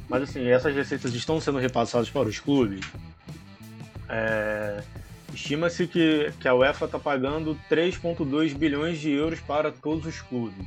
Mas 0.08 0.24
assim, 0.24 0.46
essas 0.48 0.74
receitas 0.74 1.14
estão 1.14 1.40
sendo 1.40 1.58
repassadas 1.58 2.10
para 2.10 2.28
os 2.28 2.38
clubes. 2.38 2.84
É... 4.08 4.82
Estima-se 5.32 5.86
que, 5.86 6.32
que 6.40 6.48
a 6.48 6.54
UEFA 6.54 6.86
está 6.86 6.98
pagando 6.98 7.56
3,2 7.70 8.54
bilhões 8.54 8.98
de 8.98 9.10
euros 9.10 9.40
para 9.40 9.70
todos 9.70 10.04
os 10.06 10.20
clubes. 10.20 10.66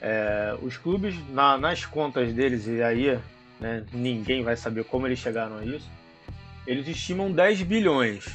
É... 0.00 0.54
Os 0.62 0.76
clubes, 0.76 1.16
na, 1.30 1.56
nas 1.56 1.86
contas 1.86 2.32
deles, 2.32 2.66
e 2.66 2.82
aí 2.82 3.18
né, 3.58 3.84
ninguém 3.92 4.42
vai 4.42 4.56
saber 4.56 4.84
como 4.84 5.06
eles 5.06 5.18
chegaram 5.18 5.56
a 5.58 5.64
isso, 5.64 5.90
eles 6.66 6.86
estimam 6.86 7.32
10 7.32 7.62
bilhões 7.62 8.26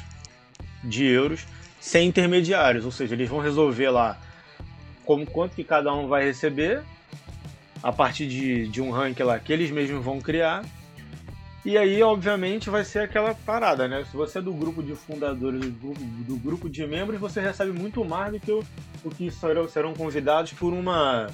de 0.82 1.04
euros 1.04 1.46
sem 1.80 2.08
intermediários, 2.08 2.84
ou 2.84 2.92
seja, 2.92 3.14
eles 3.14 3.28
vão 3.28 3.40
resolver 3.40 3.90
lá 3.90 4.18
como 5.04 5.26
quanto 5.26 5.56
que 5.56 5.64
cada 5.64 5.92
um 5.92 6.06
vai 6.06 6.24
receber 6.24 6.82
a 7.82 7.90
partir 7.90 8.28
de, 8.28 8.68
de 8.68 8.82
um 8.82 8.90
ranking 8.90 9.22
lá 9.22 9.38
que 9.38 9.52
eles 9.52 9.70
mesmos 9.70 10.04
vão 10.04 10.20
criar. 10.20 10.62
E 11.64 11.76
aí, 11.76 12.02
obviamente, 12.02 12.70
vai 12.70 12.84
ser 12.84 13.00
aquela 13.00 13.34
parada, 13.34 13.86
né? 13.86 14.04
Se 14.10 14.16
você 14.16 14.38
é 14.38 14.42
do 14.42 14.52
grupo 14.52 14.82
de 14.82 14.94
fundadores, 14.94 15.60
do 15.60 15.70
grupo, 15.70 16.00
do 16.00 16.36
grupo 16.36 16.70
de 16.70 16.86
membros, 16.86 17.20
você 17.20 17.40
recebe 17.40 17.72
muito 17.72 18.02
mais 18.04 18.32
do 18.32 18.40
que 18.40 18.50
o, 18.50 18.64
o 19.04 19.10
que 19.10 19.30
serão, 19.30 19.68
serão 19.68 19.92
convidados 19.92 20.52
por 20.52 20.72
uma 20.72 21.26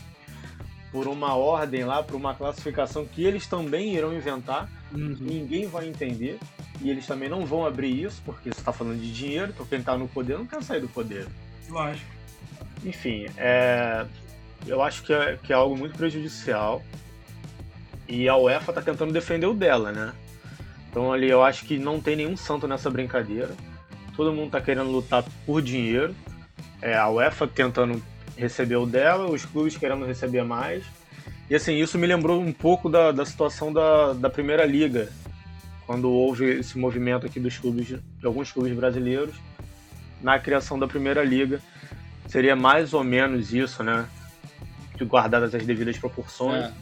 por 0.90 1.06
uma 1.08 1.34
ordem 1.34 1.84
lá, 1.84 2.02
por 2.02 2.16
uma 2.16 2.34
classificação 2.34 3.04
que 3.04 3.22
eles 3.22 3.46
também 3.46 3.94
irão 3.94 4.16
inventar. 4.16 4.68
Uhum. 4.92 5.16
Ninguém 5.20 5.66
vai 5.66 5.86
entender. 5.88 6.38
E 6.80 6.90
eles 6.90 7.06
também 7.06 7.28
não 7.28 7.46
vão 7.46 7.64
abrir 7.64 8.04
isso, 8.04 8.20
porque 8.24 8.50
você 8.50 8.60
está 8.60 8.72
falando 8.72 9.00
de 9.00 9.12
dinheiro, 9.12 9.52
então 9.54 9.66
quem 9.66 9.78
está 9.78 9.96
no 9.96 10.08
poder 10.08 10.36
não 10.36 10.46
quer 10.46 10.62
sair 10.62 10.80
do 10.80 10.88
poder. 10.88 11.26
Lógico. 11.68 12.10
Enfim, 12.84 13.26
é, 13.36 14.04
eu 14.66 14.82
acho 14.82 15.02
que 15.02 15.12
é, 15.12 15.38
que 15.42 15.52
é 15.52 15.56
algo 15.56 15.76
muito 15.76 15.96
prejudicial. 15.96 16.82
E 18.08 18.28
a 18.28 18.36
UEFA 18.36 18.70
está 18.70 18.82
tentando 18.82 19.12
defender 19.12 19.46
o 19.46 19.54
dela, 19.54 19.90
né? 19.90 20.12
Então 20.90 21.12
ali 21.12 21.28
eu 21.28 21.42
acho 21.42 21.64
que 21.64 21.78
não 21.78 22.00
tem 22.00 22.16
nenhum 22.16 22.36
santo 22.36 22.68
nessa 22.68 22.90
brincadeira. 22.90 23.50
Todo 24.16 24.32
mundo 24.32 24.46
está 24.46 24.60
querendo 24.60 24.90
lutar 24.90 25.24
por 25.44 25.60
dinheiro. 25.60 26.14
É, 26.80 26.96
a 26.96 27.08
UEFA 27.08 27.46
tentando 27.46 28.02
receber 28.36 28.76
o 28.76 28.86
dela, 28.86 29.28
os 29.28 29.44
clubes 29.44 29.76
querendo 29.76 30.06
receber 30.06 30.42
mais. 30.44 30.84
E 31.50 31.54
assim, 31.54 31.74
isso 31.76 31.98
me 31.98 32.06
lembrou 32.06 32.40
um 32.40 32.52
pouco 32.52 32.88
da, 32.88 33.12
da 33.12 33.24
situação 33.24 33.72
da, 33.72 34.12
da 34.12 34.30
Primeira 34.30 34.64
Liga, 34.64 35.10
quando 35.86 36.10
houve 36.10 36.58
esse 36.58 36.76
movimento 36.76 37.24
aqui 37.26 37.38
dos 37.38 37.56
clubes, 37.58 37.86
de 37.86 38.26
alguns 38.26 38.50
clubes 38.50 38.74
brasileiros, 38.74 39.34
na 40.20 40.38
criação 40.38 40.78
da 40.78 40.86
Primeira 40.86 41.22
Liga. 41.22 41.60
Seria 42.26 42.56
mais 42.56 42.92
ou 42.92 43.04
menos 43.04 43.52
isso, 43.54 43.82
né? 43.82 44.08
Guardadas 45.02 45.54
as 45.54 45.64
devidas 45.64 45.96
proporções, 45.96 46.64
é. 46.64 46.72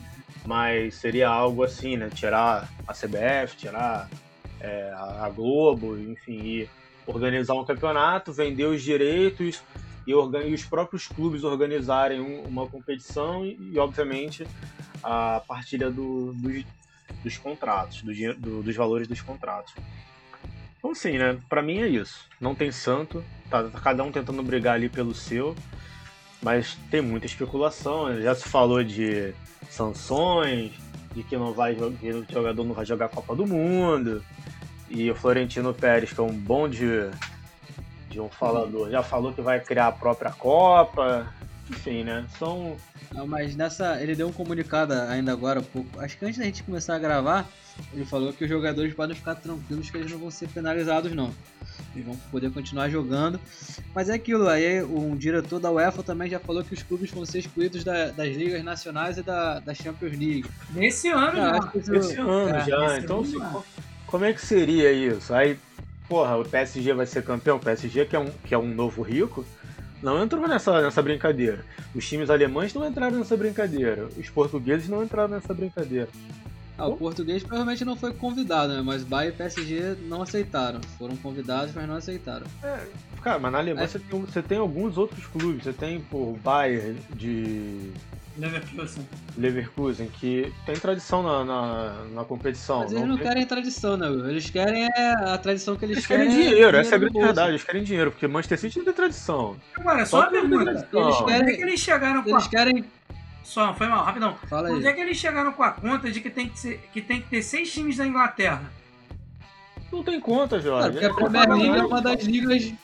mas 0.47 0.95
seria 0.95 1.29
algo 1.29 1.63
assim, 1.63 1.97
né? 1.97 2.09
Tirar 2.09 2.69
a 2.87 2.93
CBF, 2.95 3.57
tirar 3.57 4.09
é, 4.61 4.91
a 4.95 5.29
Globo, 5.29 5.99
enfim, 5.99 6.41
e 6.43 6.71
organizar 7.07 7.55
um 7.55 7.65
campeonato, 7.65 8.33
vender 8.33 8.65
os 8.65 8.83
direitos 8.83 9.63
e, 10.07 10.15
os 10.15 10.65
próprios 10.65 11.07
clubes 11.07 11.45
organizarem 11.45 12.21
um, 12.21 12.43
uma 12.43 12.67
competição 12.67 13.45
e, 13.45 13.59
e, 13.73 13.79
obviamente, 13.79 14.47
a 15.03 15.43
partilha 15.47 15.91
do, 15.91 16.33
dos, 16.33 16.65
dos 17.23 17.37
contratos, 17.37 18.03
do, 18.03 18.13
do, 18.35 18.63
dos 18.63 18.77
valores 18.77 19.09
dos 19.09 19.21
contratos. 19.21 19.75
Então, 20.79 20.95
sim, 20.95 21.17
né? 21.17 21.39
Pra 21.49 21.63
mim 21.63 21.81
é 21.81 21.89
isso. 21.89 22.29
Não 22.41 22.55
tem 22.55 22.71
santo, 22.71 23.25
tá, 23.49 23.63
tá 23.65 23.81
cada 23.81 24.05
um 24.05 24.13
tentando 24.13 24.43
brigar 24.43 24.75
ali 24.75 24.89
pelo 24.89 25.15
seu, 25.15 25.57
mas 26.43 26.77
tem 26.91 27.01
muita 27.01 27.27
especulação. 27.27 28.09
Né? 28.09 28.21
Já 28.21 28.35
se 28.35 28.49
falou 28.49 28.85
de 28.85 29.33
sanções, 29.71 30.73
de 31.15 31.23
que 31.23 31.37
não 31.37 31.55
vai 31.55 31.75
que 31.75 32.11
o 32.11 32.27
jogador 32.31 32.65
não 32.65 32.75
vai 32.75 32.85
jogar 32.85 33.07
a 33.07 33.09
Copa 33.09 33.35
do 33.35 33.47
Mundo. 33.47 34.23
E 34.91 35.11
o 35.11 35.15
Florentino 35.15 35.73
Pérez, 35.73 36.13
que 36.13 36.21
é 36.21 36.23
um 36.23 36.37
bom 36.37 36.69
de, 36.69 37.11
de 38.11 38.21
um 38.21 38.29
falador, 38.29 38.91
já 38.91 39.03
falou 39.03 39.33
que 39.33 39.41
vai 39.41 39.61
criar 39.61 39.87
a 39.87 39.93
própria 39.93 40.33
Copa. 40.33 41.33
Enfim, 41.71 42.05
né? 42.05 42.27
São. 42.39 42.77
Não, 43.13 43.27
mas 43.27 43.57
nessa. 43.57 44.01
Ele 44.03 44.15
deu 44.15 44.29
um 44.29 44.33
comunicado 44.33 44.93
ainda 44.93 45.33
agora, 45.33 45.61
um 45.61 45.65
pouco. 45.65 46.01
Acho 46.01 46.19
que 46.19 46.25
antes 46.25 46.39
da 46.39 46.45
gente 46.45 46.63
começar 46.63 46.95
a 46.95 46.99
gravar, 46.99 47.49
ele 47.93 48.05
falou 48.05 48.33
que 48.33 48.45
os 48.45 48.51
jogadores 48.51 48.93
podem 48.93 49.17
ficar 49.17 49.35
tranquilos 49.37 49.91
que 49.91 49.97
eles 49.97 50.11
não 50.11 50.19
vão 50.19 50.31
ser 50.31 50.49
penalizados, 50.49 51.13
não. 51.13 51.33
Eles 51.95 52.07
vão 52.07 52.17
poder 52.31 52.51
continuar 52.53 52.89
jogando. 52.89 53.41
Mas 53.95 54.09
é 54.09 54.15
aquilo, 54.15 54.49
aí 54.49 54.83
um 54.83 55.17
diretor 55.17 55.59
da 55.59 55.71
UEFA 55.71 56.03
também 56.03 56.29
já 56.29 56.39
falou 56.39 56.63
que 56.63 56.75
os 56.75 56.83
clubes 56.83 57.11
vão 57.11 57.25
ser 57.25 57.39
excluídos 57.39 57.83
da, 57.83 58.11
das 58.11 58.37
ligas 58.37 58.63
nacionais 58.63 59.17
e 59.17 59.23
da, 59.23 59.61
da 59.61 59.75
Champions 59.75 60.13
League. 60.13 60.45
Nesse 60.71 61.09
ano, 61.09 61.37
já. 61.37 61.73
Isso, 61.75 61.95
Esse 61.95 62.21
ano 62.21 62.49
é, 62.49 62.65
já. 62.65 62.99
Então, 62.99 63.21
assim, 63.21 63.39
como 64.07 64.25
é 64.25 64.33
que 64.33 64.45
seria 64.45 64.93
isso? 64.93 65.33
Aí, 65.33 65.59
porra, 66.09 66.37
o 66.37 66.45
PSG 66.45 66.93
vai 66.93 67.07
ser 67.07 67.25
campeão? 67.25 67.57
O 67.57 67.61
PSG, 67.61 68.05
que 68.05 68.17
é 68.17 68.19
um, 68.19 68.31
que 68.45 68.55
é 68.55 68.59
um 68.59 68.75
novo 68.75 69.03
rico, 69.03 69.45
não 70.05 70.23
entrou 70.23 70.47
nessa, 70.47 70.83
nessa 70.83 71.03
brincadeira. 71.03 71.65
Os 71.95 72.07
times 72.07 72.29
alemães 72.29 72.75
não 72.75 72.87
entraram 72.87 73.19
nessa 73.19 73.37
brincadeira. 73.37 74.07
Os 74.19 74.29
portugueses 74.29 74.87
não 74.87 75.03
entraram 75.03 75.31
nessa 75.31 75.55
brincadeira. 75.55 76.09
Ah, 76.77 76.89
o 76.89 76.97
português 76.97 77.43
provavelmente 77.43 77.85
não 77.85 77.97
foi 77.97 78.13
convidado, 78.13 78.75
né? 78.75 78.83
Mas 78.83 79.03
Bayern 79.03 79.35
e 79.35 79.39
PSG 79.39 79.97
não 80.07 80.21
aceitaram. 80.21 80.81
Foram 80.99 81.17
convidados, 81.17 81.75
mas 81.75 81.89
não 81.89 81.95
aceitaram. 81.95 82.47
É, 82.63 82.87
cara, 83.25 83.39
mas 83.39 83.51
na 83.51 83.59
Alemanha 83.59 83.85
é. 83.85 83.89
você, 83.89 83.99
tem, 83.99 84.21
você 84.21 84.43
tem 84.43 84.59
alguns 84.59 84.99
outros 84.99 85.27
clubes. 85.27 85.65
Você 85.65 85.73
tem, 85.73 86.01
pô, 86.01 86.19
o 86.19 86.41
Bayern 86.43 86.99
de 87.17 87.91
Leverkusen. 88.37 89.09
Leverkusen, 89.39 90.09
que 90.09 90.53
tem 90.67 90.75
tradição 90.75 91.23
na, 91.23 91.45
na, 91.45 92.05
na 92.13 92.25
competição. 92.25 92.81
Mas 92.81 92.91
eles 92.91 93.03
não, 93.03 93.11
não 93.11 93.17
tem... 93.17 93.27
querem 93.29 93.47
tradição, 93.47 93.97
né? 93.97 94.09
Eles 94.29 94.51
querem 94.51 94.85
é 94.87 95.13
a 95.13 95.39
tradição 95.39 95.77
que 95.77 95.85
eles, 95.85 95.99
eles 95.99 96.07
querem. 96.07 96.29
querem 96.29 96.43
dinheiro, 96.43 96.77
essa 96.77 96.95
é 96.95 96.97
a 96.97 96.99
grande 96.99 97.21
verdade. 97.21 97.51
Eles 97.51 97.65
querem 97.65 97.85
dinheiro, 97.85 98.11
porque 98.11 98.27
Manchester 98.27 98.59
City 98.59 98.79
não 98.79 98.85
tem 98.87 98.95
tradição. 98.95 99.57
Agora, 99.77 100.05
só, 100.05 100.19
só 100.19 100.23
uma 100.23 100.31
pergunta. 100.31 100.71
Eles 100.71 101.23
querem, 101.25 101.49
é 101.49 101.57
que 101.57 101.63
eles 101.63 101.81
chegaram 101.81 102.23
com 102.23 102.31
Eles 102.31 102.47
a... 102.47 102.51
querem. 102.51 102.85
Só, 103.45 103.73
foi 103.75 103.87
mal, 103.87 104.05
rapidão. 104.05 104.37
Fala 104.49 104.69
aí. 104.69 104.75
Onde 104.75 104.87
é 104.87 104.93
que 104.93 105.01
eles 105.01 105.17
chegaram 105.17 105.53
com 105.53 105.63
a 105.63 105.71
conta 105.71 106.11
de 106.11 106.21
que 106.21 106.31
tem 106.31 106.49
que, 106.49 106.59
ser, 106.59 106.81
que, 106.93 107.01
tem 107.01 107.21
que 107.21 107.29
ter 107.29 107.43
seis 107.43 107.73
times 107.73 107.97
da 107.99 108.07
Inglaterra? 108.07 108.63
Não 109.93 110.03
tem 110.03 110.19
conta, 110.19 110.59
Jorge. 110.59 110.91
Claro, 110.91 110.93
porque 110.93 111.07
a 111.07 111.15
Premier 111.15 111.49
League 111.51 111.79
é 111.79 111.85
uma 111.85 112.03
das 112.03 112.25
ligas 112.25 112.75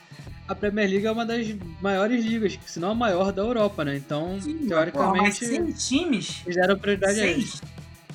a 0.51 0.55
Premier 0.55 0.91
League 0.91 1.07
é 1.07 1.13
uma 1.13 1.25
das 1.25 1.47
maiores 1.81 2.25
ligas, 2.25 2.59
se 2.67 2.81
não 2.81 2.91
a 2.91 2.95
maior 2.95 3.31
da 3.31 3.41
Europa, 3.41 3.85
né? 3.85 3.97
Então, 3.97 4.41
Sim, 4.41 4.67
teoricamente. 4.67 5.39
Pô, 5.39 5.47
seis 5.47 5.89
times? 5.89 6.43
Eles 6.45 6.57
deram 6.57 6.77
prioridade 6.77 7.15
seis. 7.15 7.25
a 7.25 7.31
eles. 7.31 7.63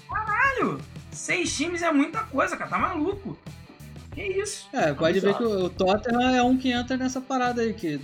Caralho! 0.09 0.81
Seis 1.13 1.55
times 1.55 1.81
é 1.81 1.89
muita 1.93 2.23
coisa, 2.23 2.57
cara. 2.57 2.69
Tá 2.69 2.77
maluco? 2.77 3.37
Que 4.13 4.21
isso? 4.21 4.67
É, 4.73 4.93
pode 4.93 5.21
ver 5.21 5.33
que 5.37 5.43
o, 5.45 5.69
Tottenham 5.69 6.35
é 6.35 6.43
um 6.43 6.57
que 6.57 6.71
entra 6.71 6.97
nessa 6.97 7.21
parada 7.21 7.61
aí, 7.61 7.73
que. 7.73 8.01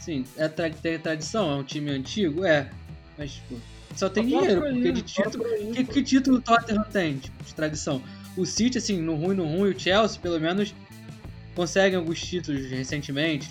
Sim, 0.00 0.24
é 0.36 0.48
tra 0.48 0.68
tem 0.68 0.98
tradição, 0.98 1.48
é 1.48 1.54
um 1.54 1.62
time 1.62 1.92
antigo? 1.92 2.44
É. 2.44 2.68
Mas, 3.16 3.34
tipo, 3.34 3.60
só 3.94 4.08
tem 4.08 4.26
dinheiro, 4.26 4.60
porque 4.60 4.90
de 4.90 5.02
título. 5.02 5.44
Que, 5.72 5.84
que 5.84 6.02
título 6.02 6.38
o 6.38 6.40
Tottenham 6.40 6.84
tem, 6.90 7.18
tipo, 7.18 7.44
de 7.44 7.54
tradição? 7.54 8.02
O 8.36 8.44
City, 8.44 8.78
assim, 8.78 9.00
no 9.00 9.14
ruim, 9.14 9.36
no 9.36 9.44
ruim, 9.44 9.70
o 9.70 9.78
Chelsea, 9.78 10.20
pelo 10.20 10.40
menos, 10.40 10.74
conseguem 11.56 11.98
alguns 11.98 12.20
títulos 12.20 12.70
recentemente. 12.70 13.50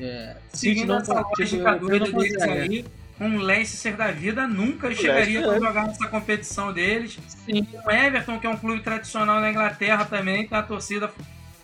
É, 0.00 0.36
Seguindo 0.52 0.88
não 0.88 0.98
essa 0.98 1.22
tipo, 1.22 1.28
lógica 1.38 1.78
doida 1.78 2.10
deles 2.10 2.36
consegue. 2.36 2.60
aí, 2.60 2.84
um 3.20 3.36
Leicester 3.36 3.94
da 3.94 4.10
vida 4.10 4.48
nunca 4.48 4.92
chegaria 4.92 5.40
Leicester, 5.40 5.60
pra 5.60 5.68
jogar 5.68 5.86
nessa 5.86 6.08
competição 6.08 6.72
deles. 6.72 7.18
Sim. 7.28 7.68
O 7.84 7.90
Everton, 7.90 8.40
que 8.40 8.46
é 8.46 8.50
um 8.50 8.56
clube 8.56 8.82
tradicional 8.82 9.40
na 9.40 9.50
Inglaterra 9.50 10.04
também, 10.06 10.48
tem 10.48 10.56
uma 10.58 10.64
torcida 10.64 11.12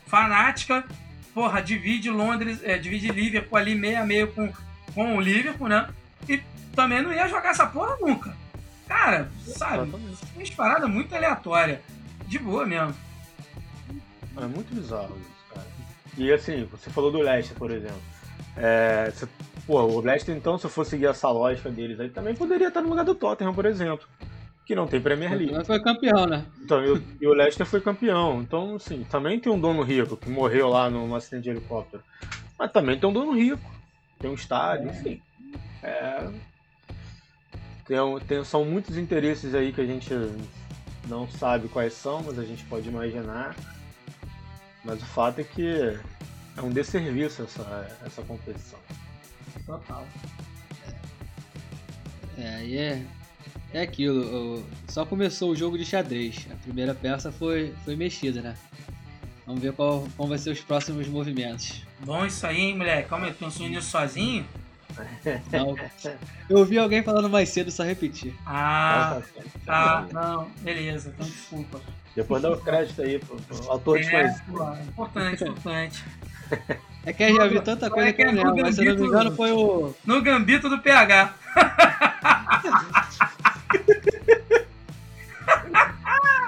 fanática. 0.07 0.85
Porra, 1.35 1.61
divide 1.63 2.11
Londres, 2.11 2.61
é, 2.63 2.79
divide 2.79 3.09
Liverpool 3.09 3.59
ali 3.59 3.75
meio 3.75 4.01
a 4.01 4.05
meio 4.05 4.29
com, 4.29 4.53
com 4.95 5.17
o 5.17 5.21
Liverpool, 5.21 5.69
né? 5.69 5.89
E 6.29 6.43
também 6.75 7.03
não 7.03 7.13
ia 7.13 7.27
jogar 7.27 7.51
essa 7.51 7.67
porra 7.67 7.97
nunca. 8.01 8.37
Cara, 8.87 9.31
sabe? 9.47 9.91
Uma 9.91 10.57
parada 10.57 10.87
muito 10.87 11.15
aleatória. 11.15 11.83
De 12.27 12.39
boa 12.39 12.67
mesmo. 12.67 12.95
É 14.37 14.47
muito 14.47 14.75
bizarro 14.75 15.17
isso. 15.21 15.38
E 16.19 16.33
assim, 16.33 16.65
você 16.65 16.91
falou 16.91 17.11
do 17.13 17.19
Leicester, 17.21 17.57
por 17.57 17.71
exemplo. 17.71 18.01
É, 18.57 19.11
você- 19.11 19.29
pô, 19.67 19.83
o 19.83 20.01
Leicester, 20.01 20.37
então, 20.37 20.59
se 20.59 20.67
eu 20.67 20.71
for 20.71 20.85
seguir 20.85 21.07
essa 21.07 21.31
lógica 21.31 21.71
deles 21.71 21.99
aí, 22.01 22.11
também 22.11 22.35
poderia 22.35 22.69
estar 22.69 22.83
no 22.83 22.89
lugar 22.91 23.05
do 23.05 23.15
Tottenham, 23.15 23.55
por 23.55 23.65
exemplo. 23.65 24.07
Que 24.67 24.75
não 24.75 24.87
tem 24.87 25.01
Premier 25.01 25.31
League. 25.35 25.53
Mas 25.55 25.67
foi 25.67 25.81
campeão, 25.81 26.27
né? 26.27 26.45
Então, 26.63 26.85
e, 26.85 26.91
o, 26.91 27.03
e 27.23 27.27
o 27.27 27.33
Leicester 27.33 27.65
foi 27.65 27.81
campeão. 27.81 28.43
Então, 28.43 28.75
assim, 28.77 29.07
também 29.11 29.39
tem 29.41 29.51
um 29.51 29.59
dono 29.61 29.83
rico 29.83 30.17
que 30.17 30.29
morreu 30.29 30.69
lá 30.69 30.91
num 30.91 31.15
acidente 31.15 31.45
de 31.45 31.51
helicóptero. 31.51 32.03
Mas 32.59 32.71
também 32.73 32.99
tem 32.99 33.09
um 33.09 33.13
dono 33.13 33.33
rico. 33.33 33.71
Tem 34.21 34.29
um 34.31 34.35
estádio, 34.35 34.89
enfim. 34.91 35.23
É, 35.83 36.29
tem, 37.87 37.99
tem- 38.27 38.45
são 38.45 38.65
muitos 38.65 38.99
interesses 38.99 39.55
aí 39.55 39.73
que 39.73 39.81
a 39.81 39.87
gente 39.87 40.13
não 41.09 41.27
sabe 41.29 41.69
quais 41.69 41.95
são, 41.95 42.23
mas 42.23 42.39
a 42.39 42.45
gente 42.45 42.65
pode 42.65 42.89
imaginar. 42.89 43.55
Mas 44.89 45.03
o 45.03 45.05
fato 45.07 45.39
é 45.41 45.45
que 45.45 45.99
é 46.57 46.63
um 46.63 46.71
desserviço 46.71 47.43
essa, 47.43 47.99
essa 48.07 48.23
competição. 48.23 48.79
Total. 49.67 50.07
É, 52.39 52.49
aí 52.55 52.79
é, 52.79 53.03
é 53.75 53.83
aquilo. 53.83 54.57
o- 54.61 54.67
só 54.89 55.05
começou 55.05 55.51
o 55.51 55.55
jogo 55.57 55.77
de 55.77 55.85
xadrez. 55.85 56.47
A 56.51 56.55
primeira 56.57 56.95
peça 56.95 57.31
foi, 57.31 57.75
foi 57.85 57.97
mexida, 57.97 58.41
né? 58.41 58.55
Vamos 59.47 59.61
ver 59.61 59.75
qual, 59.75 60.09
qual 60.17 60.27
vai 60.27 60.39
ser 60.39 60.51
os 60.53 60.61
próximos 60.61 61.07
movimentos. 61.07 61.83
Bom 62.01 62.25
isso 62.25 62.47
aí, 62.47 62.59
hein, 62.59 62.77
moleque? 62.79 63.11
Calma 63.11 63.27
aí, 63.27 63.35
pensou 63.35 63.69
nisso 63.69 63.91
sozinho? 63.91 64.47
Não, 65.53 65.77
eu 66.49 66.59
ouvi 66.59 66.79
alguém 66.79 67.03
falando 67.03 67.29
mais 67.29 67.49
cedo, 67.49 67.71
só 67.71 67.83
repetir. 67.85 68.35
Ah, 68.47 69.21
Tá, 69.65 70.03
tá, 70.03 70.07
não, 70.13 70.49
beleza, 70.61 71.13
então 71.15 71.27
desculpa. 71.27 71.81
Depois 72.17 72.43
dá 72.43 72.51
o 72.51 72.57
crédito 72.61 73.01
aí 73.03 73.19
pro, 73.19 73.37
pro 73.37 73.71
autor 73.71 74.01
de 74.01 74.07
É, 74.09 74.11
coisa. 74.11 74.43
pô, 74.51 74.75
importante, 74.89 75.45
importante. 75.45 76.05
É 77.05 77.13
que 77.13 77.23
eu 77.23 77.37
já 77.37 77.47
vi 77.47 77.61
tanta 77.61 77.89
coisa 77.91 78.13
que 78.13 78.23
eu 78.23 78.33
não 78.33 78.43
lembro, 78.45 78.63
mas 78.63 78.75
se 78.75 78.85
eu 78.85 78.95
não 78.95 79.03
me 79.03 79.07
engano 79.09 79.37
foi 79.37 79.53
o. 79.53 79.95
No 80.05 80.21
gambito 80.23 80.69
do 80.69 80.79
PH. 80.79 81.35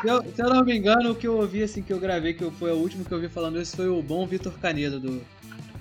Se 0.02 0.08
eu, 0.08 0.22
se 0.34 0.42
eu 0.42 0.48
não 0.48 0.64
me 0.64 0.76
engano, 0.76 1.10
o 1.10 1.14
que 1.14 1.26
eu 1.26 1.36
ouvi, 1.36 1.62
assim, 1.62 1.82
que 1.82 1.92
eu 1.92 2.00
gravei, 2.00 2.32
que 2.32 2.50
foi 2.52 2.72
o 2.72 2.76
último 2.76 3.04
que 3.04 3.12
eu 3.12 3.18
ouvi 3.18 3.28
falando 3.28 3.60
isso, 3.60 3.76
foi 3.76 3.88
o 3.88 4.00
bom 4.02 4.26
Vitor 4.26 4.52
Canedo, 4.58 4.98
do 4.98 5.20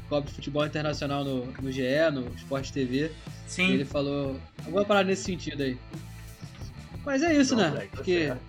Cobre 0.10 0.32
Futebol 0.32 0.66
Internacional 0.66 1.24
no, 1.24 1.46
no 1.46 1.72
GE, 1.72 1.84
no 2.12 2.28
Sport 2.36 2.72
TV. 2.72 3.06
E 3.06 3.12
Sim, 3.48 3.72
ele 3.72 3.86
falou 3.86 4.40
alguma 4.66 4.84
parada 4.84 5.08
nesse 5.08 5.24
sentido 5.24 5.64
aí. 5.64 5.78
Mas 7.06 7.24
é 7.24 7.34
isso, 7.34 7.56
Não, 7.56 7.72
né? 7.72 7.88
Porque 7.92 8.28
certo. 8.28 8.42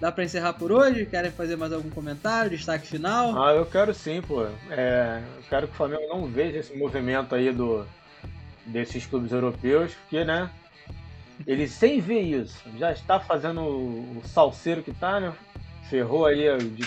dá 0.00 0.10
pra 0.10 0.24
encerrar 0.24 0.54
por 0.54 0.72
hoje? 0.72 1.06
Querem 1.06 1.30
fazer 1.30 1.56
mais 1.56 1.72
algum 1.72 1.90
comentário? 1.90 2.50
Destaque 2.50 2.86
final? 2.86 3.40
Ah, 3.42 3.52
eu 3.52 3.64
quero 3.66 3.94
sim, 3.94 4.20
pô. 4.20 4.44
É, 4.70 5.22
eu 5.36 5.42
quero 5.48 5.68
que 5.68 5.74
o 5.74 5.76
Flamengo 5.76 6.08
não 6.08 6.26
veja 6.26 6.58
esse 6.58 6.76
movimento 6.76 7.34
aí 7.34 7.52
do, 7.52 7.86
desses 8.66 9.06
clubes 9.06 9.32
europeus, 9.32 9.92
porque, 9.94 10.24
né? 10.24 10.50
Ele 11.46 11.66
sem 11.66 12.00
ver 12.00 12.20
isso, 12.20 12.62
já 12.78 12.92
está 12.92 13.18
fazendo 13.18 13.62
o, 13.62 14.18
o 14.18 14.22
salseiro 14.26 14.82
que 14.82 14.92
tá, 14.92 15.18
né? 15.18 15.32
Ferrou 15.88 16.26
aí 16.26 16.48
o 16.50 16.58
de 16.58 16.84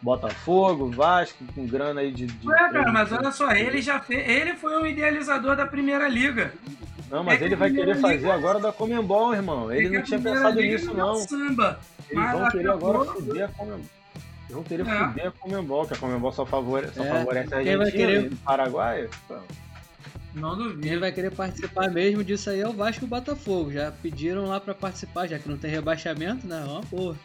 Botafogo, 0.00 0.90
Vasco, 0.90 1.44
com 1.54 1.66
grana 1.66 2.00
aí 2.00 2.12
de. 2.12 2.26
de 2.26 2.48
Ué, 2.48 2.56
cara, 2.56 2.92
mas 2.92 3.10
olha 3.12 3.32
só, 3.32 3.50
ele 3.52 3.82
já 3.82 3.98
fez. 4.00 4.28
Ele 4.28 4.54
foi 4.54 4.80
o 4.80 4.86
idealizador 4.86 5.56
da 5.56 5.66
primeira 5.66 6.08
liga. 6.08 6.52
Não, 7.10 7.24
mas 7.24 7.40
é 7.40 7.46
ele 7.46 7.56
vai 7.56 7.70
querer 7.70 7.96
fazer 7.96 8.16
Liga- 8.16 8.34
agora 8.34 8.60
da 8.60 8.70
Comembol, 8.72 9.34
irmão. 9.34 9.72
Ele 9.72 9.86
É 9.86 9.98
não 9.98 10.02
tinha 10.04 10.20
pensado 10.20 10.60
nisso, 10.60 10.90
é 10.90 10.94
não. 10.94 11.14
Samba. 11.16 11.80
Eles 12.10 12.22
Mas 12.22 12.32
vão 12.38 12.48
querer 12.50 12.68
acabou- 12.68 12.90
agora 12.90 13.12
foder 13.12 13.44
a 13.44 13.48
Comembol. 13.48 13.80
Eles 13.80 14.50
vão 14.54 14.62
querer 14.62 14.86
É. 14.86 14.98
foder 15.06 15.26
a 15.26 15.30
Comembol, 15.32 15.86
que 15.86 15.94
a 15.94 15.96
Comembol 15.96 16.32
só, 16.32 16.46
favore... 16.46 16.88
só 16.94 17.02
É, 17.04 17.08
favorece 17.08 17.54
a 17.54 17.62
quem 17.62 17.76
vai 17.76 17.86
Argentina 17.86 18.06
querer- 18.06 18.24
e 18.24 18.28
o 18.28 18.36
Paraguai. 18.36 19.08
Pô. 19.26 19.34
Não 20.34 20.56
duvido. 20.56 20.80
Quem 20.82 20.98
vai 20.98 21.10
querer 21.10 21.30
participar 21.32 21.90
mesmo 21.90 22.22
disso 22.22 22.50
aí 22.50 22.60
é 22.60 22.68
o 22.68 22.72
Vasco 22.72 23.04
e 23.04 23.06
o 23.06 23.08
Botafogo. 23.08 23.72
Já 23.72 23.90
pediram 23.90 24.44
lá 24.46 24.60
pra 24.60 24.74
participar, 24.74 25.26
já 25.26 25.38
que 25.38 25.48
não 25.48 25.56
tem 25.56 25.70
rebaixamento, 25.70 26.46
né? 26.46 26.64
Ó, 26.68 26.80
porra. 26.82 27.16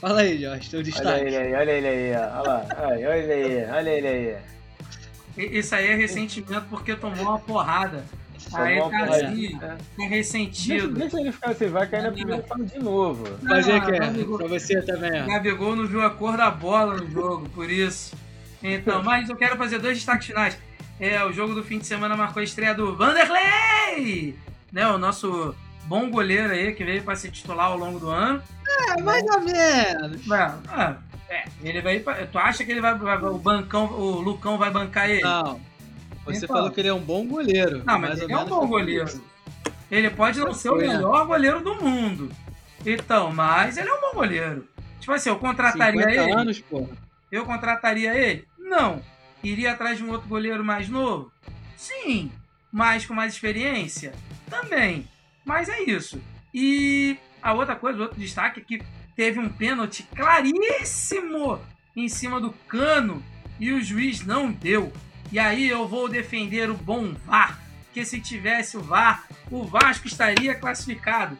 Fala 0.00 0.20
aí, 0.20 0.40
Jorge, 0.40 0.70
teu 0.70 0.78
Olha 0.80 0.84
destaque. 0.84 1.20
ele 1.24 1.36
aí, 1.36 1.54
olha 1.54 1.70
ele 1.70 1.86
aí, 1.86 2.12
ó. 2.14 2.40
olha 2.40 2.42
lá, 2.42 2.66
olha 2.78 3.08
olha 3.08 3.16
ele 3.16 3.32
aí, 3.32 3.70
olha 3.70 3.90
ele 3.90 4.08
aí. 4.08 4.36
Isso 5.58 5.74
aí 5.74 5.88
é 5.88 5.94
ressentimento 5.94 6.66
porque 6.70 6.94
tomou 6.94 7.22
uma 7.24 7.38
porrada. 7.38 8.04
Aí 8.54 8.78
tá 8.78 9.04
assim, 9.04 9.58
É. 9.60 9.76
Deixa, 9.96 10.08
ressentido. 10.14 10.88
deixa 10.94 11.20
ele 11.20 11.32
ficar 11.32 11.50
assim, 11.50 11.66
vai 11.66 11.86
cair 11.86 12.02
na 12.04 12.12
primeira 12.12 12.42
fase 12.44 12.64
de 12.64 12.78
novo. 12.78 13.24
Mas 13.42 13.68
é 13.68 13.80
que 13.80 13.90
é, 13.90 13.98
Gabigol- 13.98 14.38
pra 14.38 14.46
você 14.46 14.80
também, 14.82 15.22
ó. 15.22 15.26
Gabigol 15.26 15.74
não 15.76 15.86
viu 15.86 16.00
a 16.02 16.10
cor 16.10 16.36
da 16.36 16.50
bola 16.50 16.96
no 16.96 17.10
jogo, 17.10 17.48
por 17.50 17.68
isso. 17.68 18.14
Então, 18.62 19.02
mas 19.02 19.28
eu 19.28 19.36
quero 19.36 19.56
fazer 19.56 19.78
dois 19.78 19.96
destaques 19.98 20.28
finais. 20.28 20.56
É, 21.00 21.22
o 21.24 21.32
jogo 21.32 21.54
do 21.54 21.62
fim 21.64 21.78
de 21.78 21.86
semana 21.86 22.16
marcou 22.16 22.40
a 22.40 22.44
estreia 22.44 22.72
do 22.72 22.94
Vanderlei! 22.96 24.36
Né, 24.72 24.86
o 24.88 24.96
nosso 24.98 25.54
bom 25.84 26.08
goleiro 26.10 26.52
aí 26.52 26.72
que 26.72 26.84
veio 26.84 27.02
para 27.02 27.16
se 27.16 27.30
titular 27.30 27.66
ao 27.66 27.76
longo 27.78 27.98
do 27.98 28.08
ano. 28.10 28.42
É, 28.76 29.02
mais 29.02 29.24
ou 29.24 29.40
menos. 29.40 30.30
É, 30.30 30.54
é, 31.30 31.34
é, 31.36 31.44
ele 31.62 31.80
vai 31.80 32.00
pra, 32.00 32.26
Tu 32.26 32.38
acha 32.38 32.64
que 32.64 32.70
ele 32.72 32.80
vai, 32.80 32.94
O 32.94 33.38
bancão, 33.38 33.86
o 33.86 34.20
Lucão 34.20 34.58
vai 34.58 34.70
bancar 34.70 35.08
ele? 35.10 35.22
Não. 35.22 35.60
Você 36.24 36.44
Então. 36.44 36.56
falou 36.56 36.70
que 36.70 36.80
ele 36.80 36.88
é 36.88 36.94
um 36.94 37.00
bom 37.00 37.26
goleiro. 37.26 37.82
Não, 37.84 37.98
mas 37.98 38.20
ele 38.20 38.32
é 38.32 38.38
um 38.38 38.44
bom 38.46 38.66
goleiro. 38.66 39.04
isso. 39.04 39.22
Ele 39.90 40.10
pode 40.10 40.40
não 40.40 40.52
ser 40.52 40.70
o 40.70 40.76
melhor 40.76 41.26
goleiro 41.26 41.60
do 41.62 41.74
mundo. 41.76 42.30
Então, 42.84 43.32
mas 43.32 43.76
ele 43.76 43.88
é 43.88 43.94
um 43.94 44.00
bom 44.00 44.12
goleiro. 44.14 44.66
Tipo 45.00 45.12
assim, 45.12 45.28
eu 45.28 45.38
contrataria 45.38 46.02
50 46.02 46.22
ele. 46.22 46.32
anos, 46.32 46.60
pô. 46.60 46.88
Eu 47.30 47.44
contrataria 47.44 48.14
ele? 48.14 48.46
Não. 48.58 49.00
Iria 49.44 49.72
atrás 49.72 49.98
de 49.98 50.04
um 50.04 50.10
outro 50.10 50.28
goleiro 50.28 50.64
mais 50.64 50.88
novo? 50.88 51.30
Sim. 51.76 52.32
Mais 52.72 53.06
com 53.06 53.14
mais 53.14 53.32
experiência? 53.34 54.12
Também. 54.50 55.06
Mas 55.44 55.68
é 55.68 55.80
isso. 55.82 56.20
E 56.52 57.16
a 57.46 57.52
outra 57.54 57.76
coisa, 57.76 58.00
outro 58.02 58.18
destaque 58.20 58.60
é 58.60 58.62
que 58.64 58.82
teve 59.14 59.38
um 59.38 59.48
pênalti 59.48 60.02
claríssimo 60.14 61.58
em 61.94 62.08
cima 62.08 62.40
do 62.40 62.50
cano 62.68 63.22
e 63.58 63.72
o 63.72 63.82
juiz 63.82 64.24
não 64.24 64.50
deu. 64.50 64.92
E 65.32 65.38
aí 65.38 65.68
eu 65.68 65.86
vou 65.88 66.08
defender 66.08 66.70
o 66.70 66.74
bom 66.74 67.14
VAR, 67.24 67.58
que 67.92 68.04
se 68.04 68.20
tivesse 68.20 68.76
o 68.76 68.82
VAR, 68.82 69.24
o 69.50 69.64
Vasco 69.64 70.06
estaria 70.06 70.54
classificado. 70.54 71.36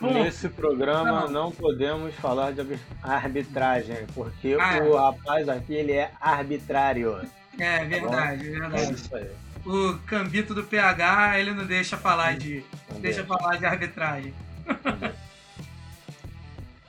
Nesse 0.00 0.48
programa 0.48 1.22
Não. 1.22 1.28
não 1.46 1.50
podemos 1.52 2.14
falar 2.14 2.52
de 2.52 2.60
arbi- 2.60 2.78
arbitragem, 3.02 4.06
porque 4.14 4.56
Ah, 4.60 4.76
é. 4.76 4.82
o 4.82 4.96
rapaz 4.96 5.48
aqui 5.48 5.74
ele 5.74 5.92
é 5.92 6.12
arbitrário. 6.20 7.20
É 7.58 7.84
verdade, 7.84 8.46
é 8.48 8.50
É 8.54 8.60
verdade. 8.60 8.92
isso 8.94 9.14
aí. 9.16 9.28
O 9.66 9.98
Cambito 10.06 10.54
do 10.54 10.62
PH, 10.62 11.40
ele 11.40 11.52
não 11.52 11.66
deixa 11.66 11.96
falar 11.96 12.36
de, 12.36 12.64
Vamos 12.86 13.02
deixa 13.02 13.22
ver. 13.22 13.28
falar 13.28 13.56
de 13.56 13.66
arbitragem. 13.66 14.32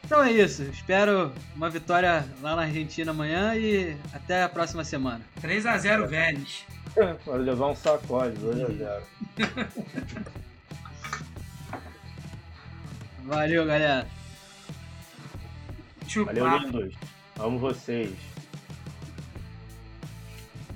Então 0.10 0.24
é 0.24 0.32
isso. 0.32 0.64
Espero 0.64 1.32
uma 1.56 1.70
vitória 1.70 2.26
lá 2.42 2.56
na 2.56 2.64
Argentina 2.64 3.12
amanhã 3.12 3.54
e 3.54 3.96
até 4.12 4.42
a 4.42 4.50
próxima 4.50 4.84
semana. 4.84 5.22
3 5.40 5.68
a 5.68 5.78
0 5.78 6.08
Vélez. 6.08 6.66
Pode 7.24 7.44
levar 7.44 7.68
um 7.68 7.76
sacode, 7.76 8.36
2 8.40 8.60
a 8.60 8.68
0. 8.74 9.04
Valeu, 13.22 13.68
galera. 13.68 14.08
Chupar. 16.08 16.34
Valeu, 16.34 16.58
lindos. 16.58 16.96
Amo 17.38 17.60
vocês. 17.60 18.29